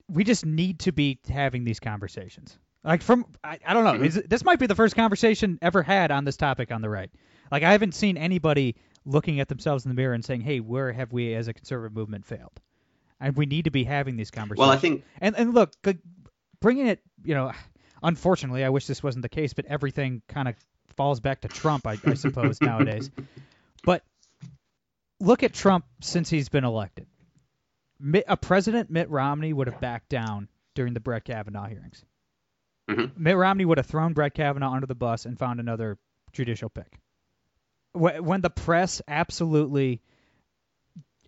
we 0.10 0.24
just 0.24 0.46
need 0.46 0.80
to 0.80 0.92
be 0.92 1.20
having 1.30 1.64
these 1.64 1.80
conversations. 1.80 2.58
Like 2.84 3.02
from, 3.02 3.26
I, 3.44 3.60
I 3.66 3.74
don't 3.74 3.84
know. 3.84 3.94
Mm-hmm. 3.94 4.06
Is, 4.06 4.24
this 4.28 4.44
might 4.44 4.60
be 4.60 4.68
the 4.68 4.76
first 4.76 4.96
conversation 4.96 5.60
ever 5.62 5.84
had 5.84 6.12
on 6.12 6.26
this 6.26 6.38
topic 6.38 6.72
on 6.72 6.82
the 6.82 6.90
right. 6.90 7.12
Like 7.52 7.64
I 7.64 7.72
haven't 7.72 7.94
seen 7.94 8.18
anybody 8.18 8.76
looking 9.06 9.40
at 9.40 9.48
themselves 9.48 9.86
in 9.86 9.90
the 9.90 9.96
mirror 9.96 10.14
and 10.14 10.24
saying, 10.24 10.42
"Hey, 10.42 10.60
where 10.60 10.92
have 10.92 11.12
we 11.12 11.34
as 11.36 11.48
a 11.48 11.54
conservative 11.54 11.96
movement 11.96 12.26
failed?" 12.26 12.60
And 13.20 13.36
we 13.36 13.46
need 13.46 13.66
to 13.66 13.72
be 13.72 13.84
having 13.84 14.16
these 14.16 14.32
conversations. 14.32 14.60
Well, 14.60 14.76
I 14.76 14.78
think 14.78 15.04
And 15.20 15.36
and 15.36 15.54
look, 15.54 15.74
bringing 16.60 16.88
it, 16.88 17.02
you 17.24 17.36
know, 17.36 17.52
unfortunately, 18.02 18.64
I 18.64 18.70
wish 18.70 18.88
this 18.88 19.04
wasn't 19.04 19.22
the 19.24 19.30
case, 19.30 19.54
but 19.54 19.66
everything 19.66 20.22
kind 20.28 20.48
of 20.48 20.56
falls 20.96 21.20
back 21.20 21.42
to 21.42 21.48
Trump, 21.48 21.86
I, 21.86 22.00
I 22.06 22.14
suppose 22.14 22.62
nowadays. 22.62 23.12
But 23.84 24.04
look 25.20 25.44
at 25.44 25.54
Trump 25.54 25.86
since 26.02 26.30
he's 26.30 26.50
been 26.50 26.64
elected. 26.64 27.08
Mitt, 28.00 28.26
a 28.28 28.38
president 28.38 28.90
Mitt 28.90 29.10
Romney 29.10 29.54
would 29.54 29.68
have 29.68 29.80
backed 29.80 30.10
down 30.10 30.48
during 30.74 30.94
the 30.94 31.00
Brett 31.00 31.24
Kavanaugh 31.24 31.68
hearings. 31.68 32.04
Mhm. 32.90 33.16
Mitt 33.18 33.38
Romney 33.38 33.66
would 33.66 33.78
have 33.78 33.86
thrown 33.86 34.14
Brett 34.14 34.34
Kavanaugh 34.34 34.74
under 34.74 34.88
the 34.88 34.96
bus 34.96 35.26
and 35.26 35.38
found 35.38 35.60
another 35.60 35.98
judicial 36.34 36.70
pick. 36.70 37.00
When 37.94 38.42
the 38.42 38.50
press 38.50 39.02
absolutely 39.08 40.02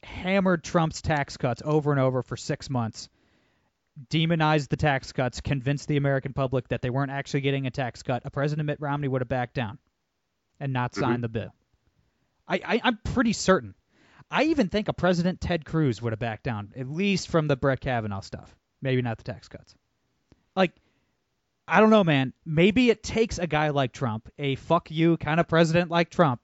hammered 0.02 0.64
Trump's 0.64 1.02
tax 1.02 1.38
cuts 1.38 1.62
over 1.64 1.92
and 1.92 2.00
over 2.00 2.24
for 2.24 2.38
six 2.38 2.70
months, 2.70 3.10
demonized 4.10 4.70
the 4.70 4.78
tax 4.78 5.12
cuts, 5.12 5.42
convinced 5.42 5.88
the 5.88 5.98
American 5.98 6.34
public 6.34 6.68
that 6.70 6.82
they 6.82 6.90
weren't 6.90 7.12
actually 7.12 7.42
getting 7.42 7.68
a 7.68 7.72
tax 7.72 8.02
cut, 8.02 8.24
a 8.26 8.32
President 8.32 8.66
Mitt 8.66 8.82
Romney 8.82 9.08
would 9.08 9.22
have 9.22 9.30
backed 9.30 9.54
down 9.54 9.78
and 10.60 10.74
not 10.74 10.96
signed 10.96 11.24
the 11.24 11.30
bill. 11.30 11.54
I, 12.48 12.56
I, 12.66 12.82
I'm 12.84 13.00
pretty 13.04 13.34
certain. 13.34 13.76
I 14.30 14.46
even 14.46 14.70
think 14.70 14.88
a 14.88 14.94
President 14.94 15.42
Ted 15.42 15.66
Cruz 15.66 16.02
would 16.02 16.14
have 16.14 16.20
backed 16.20 16.44
down, 16.44 16.74
at 16.76 16.90
least 16.90 17.28
from 17.28 17.48
the 17.48 17.56
Brett 17.56 17.82
Kavanaugh 17.82 18.22
stuff. 18.22 18.56
Maybe 18.82 19.02
not 19.02 19.18
the 19.18 19.24
tax 19.24 19.48
cuts. 19.48 19.76
Like, 20.56 20.72
I 21.68 21.80
don't 21.80 21.90
know, 21.90 22.04
man. 22.04 22.34
Maybe 22.46 22.90
it 22.90 23.04
takes 23.04 23.40
a 23.40 23.48
guy 23.48 23.70
like 23.70 23.94
Trump, 23.94 24.30
a 24.38 24.56
fuck 24.56 24.92
you 24.92 25.18
kind 25.18 25.40
of 25.40 25.48
president 25.48 25.90
like 25.90 26.10
Trump, 26.10 26.42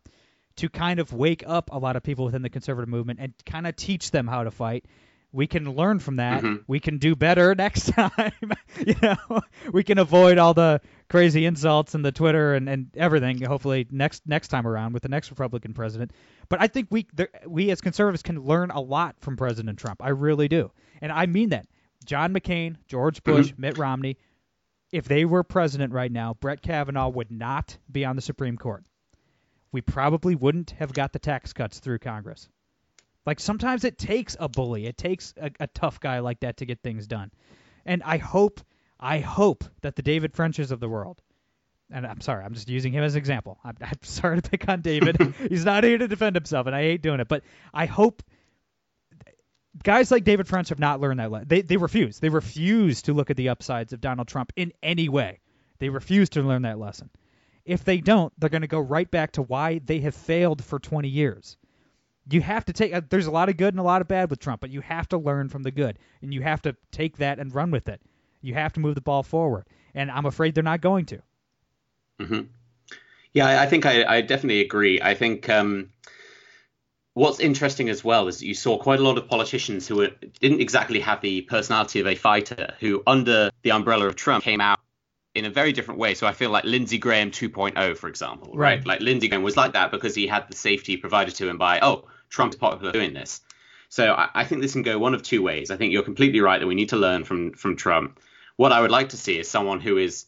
to 0.58 0.70
kind 0.70 1.00
of 1.00 1.14
wake 1.14 1.44
up 1.46 1.70
a 1.72 1.78
lot 1.78 1.96
of 1.96 2.04
people 2.04 2.26
within 2.26 2.42
the 2.42 2.50
conservative 2.50 2.90
movement 2.90 3.20
and 3.22 3.34
kind 3.46 3.68
of 3.68 3.76
teach 3.76 4.12
them 4.12 4.28
how 4.28 4.44
to 4.44 4.52
fight. 4.52 4.86
We 5.32 5.46
can 5.46 5.76
learn 5.76 6.00
from 6.00 6.16
that. 6.16 6.44
Mhm. 6.44 6.64
We 6.68 6.80
can 6.80 6.98
do 6.98 7.16
better 7.16 7.54
next 7.58 7.88
time. 7.94 8.32
you 8.86 8.96
know, 9.02 9.42
we 9.72 9.84
can 9.84 9.98
avoid 10.00 10.38
all 10.38 10.54
the 10.54 10.82
crazy 11.08 11.46
insults 11.46 11.94
and 11.96 12.04
the 12.04 12.12
Twitter 12.12 12.56
and, 12.56 12.68
and 12.68 12.88
everything. 12.96 13.42
Hopefully 13.42 13.88
next 13.92 14.24
next 14.26 14.48
time 14.48 14.66
around 14.68 14.94
with 14.94 15.04
the 15.04 15.10
next 15.10 15.30
Republican 15.30 15.74
president. 15.74 16.12
But 16.50 16.62
I 16.62 16.68
think 16.68 16.88
we 16.90 17.08
there, 17.14 17.30
we 17.48 17.70
as 17.72 17.82
conservatives 17.82 18.24
can 18.24 18.42
learn 18.44 18.72
a 18.72 18.82
lot 18.82 19.16
from 19.20 19.38
President 19.38 19.78
Trump. 19.78 20.04
I 20.04 20.10
really 20.10 20.48
do, 20.48 20.72
and 21.02 21.12
I 21.12 21.26
mean 21.26 21.50
that. 21.50 21.68
John 22.06 22.34
McCain, 22.34 22.78
George 22.88 23.22
Bush, 23.24 23.54
Mitt 23.58 23.78
Romney, 23.78 24.18
if 24.92 25.06
they 25.08 25.26
were 25.26 25.44
president 25.44 25.94
right 25.94 26.12
now, 26.12 26.34
Brett 26.40 26.62
Kavanaugh 26.62 27.10
would 27.10 27.30
not 27.30 27.78
be 27.92 28.06
on 28.06 28.16
the 28.16 28.22
Supreme 28.22 28.58
Court. 28.58 28.84
We 29.72 29.82
probably 29.82 30.34
wouldn't 30.34 30.72
have 30.72 30.94
got 30.94 31.14
the 31.14 31.20
tax 31.20 31.54
cuts 31.54 31.80
through 31.80 32.00
Congress. 32.00 32.50
Like 33.30 33.40
sometimes 33.40 33.84
it 33.84 34.00
takes 34.00 34.36
a 34.40 34.50
bully, 34.50 34.88
it 34.88 34.98
takes 34.98 35.36
a, 35.40 35.52
a 35.60 35.68
tough 35.68 36.00
guy 36.00 36.18
like 36.18 36.40
that 36.40 36.58
to 36.58 36.66
get 36.66 36.82
things 36.82 37.06
done. 37.06 37.30
And 37.86 38.02
I 38.02 38.18
hope, 38.18 38.60
I 39.00 39.20
hope 39.20 39.66
that 39.82 39.96
the 39.96 40.02
David 40.02 40.34
Frenches 40.34 40.72
of 40.72 40.80
the 40.80 40.90
world, 40.90 41.22
and 41.92 42.08
I'm 42.08 42.22
sorry, 42.22 42.44
I'm 42.44 42.56
just 42.56 42.70
using 42.70 42.92
him 42.92 43.04
as 43.04 43.14
an 43.14 43.20
example. 43.20 43.60
I'm, 43.64 43.78
I'm 43.82 44.02
sorry 44.02 44.42
to 44.42 44.50
pick 44.50 44.68
on 44.68 44.82
David. 44.82 45.36
He's 45.48 45.64
not 45.64 45.84
here 45.84 46.00
to 46.00 46.08
defend 46.08 46.38
himself, 46.38 46.66
and 46.66 46.76
I 46.76 46.82
hate 46.82 47.04
doing 47.04 47.20
it. 47.20 47.28
But 47.28 47.44
I 47.72 47.86
hope 47.86 48.24
guys 49.84 50.10
like 50.10 50.24
David 50.24 50.48
French 50.48 50.70
have 50.70 50.80
not 50.80 51.00
learned 51.00 51.20
that. 51.20 51.30
Le- 51.30 51.46
they 51.46 51.62
they 51.62 51.78
refuse. 51.78 52.18
They 52.18 52.30
refuse 52.30 53.04
to 53.04 53.14
look 53.14 53.30
at 53.30 53.38
the 53.38 53.50
upsides 53.50 53.94
of 53.94 54.02
Donald 54.02 54.28
Trump 54.28 54.54
in 54.56 54.74
any 54.82 55.08
way. 55.08 55.40
They 55.78 55.90
refuse 55.90 56.30
to 56.30 56.42
learn 56.42 56.64
that 56.64 56.80
lesson. 56.80 57.12
If 57.64 57.84
they 57.84 58.02
don't, 58.02 58.34
they're 58.40 58.50
going 58.50 58.64
to 58.64 58.68
go 58.68 58.80
right 58.80 59.12
back 59.12 59.34
to 59.34 59.44
why 59.44 59.82
they 59.86 60.00
have 60.00 60.16
failed 60.16 60.64
for 60.64 60.80
20 60.80 61.08
years. 61.08 61.58
You 62.32 62.42
have 62.42 62.66
to 62.66 62.74
take. 62.74 62.94
Uh, 62.94 63.02
there's 63.10 63.28
a 63.28 63.32
lot 63.32 63.50
of 63.50 63.58
good 63.58 63.74
and 63.74 63.80
a 63.80 63.84
lot 63.84 64.02
of 64.02 64.08
bad 64.08 64.30
with 64.30 64.40
Trump, 64.40 64.62
but 64.62 64.70
you 64.70 64.82
have 64.82 65.08
to 65.10 65.18
learn 65.18 65.50
from 65.50 65.64
the 65.64 65.72
good, 65.72 65.98
and 66.22 66.34
you 66.34 66.42
have 66.42 66.62
to 66.64 66.76
take 66.92 67.18
that 67.18 67.40
and 67.40 67.54
run 67.54 67.72
with 67.72 67.90
it. 67.90 68.02
You 68.42 68.54
have 68.54 68.74
to 68.74 68.80
move 68.80 68.96
the 68.96 69.02
ball 69.02 69.24
forward, 69.24 69.66
and 69.94 70.12
I'm 70.12 70.26
afraid 70.26 70.56
they're 70.56 70.64
not 70.64 70.82
going 70.82 71.06
to. 71.08 71.22
hmm 72.20 72.42
Yeah, 73.34 73.48
I, 73.48 73.64
I 73.64 73.66
think 73.68 73.86
I, 73.86 74.04
I 74.18 74.22
definitely 74.22 74.62
agree. 74.62 75.02
I 75.02 75.16
think 75.16 75.50
um, 75.50 75.90
what's 77.14 77.40
interesting 77.40 77.90
as 77.90 78.04
well 78.04 78.28
is 78.28 78.40
that 78.40 78.46
you 78.46 78.54
saw 78.54 78.78
quite 78.78 79.00
a 79.00 79.04
lot 79.04 79.18
of 79.18 79.28
politicians 79.28 79.88
who 79.88 79.98
were, 79.98 80.12
didn't 80.40 80.62
exactly 80.62 81.00
have 81.00 81.22
the 81.22 81.42
personality 81.42 82.00
of 82.00 82.08
a 82.08 82.16
fighter, 82.16 82.74
who 82.80 83.04
under 83.08 83.50
the 83.64 83.72
umbrella 83.72 84.06
of 84.08 84.16
Trump 84.16 84.44
came 84.44 84.62
out 84.62 84.80
in 85.36 85.46
a 85.46 85.50
very 85.50 85.72
different 85.72 86.00
way. 86.00 86.14
So 86.16 86.28
I 86.28 86.34
feel 86.34 86.50
like 86.50 86.64
Lindsey 86.64 86.98
Graham 86.98 87.32
2.0, 87.32 87.98
for 87.98 88.08
example, 88.08 88.54
right? 88.56 88.78
Right. 88.78 88.86
Like 88.86 89.02
Lindsey 89.02 89.28
Graham 89.28 89.44
was 89.44 89.58
like 89.58 89.74
that 89.74 89.92
because 89.92 90.16
he 90.16 90.28
had 90.28 90.48
the 90.50 90.56
safety 90.56 90.98
provided 90.98 91.36
to 91.36 91.48
him 91.50 91.58
by, 91.58 91.80
oh, 91.82 92.06
Trump's 92.30 92.56
popular 92.56 92.92
doing 92.92 93.14
this. 93.14 93.42
So 93.90 94.14
I, 94.14 94.30
I 94.34 94.44
think 94.46 94.62
this 94.62 94.74
can 94.74 94.84
go 94.84 95.00
one 95.00 95.14
of 95.14 95.24
two 95.24 95.42
ways. 95.42 95.72
I 95.72 95.78
think 95.78 95.92
you're 95.92 96.04
completely 96.04 96.42
right 96.42 96.60
that 96.60 96.68
we 96.68 96.76
need 96.76 96.90
to 96.90 96.98
learn 96.98 97.24
from 97.24 97.54
from 97.54 97.76
Trump. 97.76 98.20
What 98.56 98.72
I 98.72 98.82
would 98.82 98.92
like 98.92 99.10
to 99.10 99.18
see 99.18 99.40
is 99.40 99.50
someone 99.50 99.80
who 99.80 99.98
is 99.98 100.26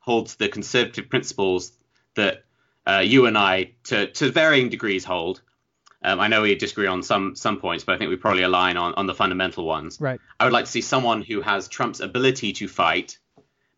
holds 0.00 0.36
the 0.36 0.48
conservative 0.48 1.08
principles 1.08 1.72
that 2.16 2.44
uh, 2.86 3.02
you 3.04 3.26
and 3.26 3.36
I, 3.36 3.72
to 3.84 4.06
to 4.06 4.30
varying 4.30 4.68
degrees, 4.68 5.04
hold. 5.04 5.42
Um, 6.02 6.20
I 6.20 6.28
know 6.28 6.42
we 6.42 6.54
disagree 6.54 6.86
on 6.86 7.02
some 7.02 7.36
some 7.36 7.60
points, 7.60 7.84
but 7.84 7.94
I 7.94 7.98
think 7.98 8.10
we 8.10 8.16
probably 8.16 8.42
align 8.42 8.76
on 8.76 8.94
on 8.94 9.06
the 9.06 9.14
fundamental 9.14 9.64
ones. 9.64 10.00
Right. 10.00 10.20
I 10.40 10.44
would 10.44 10.52
like 10.52 10.64
to 10.64 10.70
see 10.70 10.80
someone 10.80 11.22
who 11.22 11.40
has 11.40 11.68
Trump's 11.68 12.00
ability 12.00 12.52
to 12.54 12.68
fight, 12.68 13.18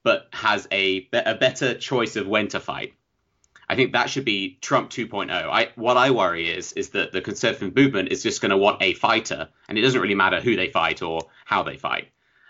but 0.02 0.28
has 0.32 0.68
a 0.70 1.08
a 1.12 1.34
better 1.34 1.74
choice 1.74 2.16
of 2.16 2.26
when 2.26 2.48
to 2.48 2.60
fight. 2.60 2.94
I 3.70 3.76
think 3.76 3.92
that 3.92 4.10
should 4.10 4.24
be 4.24 4.58
Trump 4.60 4.90
2.0. 4.90 5.30
I 5.30 5.70
what 5.76 5.96
I 5.96 6.10
worry 6.10 6.50
is 6.50 6.72
is 6.72 6.88
that 6.88 7.12
the 7.12 7.20
conservative 7.20 7.76
movement 7.76 8.08
is 8.08 8.20
just 8.20 8.40
going 8.40 8.50
to 8.50 8.56
want 8.56 8.82
a 8.82 8.94
fighter, 8.94 9.48
and 9.68 9.78
it 9.78 9.82
doesn't 9.82 10.00
really 10.00 10.16
matter 10.16 10.40
who 10.40 10.56
they 10.56 10.70
fight 10.70 11.02
or 11.02 11.20
how 11.44 11.62
they 11.62 11.76
fight. 11.76 12.08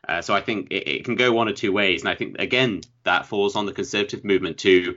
Uh, 0.09 0.23
so 0.23 0.35
I 0.35 0.41
think 0.41 0.69
it, 0.71 0.89
it 0.89 1.05
can 1.05 1.17
go 1.17 1.31
one 1.31 1.47
or 1.47 1.53
two 1.53 1.73
ways, 1.73 2.01
and 2.01 2.09
I 2.09 2.15
think 2.15 2.37
again 2.39 2.81
that 3.05 3.27
falls 3.27 3.55
on 3.55 3.67
the 3.67 3.73
conservative 3.75 4.25
movement 4.25 4.57
to 4.61 4.97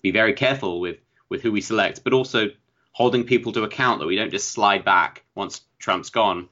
be 0.00 0.12
very 0.12 0.32
careful 0.32 0.78
with 0.78 0.98
with 1.28 1.42
who 1.42 1.50
we 1.50 1.60
select, 1.60 2.04
but 2.04 2.12
also 2.12 2.50
holding 2.92 3.24
people 3.24 3.50
to 3.50 3.64
account 3.64 3.98
that 3.98 4.06
we 4.06 4.14
don't 4.14 4.30
just 4.30 4.52
slide 4.52 4.84
back 4.84 5.24
once 5.34 5.62
Trump's 5.80 6.10
gone 6.10 6.48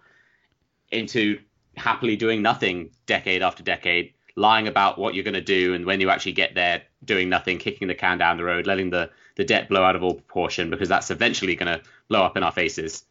into 0.90 1.38
happily 1.76 2.16
doing 2.16 2.42
nothing 2.42 2.90
decade 3.06 3.40
after 3.40 3.62
decade, 3.62 4.14
lying 4.36 4.66
about 4.66 4.98
what 4.98 5.14
you're 5.14 5.24
going 5.24 5.34
to 5.34 5.40
do, 5.40 5.74
and 5.74 5.84
when 5.84 6.00
you 6.00 6.10
actually 6.10 6.32
get 6.32 6.54
there, 6.54 6.82
doing 7.04 7.28
nothing, 7.28 7.58
kicking 7.58 7.88
the 7.88 7.94
can 7.94 8.18
down 8.18 8.36
the 8.36 8.44
road, 8.44 8.66
letting 8.66 8.90
the, 8.90 9.10
the 9.36 9.44
debt 9.44 9.68
blow 9.68 9.82
out 9.82 9.96
of 9.96 10.02
all 10.02 10.14
proportion, 10.14 10.70
because 10.70 10.88
that's 10.88 11.10
eventually 11.10 11.54
going 11.54 11.78
to 11.78 11.84
blow 12.08 12.22
up 12.22 12.36
in 12.36 12.42
our 12.42 12.52
faces. 12.52 13.04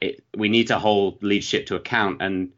It, 0.00 0.22
we 0.36 0.48
need 0.48 0.68
to 0.68 0.78
hold 0.78 1.22
leadership 1.22 1.66
to 1.66 1.76
account, 1.76 2.20
and 2.20 2.52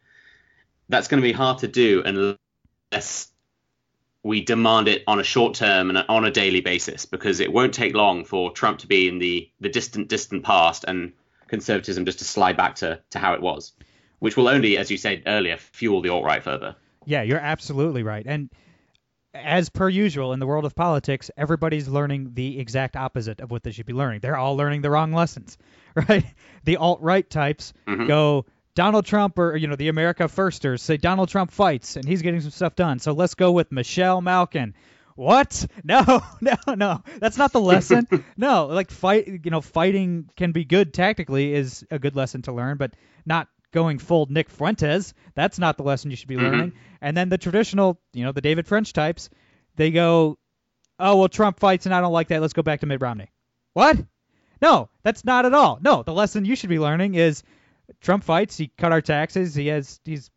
that's 0.89 1.09
going 1.09 1.23
to 1.23 1.29
be 1.29 1.33
hard 1.33 1.59
to 1.59 1.69
do 1.69 2.03
unless 2.05 3.29
we 4.25 4.41
demand 4.41 4.89
it 4.89 5.05
on 5.07 5.21
a 5.21 5.25
short 5.25 5.55
term 5.55 5.91
and 5.91 6.05
on 6.09 6.25
a 6.25 6.31
daily 6.31 6.61
basis, 6.61 7.07
because 7.07 7.39
it 7.39 7.53
won't 7.53 7.73
take 7.73 7.95
long 7.95 8.25
for 8.25 8.51
Trump 8.51 8.81
to 8.81 8.87
be 8.87 9.09
in 9.09 9.19
the, 9.19 9.49
the 9.61 9.69
distant, 9.69 10.09
distant 10.09 10.43
past 10.43 10.85
and 10.89 11.13
conservatism 11.47 12.05
just 12.05 12.19
to 12.19 12.25
slide 12.25 12.57
back 12.57 12.75
to, 12.75 13.01
to 13.11 13.19
how 13.19 13.35
it 13.35 13.41
was, 13.41 13.73
which 14.19 14.37
will 14.37 14.49
only, 14.49 14.77
as 14.77 14.91
you 14.91 14.97
said 14.97 15.23
earlier, 15.27 15.57
fuel 15.57 16.03
the 16.03 16.09
alt 16.09 16.25
right 16.25 16.43
further. 16.43 16.75
Yeah, 17.09 17.23
you're 17.23 17.39
absolutely 17.41 18.03
right. 18.03 18.25
And 18.27 18.51
as 19.35 19.69
per 19.69 19.89
usual 19.89 20.33
in 20.33 20.41
the 20.41 20.47
world 20.47 20.65
of 20.65 20.75
politics, 20.75 21.31
everybody's 21.37 21.89
learning 21.89 22.33
the 22.35 22.59
exact 22.61 22.97
opposite 22.97 23.41
of 23.41 23.51
what 23.51 23.63
they 23.63 23.71
should 23.71 23.87
be 23.87 23.93
learning. 23.93 24.21
They're 24.21 24.37
all 24.37 24.57
learning 24.57 24.83
the 24.83 24.91
wrong 24.91 25.13
lessons, 25.13 25.57
right? 26.09 26.25
The 26.65 26.77
alt 26.77 27.01
right 27.01 27.29
types 27.29 27.73
Mhm. 27.87 28.07
go 28.09 28.47
Donald 28.75 29.07
Trump 29.07 29.39
or 29.39 29.57
you 29.57 29.67
know 29.69 29.77
the 29.77 29.89
America 29.89 30.29
Firsters 30.29 30.83
say 30.83 30.97
Donald 30.99 31.29
Trump 31.29 31.51
fights 31.51 31.97
and 31.97 32.07
he's 32.07 32.23
getting 32.23 32.41
some 32.41 32.51
stuff 32.51 32.77
done. 32.77 32.99
So 32.99 33.13
let's 33.13 33.35
go 33.35 33.53
with 33.53 33.73
Michelle 33.73 34.21
Malkin. 34.21 34.75
What? 35.15 35.67
No, 35.85 36.23
no, 36.41 36.75
no. 36.75 37.03
That's 37.19 37.39
not 37.39 37.53
the 37.53 37.61
lesson. 37.61 38.07
no, 38.37 38.67
like 38.67 38.91
fight, 38.91 39.27
you 39.27 39.51
know, 39.51 39.61
fighting 39.61 40.29
can 40.37 40.53
be 40.53 40.65
good 40.65 40.93
tactically 40.95 41.55
is 41.55 41.85
a 41.91 41.99
good 41.99 42.15
lesson 42.17 42.43
to 42.43 42.53
learn, 42.53 42.77
but 42.77 42.95
not 43.27 43.49
going 43.73 43.99
full 43.99 44.27
Nick 44.31 44.51
Fuentes. 44.51 45.15
That's 45.35 45.59
not 45.59 45.77
the 45.77 45.83
lesson 45.83 46.11
you 46.11 46.17
should 46.17 46.29
be 46.29 46.37
Mhm. 46.37 46.43
learning. 46.43 46.73
And 47.01 47.17
then 47.17 47.29
the 47.29 47.39
traditional, 47.39 48.01
you 48.13 48.25
know, 48.25 48.33
the 48.33 48.41
David 48.41 48.67
French 48.67 48.93
types, 48.93 49.29
they 49.77 49.91
go, 49.91 50.39
"Oh, 50.99 51.17
well 51.19 51.29
Trump 51.29 51.61
fights 51.61 51.87
and 51.87 51.95
I 51.95 52.01
don't 52.01 52.13
like 52.13 52.29
that. 52.29 52.41
Let's 52.41 52.55
go 52.55 52.63
back 52.63 52.81
to 52.81 52.87
Mitt 52.87 53.01
Romney." 53.01 53.31
What? 53.75 53.99
No, 54.61 54.89
that's 55.03 55.25
not 55.25 55.47
at 55.47 55.55
all. 55.55 55.79
No, 55.81 56.03
the 56.03 56.13
lesson 56.13 56.45
you 56.45 56.57
should 56.57 56.71
be 56.71 56.79
learning 56.81 57.15
is 57.15 57.43
Trump 58.01 58.25
fights. 58.25 58.57
He 58.57 58.69
cut 58.77 58.91
our 58.93 59.01
taxes. 59.03 59.55
He 59.55 59.69
has 59.69 60.01
he's 60.05 60.31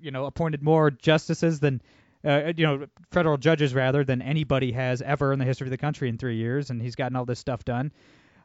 you 0.00 0.10
know 0.10 0.26
appointed 0.26 0.62
more 0.62 0.90
justices 0.90 1.60
than 1.60 1.80
uh, 2.24 2.52
you 2.56 2.66
know 2.66 2.86
federal 3.10 3.36
judges 3.38 3.72
rather 3.74 4.04
than 4.04 4.20
anybody 4.20 4.72
has 4.72 5.00
ever 5.00 5.32
in 5.32 5.38
the 5.38 5.44
history 5.44 5.66
of 5.66 5.70
the 5.70 5.78
country 5.78 6.08
in 6.08 6.18
three 6.18 6.36
years, 6.36 6.70
and 6.70 6.82
he's 6.82 6.94
gotten 6.96 7.16
all 7.16 7.24
this 7.24 7.38
stuff 7.38 7.64
done. 7.64 7.92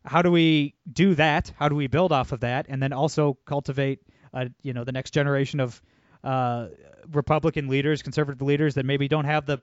How 0.08 0.22
do 0.22 0.32
we 0.32 0.74
do 0.92 1.16
that? 1.16 1.52
How 1.58 1.70
do 1.70 1.76
we 1.76 1.88
build 1.88 2.12
off 2.12 2.32
of 2.32 2.40
that, 2.40 2.66
and 2.70 2.82
then 2.82 2.94
also 2.94 3.38
cultivate 3.46 4.00
uh, 4.34 4.46
you 4.64 4.74
know 4.74 4.84
the 4.84 4.92
next 4.92 5.12
generation 5.12 5.60
of 5.60 5.82
uh, 6.24 6.68
Republican 7.12 7.68
leaders, 7.68 8.02
conservative 8.02 8.42
leaders 8.42 8.76
that 8.76 8.86
maybe 8.86 9.08
don't 9.08 9.26
have 9.26 9.46
the 9.46 9.62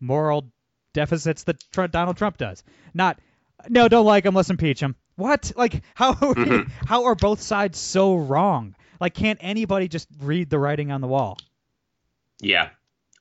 moral 0.00 0.50
deficits 0.92 1.44
that 1.44 1.62
Tr- 1.72 1.86
Donald 1.86 2.16
Trump 2.16 2.38
does. 2.38 2.64
Not 2.94 3.18
no, 3.68 3.88
don't 3.88 4.06
like 4.06 4.24
him. 4.24 4.34
Let's 4.34 4.50
impeach 4.50 4.80
him. 4.80 4.96
What? 5.16 5.52
Like 5.56 5.82
how 5.94 6.12
are 6.20 6.28
we, 6.34 6.44
Mhm. 6.44 6.70
how 6.86 7.04
are 7.04 7.14
both 7.14 7.40
sides 7.42 7.78
so 7.78 8.16
wrong? 8.16 8.74
Like 9.00 9.14
can't 9.14 9.38
anybody 9.42 9.88
just 9.88 10.08
read 10.20 10.50
the 10.50 10.58
writing 10.58 10.90
on 10.90 11.00
the 11.00 11.08
wall? 11.08 11.38
Yeah, 12.40 12.70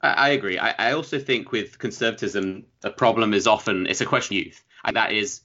I, 0.01 0.09
I 0.09 0.29
agree. 0.29 0.57
I, 0.57 0.73
I 0.77 0.91
also 0.93 1.19
think 1.19 1.51
with 1.51 1.77
conservatism, 1.77 2.65
the 2.81 2.89
problem 2.91 3.33
is 3.33 3.47
often 3.47 3.85
it's 3.87 4.01
a 4.01 4.05
question 4.05 4.37
of 4.37 4.45
youth, 4.45 4.63
and 4.85 4.95
that 4.95 5.11
is 5.11 5.41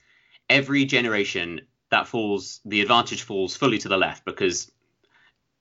every 0.49 0.85
generation 0.85 1.61
that 1.91 2.09
falls 2.09 2.61
the 2.65 2.81
advantage 2.81 3.23
falls 3.23 3.57
fully 3.57 3.79
to 3.79 3.89
the 3.89 3.97
left 3.97 4.25
because 4.25 4.71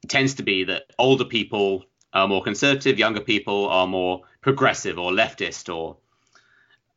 it 0.03 0.09
tends 0.09 0.35
to 0.35 0.43
be 0.43 0.63
that 0.65 0.83
older 0.97 1.25
people 1.25 1.85
are 2.13 2.27
more 2.27 2.43
conservative, 2.43 2.99
younger 2.99 3.21
people 3.21 3.67
are 3.69 3.87
more 3.87 4.21
progressive 4.41 4.99
or 4.99 5.11
leftist 5.11 5.73
or 5.73 5.97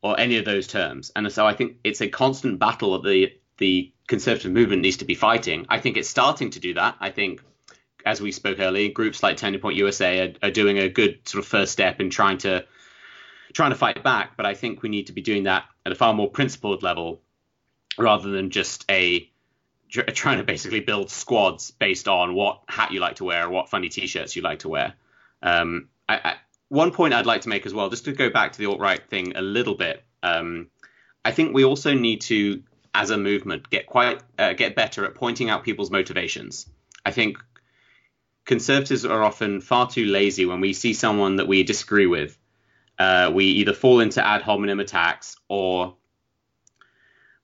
or 0.03 0.19
any 0.21 0.37
of 0.37 0.45
those 0.45 0.67
terms. 0.67 1.11
And 1.17 1.31
so 1.33 1.47
I 1.47 1.55
think 1.55 1.79
it's 1.83 2.01
a 2.01 2.09
constant 2.09 2.59
battle 2.59 2.93
that 2.93 3.09
the 3.09 3.33
the 3.59 3.93
conservative 4.07 4.53
movement 4.53 4.83
needs 4.83 4.99
to 4.99 5.05
be 5.05 5.15
fighting. 5.15 5.67
I 5.69 5.81
think 5.81 5.97
it's 5.97 6.09
starting 6.09 6.51
to 6.51 6.61
do 6.61 6.75
that. 6.75 6.97
I 7.01 7.11
think 7.11 7.43
as 8.05 8.21
we 8.21 8.31
spoke 8.31 8.61
earlier, 8.61 8.91
groups 8.93 9.23
like 9.23 9.37
Turning 9.37 9.61
Point 9.61 9.77
USA 9.77 10.29
are, 10.29 10.33
are 10.45 10.51
doing 10.51 10.79
a 10.79 10.89
good 10.89 11.27
sort 11.27 11.43
of 11.43 11.49
first 11.49 11.73
step 11.73 12.01
in 12.01 12.11
trying 12.11 12.39
to 12.39 12.65
trying 13.53 13.71
to 13.71 13.77
fight 13.77 14.03
back. 14.03 14.37
But 14.37 14.47
I 14.47 14.55
think 14.55 14.83
we 14.83 14.89
need 14.89 15.07
to 15.07 15.13
be 15.13 15.23
doing 15.23 15.45
that 15.45 15.65
at 15.85 15.93
a 15.93 15.95
far 15.95 16.15
more 16.15 16.31
principled 16.31 16.83
level 16.83 17.21
rather 17.99 18.31
than 18.31 18.51
just 18.51 18.85
a 18.91 19.31
trying 19.89 20.39
to 20.39 20.45
basically 20.45 20.81
build 20.81 21.11
squads 21.11 21.71
based 21.71 22.09
on 22.09 22.35
what 22.35 22.61
hat 22.69 22.91
you 22.93 23.01
like 23.01 23.17
to 23.17 23.25
wear 23.25 23.47
or 23.47 23.51
what 23.51 23.69
funny 23.69 23.89
t-shirts 23.89 24.35
you 24.35 24.43
like 24.43 24.59
to 24.59 24.69
wear. 24.69 24.95
Um, 25.43 25.89
I, 26.09 26.17
I, 26.17 26.35
one 26.69 26.91
point 26.91 27.15
I'd 27.15 27.27
like 27.27 27.43
to 27.43 27.49
make 27.49 27.67
as 27.67 27.73
well, 27.73 27.89
just 27.89 28.05
to 28.07 28.13
go 28.13 28.29
back 28.29 28.53
to 28.53 28.59
the 28.59 28.67
alt-right 28.67 29.09
thing 29.09 29.37
a 29.37 29.43
little 29.43 29.75
bit. 29.75 30.03
Um, 30.23 30.69
I 31.25 31.31
think 31.31 31.55
we 31.55 31.65
also 31.65 31.95
need 31.95 32.23
to, 32.23 32.63
as 32.93 33.11
a 33.11 33.17
movement, 33.17 33.71
get 33.71 33.87
quite 33.87 34.21
uh, 34.39 34.55
get 34.55 34.75
better 34.75 35.05
at 35.05 35.15
pointing 35.15 35.51
out 35.51 35.65
people's 35.65 35.91
motivations. 35.91 36.67
I 37.05 37.13
think 37.13 37.39
conservatives 38.45 39.05
are 39.05 39.23
often 39.23 39.61
far 39.61 39.89
too 39.89 40.07
lazy 40.07 40.47
when 40.47 40.61
we 40.61 40.73
see 40.73 40.95
someone 40.95 41.37
that 41.37 41.47
we 41.47 41.63
disagree 41.63 42.07
with. 42.07 42.37
Uh, 42.99 43.31
we 43.33 43.45
either 43.47 43.73
fall 43.73 44.01
into 44.01 44.27
ad 44.27 44.43
hominem 44.43 44.81
attacks 44.81 45.37
or 45.49 45.97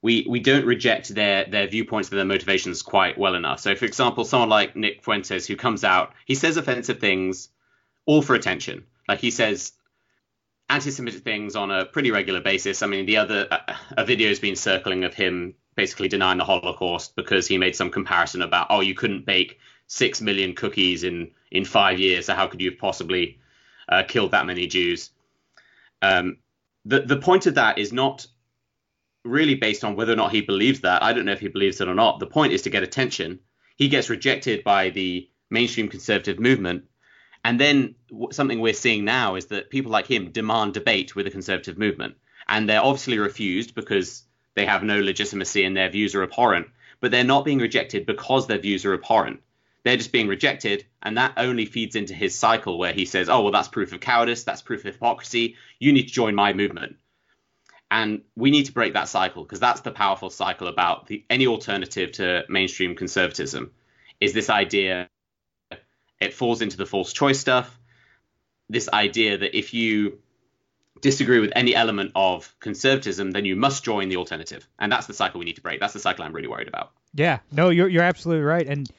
we 0.03 0.27
we 0.29 0.39
don't 0.39 0.65
reject 0.65 1.15
their 1.15 1.45
their 1.45 1.65
viewpoints 1.65 2.09
and 2.09 2.19
their 2.19 2.25
motivations 2.25 2.83
quite 2.83 3.17
well 3.17 3.33
enough. 3.33 3.61
So, 3.61 3.73
for 3.73 3.85
example, 3.85 4.25
someone 4.25 4.49
like 4.49 4.75
Nick 4.75 5.01
Fuentes 5.03 5.47
who 5.47 5.55
comes 5.55 5.83
out, 5.83 6.13
he 6.25 6.35
says 6.35 6.57
offensive 6.57 6.99
things, 6.99 7.49
all 8.05 8.21
for 8.21 8.35
attention. 8.35 8.83
Like 9.07 9.19
he 9.19 9.31
says 9.31 9.71
anti-Semitic 10.69 11.23
things 11.23 11.55
on 11.55 11.71
a 11.71 11.85
pretty 11.85 12.11
regular 12.11 12.41
basis. 12.41 12.83
I 12.83 12.87
mean, 12.87 13.05
the 13.05 13.17
other 13.17 13.47
a, 13.49 13.75
a 13.97 14.05
video's 14.05 14.39
been 14.39 14.57
circling 14.57 15.05
of 15.05 15.13
him 15.13 15.55
basically 15.75 16.09
denying 16.09 16.37
the 16.37 16.43
Holocaust 16.43 17.15
because 17.15 17.47
he 17.47 17.57
made 17.57 17.75
some 17.75 17.89
comparison 17.89 18.41
about 18.41 18.67
oh 18.69 18.81
you 18.81 18.93
couldn't 18.93 19.25
bake 19.25 19.57
six 19.87 20.19
million 20.19 20.53
cookies 20.53 21.05
in 21.05 21.31
in 21.49 21.63
five 21.63 21.97
years, 21.97 22.25
so 22.25 22.33
how 22.33 22.47
could 22.47 22.59
you 22.59 22.71
have 22.71 22.79
possibly 22.79 23.39
uh, 23.87 24.03
killed 24.05 24.31
that 24.31 24.45
many 24.45 24.67
Jews? 24.67 25.11
Um, 26.01 26.39
the 26.83 26.99
the 26.99 27.17
point 27.17 27.45
of 27.47 27.55
that 27.55 27.77
is 27.77 27.93
not 27.93 28.27
really 29.23 29.55
based 29.55 29.83
on 29.83 29.95
whether 29.95 30.13
or 30.13 30.17
not 30.17 30.31
he 30.31 30.41
believes 30.41 30.81
that. 30.81 31.03
I 31.03 31.13
don't 31.13 31.25
know 31.25 31.31
if 31.31 31.39
he 31.39 31.47
believes 31.47 31.79
it 31.81 31.87
or 31.87 31.95
not. 31.95 32.19
The 32.19 32.27
point 32.27 32.53
is 32.53 32.63
to 32.63 32.69
get 32.69 32.83
attention. 32.83 33.39
He 33.77 33.87
gets 33.87 34.09
rejected 34.09 34.63
by 34.63 34.89
the 34.89 35.29
mainstream 35.49 35.87
conservative 35.87 36.39
movement. 36.39 36.85
And 37.45 37.59
then 37.59 37.95
something 38.31 38.59
we're 38.59 38.73
seeing 38.73 39.05
now 39.05 39.35
is 39.35 39.47
that 39.47 39.69
people 39.69 39.91
like 39.91 40.07
him 40.07 40.31
demand 40.31 40.73
debate 40.73 41.15
with 41.15 41.25
the 41.25 41.31
conservative 41.31 41.77
movement. 41.77 42.15
And 42.47 42.69
they're 42.69 42.83
obviously 42.83 43.19
refused 43.19 43.75
because 43.75 44.23
they 44.55 44.65
have 44.65 44.83
no 44.83 44.99
legitimacy 44.99 45.63
and 45.63 45.75
their 45.75 45.89
views 45.89 46.15
are 46.15 46.23
abhorrent. 46.23 46.67
But 46.99 47.11
they're 47.11 47.23
not 47.23 47.45
being 47.45 47.59
rejected 47.59 48.05
because 48.05 48.47
their 48.47 48.59
views 48.59 48.85
are 48.85 48.93
abhorrent. 48.93 49.41
They're 49.83 49.97
just 49.97 50.13
being 50.13 50.27
rejected. 50.27 50.85
And 51.01 51.17
that 51.17 51.33
only 51.35 51.65
feeds 51.65 51.95
into 51.95 52.13
his 52.13 52.37
cycle 52.37 52.77
where 52.77 52.93
he 52.93 53.05
says, 53.05 53.27
oh, 53.27 53.41
well, 53.41 53.51
that's 53.51 53.67
proof 53.67 53.91
of 53.91 53.99
cowardice. 53.99 54.45
That's 54.45 54.61
proof 54.61 54.85
of 54.85 54.93
hypocrisy. 54.93 55.55
You 55.79 55.91
need 55.91 56.07
to 56.07 56.13
join 56.13 56.35
my 56.35 56.53
movement. 56.53 56.95
And 57.93 58.23
we 58.35 58.49
need 58.49 58.65
to 58.65 58.71
break 58.71 58.93
that 58.95 59.07
cycle 59.07 59.43
because 59.43 59.59
that's 59.59 59.81
the 59.81 59.91
powerful 59.91 60.31
cycle 60.31 60.67
about 60.67 61.05
the, 61.05 61.23
any 61.29 61.45
alternative 61.45 62.13
to 62.13 62.43
mainstream 62.49 62.95
conservatism 62.95 63.69
is 64.19 64.33
this 64.33 64.49
idea 64.49 65.09
it 66.19 66.33
falls 66.33 66.63
into 66.63 66.75
the 66.75 66.87
false 66.87 67.13
choice 67.13 67.39
stuff. 67.39 67.79
This 68.67 68.89
idea 68.91 69.37
that 69.37 69.55
if 69.55 69.75
you 69.75 70.17
disagree 71.01 71.39
with 71.39 71.51
any 71.55 71.75
element 71.75 72.13
of 72.15 72.55
conservatism, 72.59 73.29
then 73.29 73.45
you 73.45 73.55
must 73.55 73.83
join 73.83 74.09
the 74.09 74.15
alternative. 74.15 74.67
And 74.79 74.91
that's 74.91 75.05
the 75.05 75.13
cycle 75.13 75.37
we 75.37 75.45
need 75.45 75.57
to 75.57 75.61
break. 75.61 75.79
That's 75.79 75.93
the 75.93 75.99
cycle 75.99 76.25
I'm 76.25 76.33
really 76.33 76.47
worried 76.47 76.67
about. 76.67 76.93
Yeah, 77.13 77.39
no, 77.51 77.69
you're 77.69 77.89
you're 77.89 78.01
absolutely 78.01 78.43
right. 78.43 78.65
And 78.65 78.89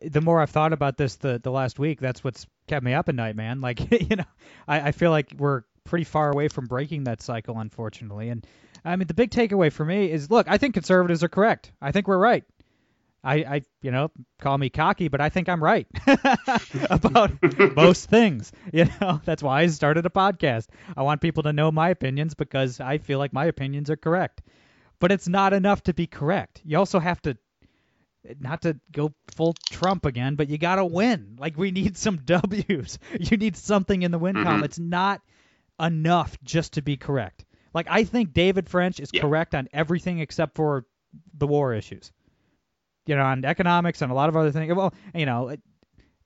the 0.00 0.20
more 0.20 0.40
I've 0.40 0.50
thought 0.50 0.72
about 0.72 0.96
this 0.96 1.16
the 1.16 1.40
the 1.42 1.50
last 1.50 1.80
week, 1.80 1.98
that's 1.98 2.22
what's 2.22 2.46
kept 2.68 2.84
me 2.84 2.94
up 2.94 3.08
at 3.08 3.16
night, 3.16 3.34
man. 3.34 3.60
Like 3.60 3.80
you 4.10 4.14
know, 4.14 4.30
I, 4.68 4.88
I 4.88 4.92
feel 4.92 5.10
like 5.10 5.32
we're 5.36 5.62
pretty 5.84 6.04
far 6.04 6.30
away 6.30 6.48
from 6.48 6.66
breaking 6.66 7.04
that 7.04 7.22
cycle, 7.22 7.58
unfortunately. 7.58 8.30
And 8.30 8.46
I 8.84 8.96
mean, 8.96 9.06
the 9.06 9.14
big 9.14 9.30
takeaway 9.30 9.72
for 9.72 9.84
me 9.84 10.10
is, 10.10 10.30
look, 10.30 10.46
I 10.48 10.58
think 10.58 10.74
conservatives 10.74 11.22
are 11.22 11.28
correct. 11.28 11.72
I 11.80 11.92
think 11.92 12.08
we're 12.08 12.18
right. 12.18 12.44
I, 13.22 13.34
I 13.36 13.62
you 13.80 13.90
know, 13.90 14.10
call 14.38 14.58
me 14.58 14.68
cocky, 14.68 15.08
but 15.08 15.20
I 15.22 15.30
think 15.30 15.48
I'm 15.48 15.64
right 15.64 15.86
about 16.90 17.30
most 17.76 18.10
things. 18.10 18.52
You 18.72 18.86
know, 19.00 19.20
that's 19.24 19.42
why 19.42 19.62
I 19.62 19.66
started 19.68 20.04
a 20.04 20.10
podcast. 20.10 20.66
I 20.96 21.02
want 21.02 21.22
people 21.22 21.44
to 21.44 21.52
know 21.54 21.70
my 21.72 21.88
opinions 21.88 22.34
because 22.34 22.80
I 22.80 22.98
feel 22.98 23.18
like 23.18 23.32
my 23.32 23.46
opinions 23.46 23.88
are 23.88 23.96
correct. 23.96 24.42
But 25.00 25.10
it's 25.10 25.28
not 25.28 25.52
enough 25.54 25.82
to 25.84 25.94
be 25.94 26.06
correct. 26.06 26.60
You 26.64 26.78
also 26.78 26.98
have 26.98 27.20
to 27.22 27.36
not 28.40 28.62
to 28.62 28.78
go 28.90 29.12
full 29.34 29.54
Trump 29.70 30.06
again, 30.06 30.34
but 30.34 30.48
you 30.48 30.56
got 30.56 30.76
to 30.76 30.84
win. 30.84 31.36
Like 31.38 31.58
we 31.58 31.70
need 31.70 31.96
some 31.96 32.18
W's. 32.18 32.98
You 33.18 33.36
need 33.36 33.56
something 33.56 34.02
in 34.02 34.10
the 34.10 34.18
win 34.18 34.34
column. 34.34 34.60
Mhm. 34.60 34.64
It's 34.64 34.78
not 34.78 35.20
enough 35.80 36.36
just 36.42 36.74
to 36.74 36.82
be 36.82 36.96
correct. 36.96 37.44
Like 37.72 37.86
I 37.90 38.04
think 38.04 38.32
David 38.32 38.68
French 38.68 39.00
is 39.00 39.10
Yeah. 39.12 39.20
correct 39.22 39.54
on 39.54 39.68
everything 39.72 40.20
except 40.20 40.54
for 40.54 40.86
the 41.36 41.46
war 41.46 41.74
issues. 41.74 42.12
You 43.06 43.16
know, 43.16 43.22
on 43.24 43.44
economics 43.44 44.00
and 44.02 44.10
a 44.10 44.14
lot 44.14 44.28
of 44.28 44.36
other 44.36 44.50
things. 44.50 44.72
Well, 44.74 44.94
you 45.14 45.26
know, 45.26 45.48
it- 45.50 45.62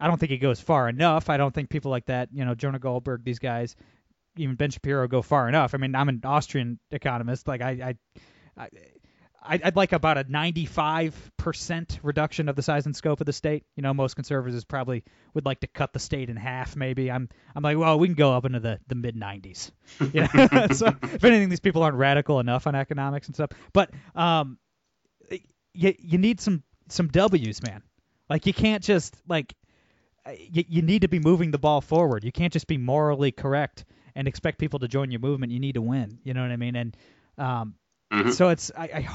I 0.01 0.07
don't 0.07 0.19
think 0.21 0.31
he 0.31 0.39
goes 0.39 0.61
far 0.61 0.89
enough. 0.89 1.29
I 1.29 1.37
don't 1.37 1.53
think 1.53 1.71
people 1.71 1.91
like 1.91 2.07
that, 2.07 2.29
you 2.33 2.45
know, 2.45 2.55
Jonah 2.55 2.79
Goldberg, 2.79 3.25
these 3.25 3.41
guys, 3.41 3.75
even 4.37 4.55
Ben 4.55 4.71
Shapiro 4.71 5.09
go 5.09 5.23
far 5.23 5.49
enough. 5.49 5.75
I 5.75 5.79
mean, 5.79 5.97
I'm 5.97 6.09
an 6.09 6.21
Austrian 6.23 6.79
economist. 6.93 7.49
Like 7.49 7.61
I, 7.63 7.71
I, 8.57 8.63
I 8.65 8.69
I'd 9.41 9.77
like 9.77 9.93
about 9.93 10.19
a 10.19 10.25
95% 10.25 11.99
reduction 12.03 12.49
of 12.49 12.57
the 12.57 12.63
size 12.63 12.87
and 12.87 12.95
scope 12.95 13.21
of 13.21 13.27
the 13.27 13.33
state. 13.33 13.65
You 13.77 13.83
know, 13.83 13.95
most 13.95 14.15
conservatives 14.15 14.65
probably 14.65 15.05
would 15.35 15.47
like 15.47 15.61
to 15.61 15.67
cut 15.69 15.93
the 15.93 15.99
state 15.99 16.29
in 16.29 16.37
half. 16.37 16.75
Maybe 16.77 17.11
I'm 17.11 17.29
I'm 17.55 17.63
like, 17.63 17.79
well, 17.79 17.99
we 17.99 18.09
can 18.09 18.15
go 18.15 18.33
up 18.33 18.45
into 18.45 18.61
the, 18.61 18.81
the 18.89 18.95
mid 18.95 19.15
90s. 19.15 19.71
You 20.13 20.23
know? 20.23 20.67
so 20.73 20.89
if 21.03 21.25
anything, 21.25 21.49
these 21.49 21.61
people 21.61 21.83
aren't 21.83 21.97
radical 21.97 22.41
enough 22.41 22.67
on 22.67 22.75
economics 22.75 23.29
and 23.29 23.37
stuff. 23.37 23.51
But 23.73 23.91
um, 24.15 24.59
you 25.73 25.95
you 25.99 26.19
need 26.19 26.41
some 26.41 26.63
some 26.89 27.09
W's, 27.09 27.63
man. 27.63 27.83
Like 28.29 28.47
you 28.47 28.53
can't 28.53 28.83
just 28.83 29.17
like 29.29 29.55
you, 30.37 30.65
you 30.69 30.83
need 30.83 31.03
to 31.03 31.09
be 31.09 31.19
moving 31.21 31.51
the 31.51 31.59
ball 31.59 31.81
forward. 31.81 32.25
You 32.25 32.33
can't 32.33 32.53
just 32.53 32.67
be 32.67 32.77
morally 32.77 33.33
correct 33.33 33.85
and 34.15 34.27
expect 34.27 34.59
people 34.59 34.81
to 34.81 34.89
join 34.89 35.11
your 35.11 35.21
movement. 35.21 35.53
You 35.53 35.61
need 35.61 35.75
to 35.75 35.83
win. 35.83 36.19
You 36.25 36.35
know 36.35 36.43
what 36.43 36.51
I 36.51 36.57
mean? 36.57 36.77
And 36.77 36.97
um, 37.39 37.75
Mhm. 38.13 38.33
so 38.33 38.49
it's 38.49 38.71
I, 38.77 38.85
I 38.85 39.09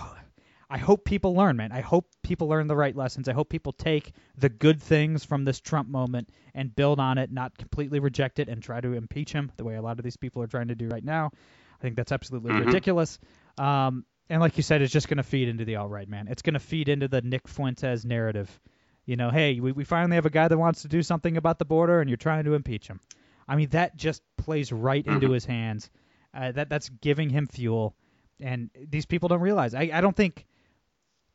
I 0.70 0.78
hope 0.78 1.06
people 1.06 1.36
learn, 1.36 1.56
man. 1.58 1.72
I 1.72 1.82
hope 1.82 2.08
people 2.24 2.48
learn 2.48 2.66
the 2.68 2.76
right 2.76 2.96
lessons. 2.96 3.28
I 3.30 3.34
hope 3.34 3.50
people 3.50 3.74
take 3.74 4.12
the 4.38 4.50
good 4.50 4.82
things 4.82 5.24
from 5.24 5.46
this 5.46 5.60
Trump 5.60 5.88
moment 5.88 6.30
and 6.56 6.76
build 6.76 7.00
on 7.00 7.18
it, 7.20 7.32
not 7.32 7.56
completely 7.58 8.00
reject 8.00 8.40
it 8.40 8.50
and 8.50 8.62
try 8.64 8.82
to 8.82 8.94
impeach 8.94 9.32
him 9.32 9.52
the 9.58 9.64
way 9.64 9.76
a 9.76 9.82
lot 9.84 10.00
of 10.00 10.04
these 10.04 10.18
people 10.18 10.42
are 10.42 10.48
trying 10.48 10.70
to 10.70 10.76
do 10.76 10.88
right 10.88 11.04
now. 11.04 11.30
I 11.36 11.82
think 11.82 11.96
that's 11.96 12.12
absolutely 12.12 12.54
Mhm. 12.54 12.66
ridiculous. 12.66 13.20
Um, 13.58 14.06
and 14.30 14.42
like 14.42 14.58
you 14.58 14.64
said, 14.64 14.82
it's 14.82 14.92
just 14.94 15.10
going 15.10 15.18
to 15.18 15.24
feed 15.24 15.48
into 15.48 15.64
the 15.66 15.76
alt 15.76 15.92
right, 15.92 16.08
man. 16.10 16.28
It's 16.28 16.42
going 16.42 16.54
to 16.56 16.60
feed 16.60 16.90
into 16.90 17.08
the 17.08 17.22
Nick 17.22 17.48
Fuentes 17.48 18.04
narrative. 18.04 18.60
You 19.06 19.16
know, 19.18 19.30
hey, 19.30 19.60
we, 19.60 19.74
we 19.74 19.84
finally 19.84 20.16
have 20.16 20.26
a 20.26 20.32
guy 20.32 20.48
that 20.48 20.58
wants 20.58 20.84
to 20.84 20.88
do 20.88 21.04
something 21.04 21.38
about 21.38 21.60
the 21.60 21.66
border, 21.66 22.00
and 22.00 22.10
you're 22.10 22.18
trying 22.18 22.46
to 22.46 22.54
impeach 22.56 22.88
him. 22.88 23.00
I 23.48 23.58
mean, 23.58 23.70
that 23.70 23.96
just 23.98 24.24
plays 24.38 24.72
right 24.72 25.06
into 25.06 25.28
Mhm. 25.30 25.34
his 25.34 25.46
hands. 25.46 25.92
Uh, 26.34 26.52
that 26.54 26.70
that's 26.70 26.90
giving 26.90 27.30
him 27.30 27.46
fuel, 27.48 27.96
and 28.40 28.70
these 28.76 29.06
people 29.06 29.30
don't 29.30 29.42
realize. 29.42 29.74
I, 29.74 29.90
I 29.94 30.02
don't 30.02 30.16
think, 30.16 30.46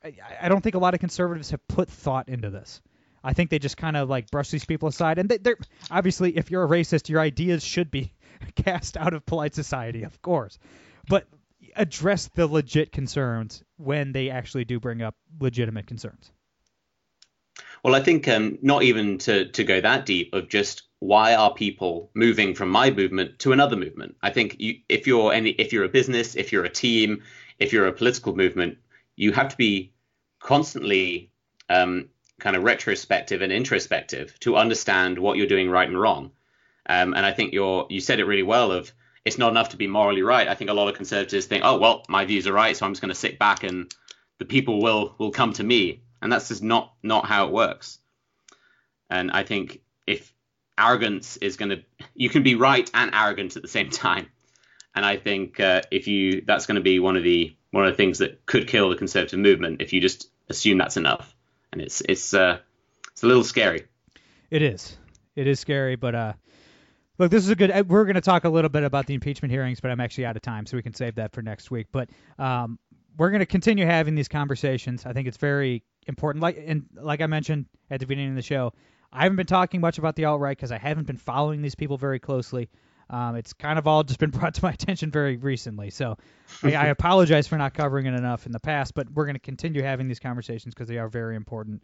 I, 0.05 0.15
I 0.43 0.49
don't 0.49 0.63
think 0.63 0.75
a 0.75 0.79
lot 0.79 0.95
of 0.95 1.01
conservatives 1.01 1.51
have 1.51 1.67
put 1.69 1.89
thought 1.89 2.29
into 2.29 2.51
this. 2.51 2.81
I 3.23 3.33
think 3.33 3.51
they 3.51 3.59
just 3.59 3.77
kind 3.77 3.97
of 3.97 4.09
like 4.09 4.31
brush 4.31 4.51
these 4.51 4.65
people 4.65 4.89
aside, 4.89 5.19
and 5.19 5.29
they, 5.29 5.39
they're 5.39 5.59
obviously, 5.91 6.37
if 6.37 6.51
you're 6.51 6.65
a 6.65 6.69
racist, 6.69 7.09
your 7.09 7.21
ideas 7.21 7.65
should 7.65 7.91
be 7.91 8.13
cast 8.55 8.97
out 8.97 9.15
of 9.15 9.27
polite 9.27 9.55
society, 9.55 10.05
of 10.05 10.21
course. 10.23 10.59
But 11.09 11.27
address 11.75 12.29
the 12.29 12.47
legit 12.47 12.93
concerns 12.93 13.63
when 13.77 14.13
they 14.13 14.31
actually 14.31 14.65
do 14.65 14.81
bring 14.81 15.03
up 15.03 15.15
legitimate 15.41 15.87
concerns. 15.87 16.31
Well, 17.83 17.95
I 17.95 18.01
think 18.01 18.29
um, 18.29 18.59
not 18.63 18.83
even 18.83 19.19
to, 19.19 19.47
to 19.53 19.65
go 19.65 19.81
that 19.81 20.07
deep 20.07 20.35
of 20.35 20.49
just 20.49 20.88
why 21.01 21.35
are 21.35 21.55
people 21.55 22.11
moving 22.15 22.55
from 22.55 22.71
my 22.71 22.91
movement 22.91 23.39
to 23.41 23.53
another 23.53 23.77
movement? 23.77 24.17
I 24.23 24.31
think 24.31 24.57
you, 24.59 24.81
if 24.89 25.07
you're 25.07 25.33
any 25.33 25.51
if 25.51 25.73
you're 25.73 25.85
a 25.85 25.89
business, 25.89 26.35
if 26.35 26.53
you're 26.53 26.65
a 26.65 26.71
team, 26.71 27.23
if 27.59 27.73
you're 27.73 27.87
a 27.87 27.93
political 27.93 28.35
movement, 28.35 28.79
you 29.17 29.33
have 29.33 29.49
to 29.49 29.57
be 29.57 29.93
constantly 30.41 31.31
um, 31.69 32.09
kind 32.41 32.57
of 32.57 32.65
retrospective 32.65 33.43
and 33.43 33.53
introspective 33.53 34.39
to 34.41 34.57
understand 34.57 35.19
what 35.19 35.37
you're 35.37 35.47
doing 35.47 35.71
right 35.71 35.89
and 35.89 36.01
wrong. 36.01 36.33
Um, 36.87 37.15
and 37.15 37.25
I 37.25 37.33
think 37.33 37.53
you're 37.53 37.87
you 37.91 38.01
said 38.01 38.19
it 38.19 38.25
really 38.25 38.43
well. 38.43 38.73
Of 38.73 38.93
it's 39.25 39.39
not 39.39 39.51
enough 39.51 39.71
to 39.71 39.77
be 39.77 39.87
morally 39.87 40.23
right. 40.23 40.49
I 40.49 40.55
think 40.55 40.71
a 40.71 40.75
lot 40.75 40.89
of 40.89 40.95
conservatives 40.95 41.47
think, 41.47 41.65
oh 41.65 41.79
well, 41.79 42.05
my 42.09 42.25
views 42.25 42.47
are 42.47 42.53
right, 42.53 42.77
so 42.77 42.87
I'm 42.87 42.93
just 42.93 43.03
going 43.03 43.11
to 43.11 43.15
sit 43.15 43.39
back 43.39 43.63
and 43.63 43.93
the 44.39 44.45
people 44.45 44.81
will 44.81 45.15
will 45.19 45.31
come 45.31 45.53
to 45.55 45.65
me, 45.65 46.03
and 46.23 46.33
that's 46.33 46.49
just 46.49 46.63
not 46.63 46.95
not 47.03 47.27
how 47.27 47.47
it 47.47 47.53
works. 47.53 47.99
And 49.11 49.31
I 49.31 49.43
think 49.43 49.81
if 50.07 50.33
arrogance 50.79 51.37
is 51.39 51.57
going 51.57 51.71
to, 51.71 51.83
you 52.15 52.29
can 52.29 52.43
be 52.43 52.55
right 52.55 52.91
and 52.95 53.15
arrogant 53.15 53.57
at 53.57 53.63
the 53.63 53.69
same 53.69 53.91
time. 53.91 54.29
And 54.95 55.05
I 55.05 55.17
think 55.17 55.61
uh, 55.61 55.83
if 55.91 56.09
you, 56.09 56.43
that's 56.47 56.67
going 56.67 56.77
to 56.77 56.83
be 56.83 56.99
one 56.99 57.17
of 57.17 57.23
the 57.23 57.55
one 57.71 57.85
of 57.85 57.93
the 57.93 57.97
things 57.97 58.19
that 58.19 58.47
could 58.47 58.67
kill 58.67 58.89
the 58.89 58.97
conservative 58.97 59.39
movement 59.39 59.83
if 59.83 59.93
you 59.93 60.01
just 60.01 60.31
assume 60.49 60.79
that's 60.79 60.97
enough. 60.97 61.35
And 61.73 61.83
it's 61.83 62.01
it's 62.01 62.33
uh, 62.33 62.59
it's 63.13 63.23
a 63.23 63.27
little 63.27 63.45
scary. 63.45 63.85
It 64.51 64.63
is. 64.63 64.97
It 65.37 65.47
is 65.47 65.61
scary, 65.61 65.97
but 65.97 66.15
uh, 66.15 66.33
look, 67.19 67.31
this 67.31 67.45
is 67.45 67.51
a 67.51 67.55
good. 67.55 67.71
uh, 67.71 67.85
We're 67.87 68.05
going 68.05 68.15
to 68.15 68.21
talk 68.21 68.45
a 68.45 68.49
little 68.49 68.71
bit 68.71 68.85
about 68.85 69.07
the 69.07 69.15
impeachment 69.15 69.53
hearings, 69.53 69.81
but 69.81 69.91
I'm 69.91 70.01
actually 70.01 70.27
out 70.27 70.37
of 70.37 70.43
time, 70.43 70.67
so 70.67 70.77
we 70.77 70.83
can 70.83 70.95
save 70.95 71.17
that 71.17 71.33
for 71.33 71.43
next 71.43 71.71
week. 71.71 71.89
But 71.93 72.09
um, 72.39 72.79
we're 73.17 73.31
going 73.31 73.41
to 73.41 73.47
continue 73.47 73.85
having 73.85 74.15
these 74.15 74.29
conversations. 74.29 75.05
I 75.05 75.13
think 75.13 75.29
it's 75.29 75.37
very 75.37 75.85
important. 76.07 76.43
Like 76.43 76.59
and 76.67 76.87
like 76.95 77.21
I 77.21 77.27
mentioned 77.27 77.67
at 77.91 78.01
the 78.01 78.07
beginning 78.07 78.31
of 78.31 78.37
the 78.37 78.43
show, 78.43 78.73
I 79.13 79.23
haven't 79.23 79.37
been 79.37 79.47
talking 79.47 79.81
much 79.81 79.99
about 79.99 80.17
the 80.17 80.27
alt 80.27 80.41
right 80.41 80.57
because 80.57 80.73
I 80.73 80.79
haven't 80.79 81.07
been 81.07 81.17
following 81.17 81.63
these 81.63 81.75
people 81.75 81.97
very 81.97 82.19
closely. 82.19 82.69
Um, 83.11 83.37
it's 83.37 83.55
kind 83.55 83.79
of 83.79 83.87
all 83.87 84.05
just 84.05 84.21
been 84.21 84.31
brought 84.39 84.55
to 84.55 84.65
my 84.65 84.73
attention 84.73 85.11
very 85.11 85.37
recently, 85.37 85.91
so 85.91 86.19
I, 86.63 86.75
I 86.75 86.87
apologize 86.89 87.47
for 87.49 87.57
not 87.57 87.75
covering 87.75 88.07
it 88.07 88.15
enough 88.15 88.47
in 88.47 88.53
the 88.53 88.61
past. 88.61 88.95
But 88.95 89.11
we're 89.11 89.25
going 89.25 89.37
to 89.37 89.41
continue 89.41 89.83
having 89.83 90.09
these 90.09 90.21
conversations 90.21 90.75
because 90.75 90.89
they 90.89 90.99
are 90.99 91.09
very 91.09 91.37
important. 91.37 91.83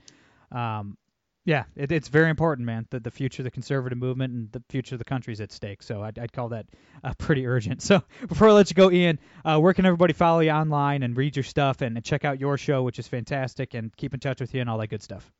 Um, 0.52 0.98
yeah, 1.46 1.64
it, 1.76 1.92
it's 1.92 2.08
very 2.08 2.30
important, 2.30 2.66
man. 2.66 2.86
The, 2.90 3.00
the 3.00 3.10
future 3.10 3.42
of 3.42 3.44
the 3.44 3.50
conservative 3.50 3.98
movement 3.98 4.32
and 4.32 4.52
the 4.52 4.62
future 4.70 4.94
of 4.94 4.98
the 4.98 5.04
country 5.04 5.32
is 5.32 5.40
at 5.40 5.52
stake. 5.52 5.82
So 5.82 6.02
I'd, 6.02 6.18
I'd 6.18 6.32
call 6.32 6.48
that 6.50 6.66
uh, 7.02 7.12
pretty 7.18 7.46
urgent. 7.46 7.82
So 7.82 8.02
before 8.26 8.48
I 8.48 8.52
let 8.52 8.70
you 8.70 8.74
go, 8.74 8.90
Ian, 8.90 9.18
uh, 9.44 9.58
where 9.58 9.74
can 9.74 9.84
everybody 9.84 10.14
follow 10.14 10.40
you 10.40 10.50
online 10.50 11.02
and 11.02 11.14
read 11.16 11.36
your 11.36 11.42
stuff 11.42 11.82
and, 11.82 11.96
and 11.96 12.04
check 12.04 12.24
out 12.24 12.40
your 12.40 12.56
show, 12.56 12.82
which 12.82 12.98
is 12.98 13.06
fantastic, 13.06 13.74
and 13.74 13.94
keep 13.94 14.14
in 14.14 14.20
touch 14.20 14.40
with 14.40 14.54
you 14.54 14.62
and 14.62 14.70
all 14.70 14.78
that 14.78 14.88
good 14.88 15.02
stuff? 15.02 15.30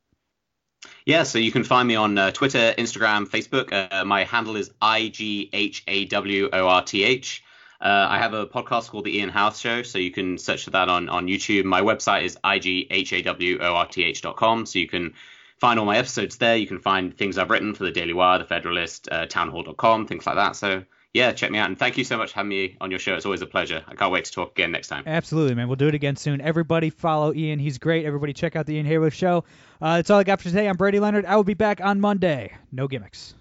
Yeah, 1.05 1.23
so 1.23 1.39
you 1.39 1.51
can 1.51 1.63
find 1.63 1.87
me 1.87 1.95
on 1.95 2.17
uh, 2.17 2.31
Twitter, 2.31 2.73
Instagram, 2.77 3.27
Facebook. 3.27 3.71
Uh, 3.71 4.05
my 4.05 4.23
handle 4.23 4.55
is 4.55 4.71
I 4.81 5.09
G 5.09 5.49
H 5.53 5.83
A 5.87 6.05
W 6.05 6.49
O 6.51 6.67
R 6.67 6.83
T 6.83 7.03
H. 7.03 7.43
Uh, 7.81 8.07
I 8.09 8.17
have 8.17 8.33
a 8.33 8.47
podcast 8.47 8.89
called 8.89 9.05
The 9.05 9.17
Ian 9.17 9.29
Haworth 9.29 9.59
Show, 9.59 9.83
so 9.83 9.99
you 9.99 10.11
can 10.11 10.37
search 10.37 10.63
for 10.63 10.71
that 10.71 10.89
on, 10.89 11.09
on 11.09 11.27
YouTube. 11.27 11.65
My 11.65 11.81
website 11.81 12.23
is 12.23 12.37
ighaworth.com, 12.43 14.65
so 14.65 14.79
you 14.79 14.87
can 14.87 15.13
find 15.59 15.79
all 15.79 15.85
my 15.85 15.97
episodes 15.97 16.37
there. 16.37 16.55
You 16.55 16.67
can 16.67 16.79
find 16.79 17.15
things 17.15 17.37
I've 17.37 17.49
written 17.49 17.75
for 17.75 17.83
the 17.83 17.91
Daily 17.91 18.13
Wire, 18.13 18.39
the 18.39 18.45
Federalist, 18.45 19.09
uh, 19.11 19.25
townhall.com, 19.25 20.07
things 20.07 20.25
like 20.25 20.35
that. 20.35 20.55
So 20.55 20.83
yeah, 21.15 21.31
check 21.31 21.49
me 21.49 21.57
out. 21.57 21.69
And 21.69 21.79
thank 21.79 21.97
you 21.97 22.03
so 22.03 22.17
much 22.17 22.31
for 22.31 22.35
having 22.35 22.49
me 22.49 22.75
on 22.81 22.91
your 22.91 22.99
show. 22.99 23.15
It's 23.15 23.25
always 23.25 23.41
a 23.41 23.45
pleasure. 23.45 23.81
I 23.87 23.95
can't 23.95 24.11
wait 24.11 24.25
to 24.25 24.33
talk 24.33 24.51
again 24.51 24.71
next 24.71 24.89
time. 24.89 25.05
Absolutely, 25.07 25.55
man. 25.55 25.69
We'll 25.69 25.77
do 25.77 25.87
it 25.87 25.95
again 25.95 26.17
soon. 26.17 26.41
Everybody 26.41 26.89
follow 26.89 27.33
Ian. 27.33 27.57
He's 27.57 27.77
great. 27.77 28.05
Everybody 28.05 28.33
check 28.33 28.57
out 28.57 28.65
the 28.65 28.75
Ian 28.75 28.85
Haworth 28.85 29.13
Show. 29.13 29.45
Uh, 29.81 29.95
that's 29.95 30.09
all 30.09 30.19
I 30.19 30.25
got 30.25 30.41
for 30.41 30.49
today. 30.49 30.67
I'm 30.67 30.75
Brady 30.75 30.99
Leonard. 30.99 31.25
I 31.25 31.37
will 31.37 31.45
be 31.45 31.53
back 31.53 31.79
on 31.79 32.01
Monday. 32.01 32.57
No 32.73 32.89
gimmicks. 32.89 33.33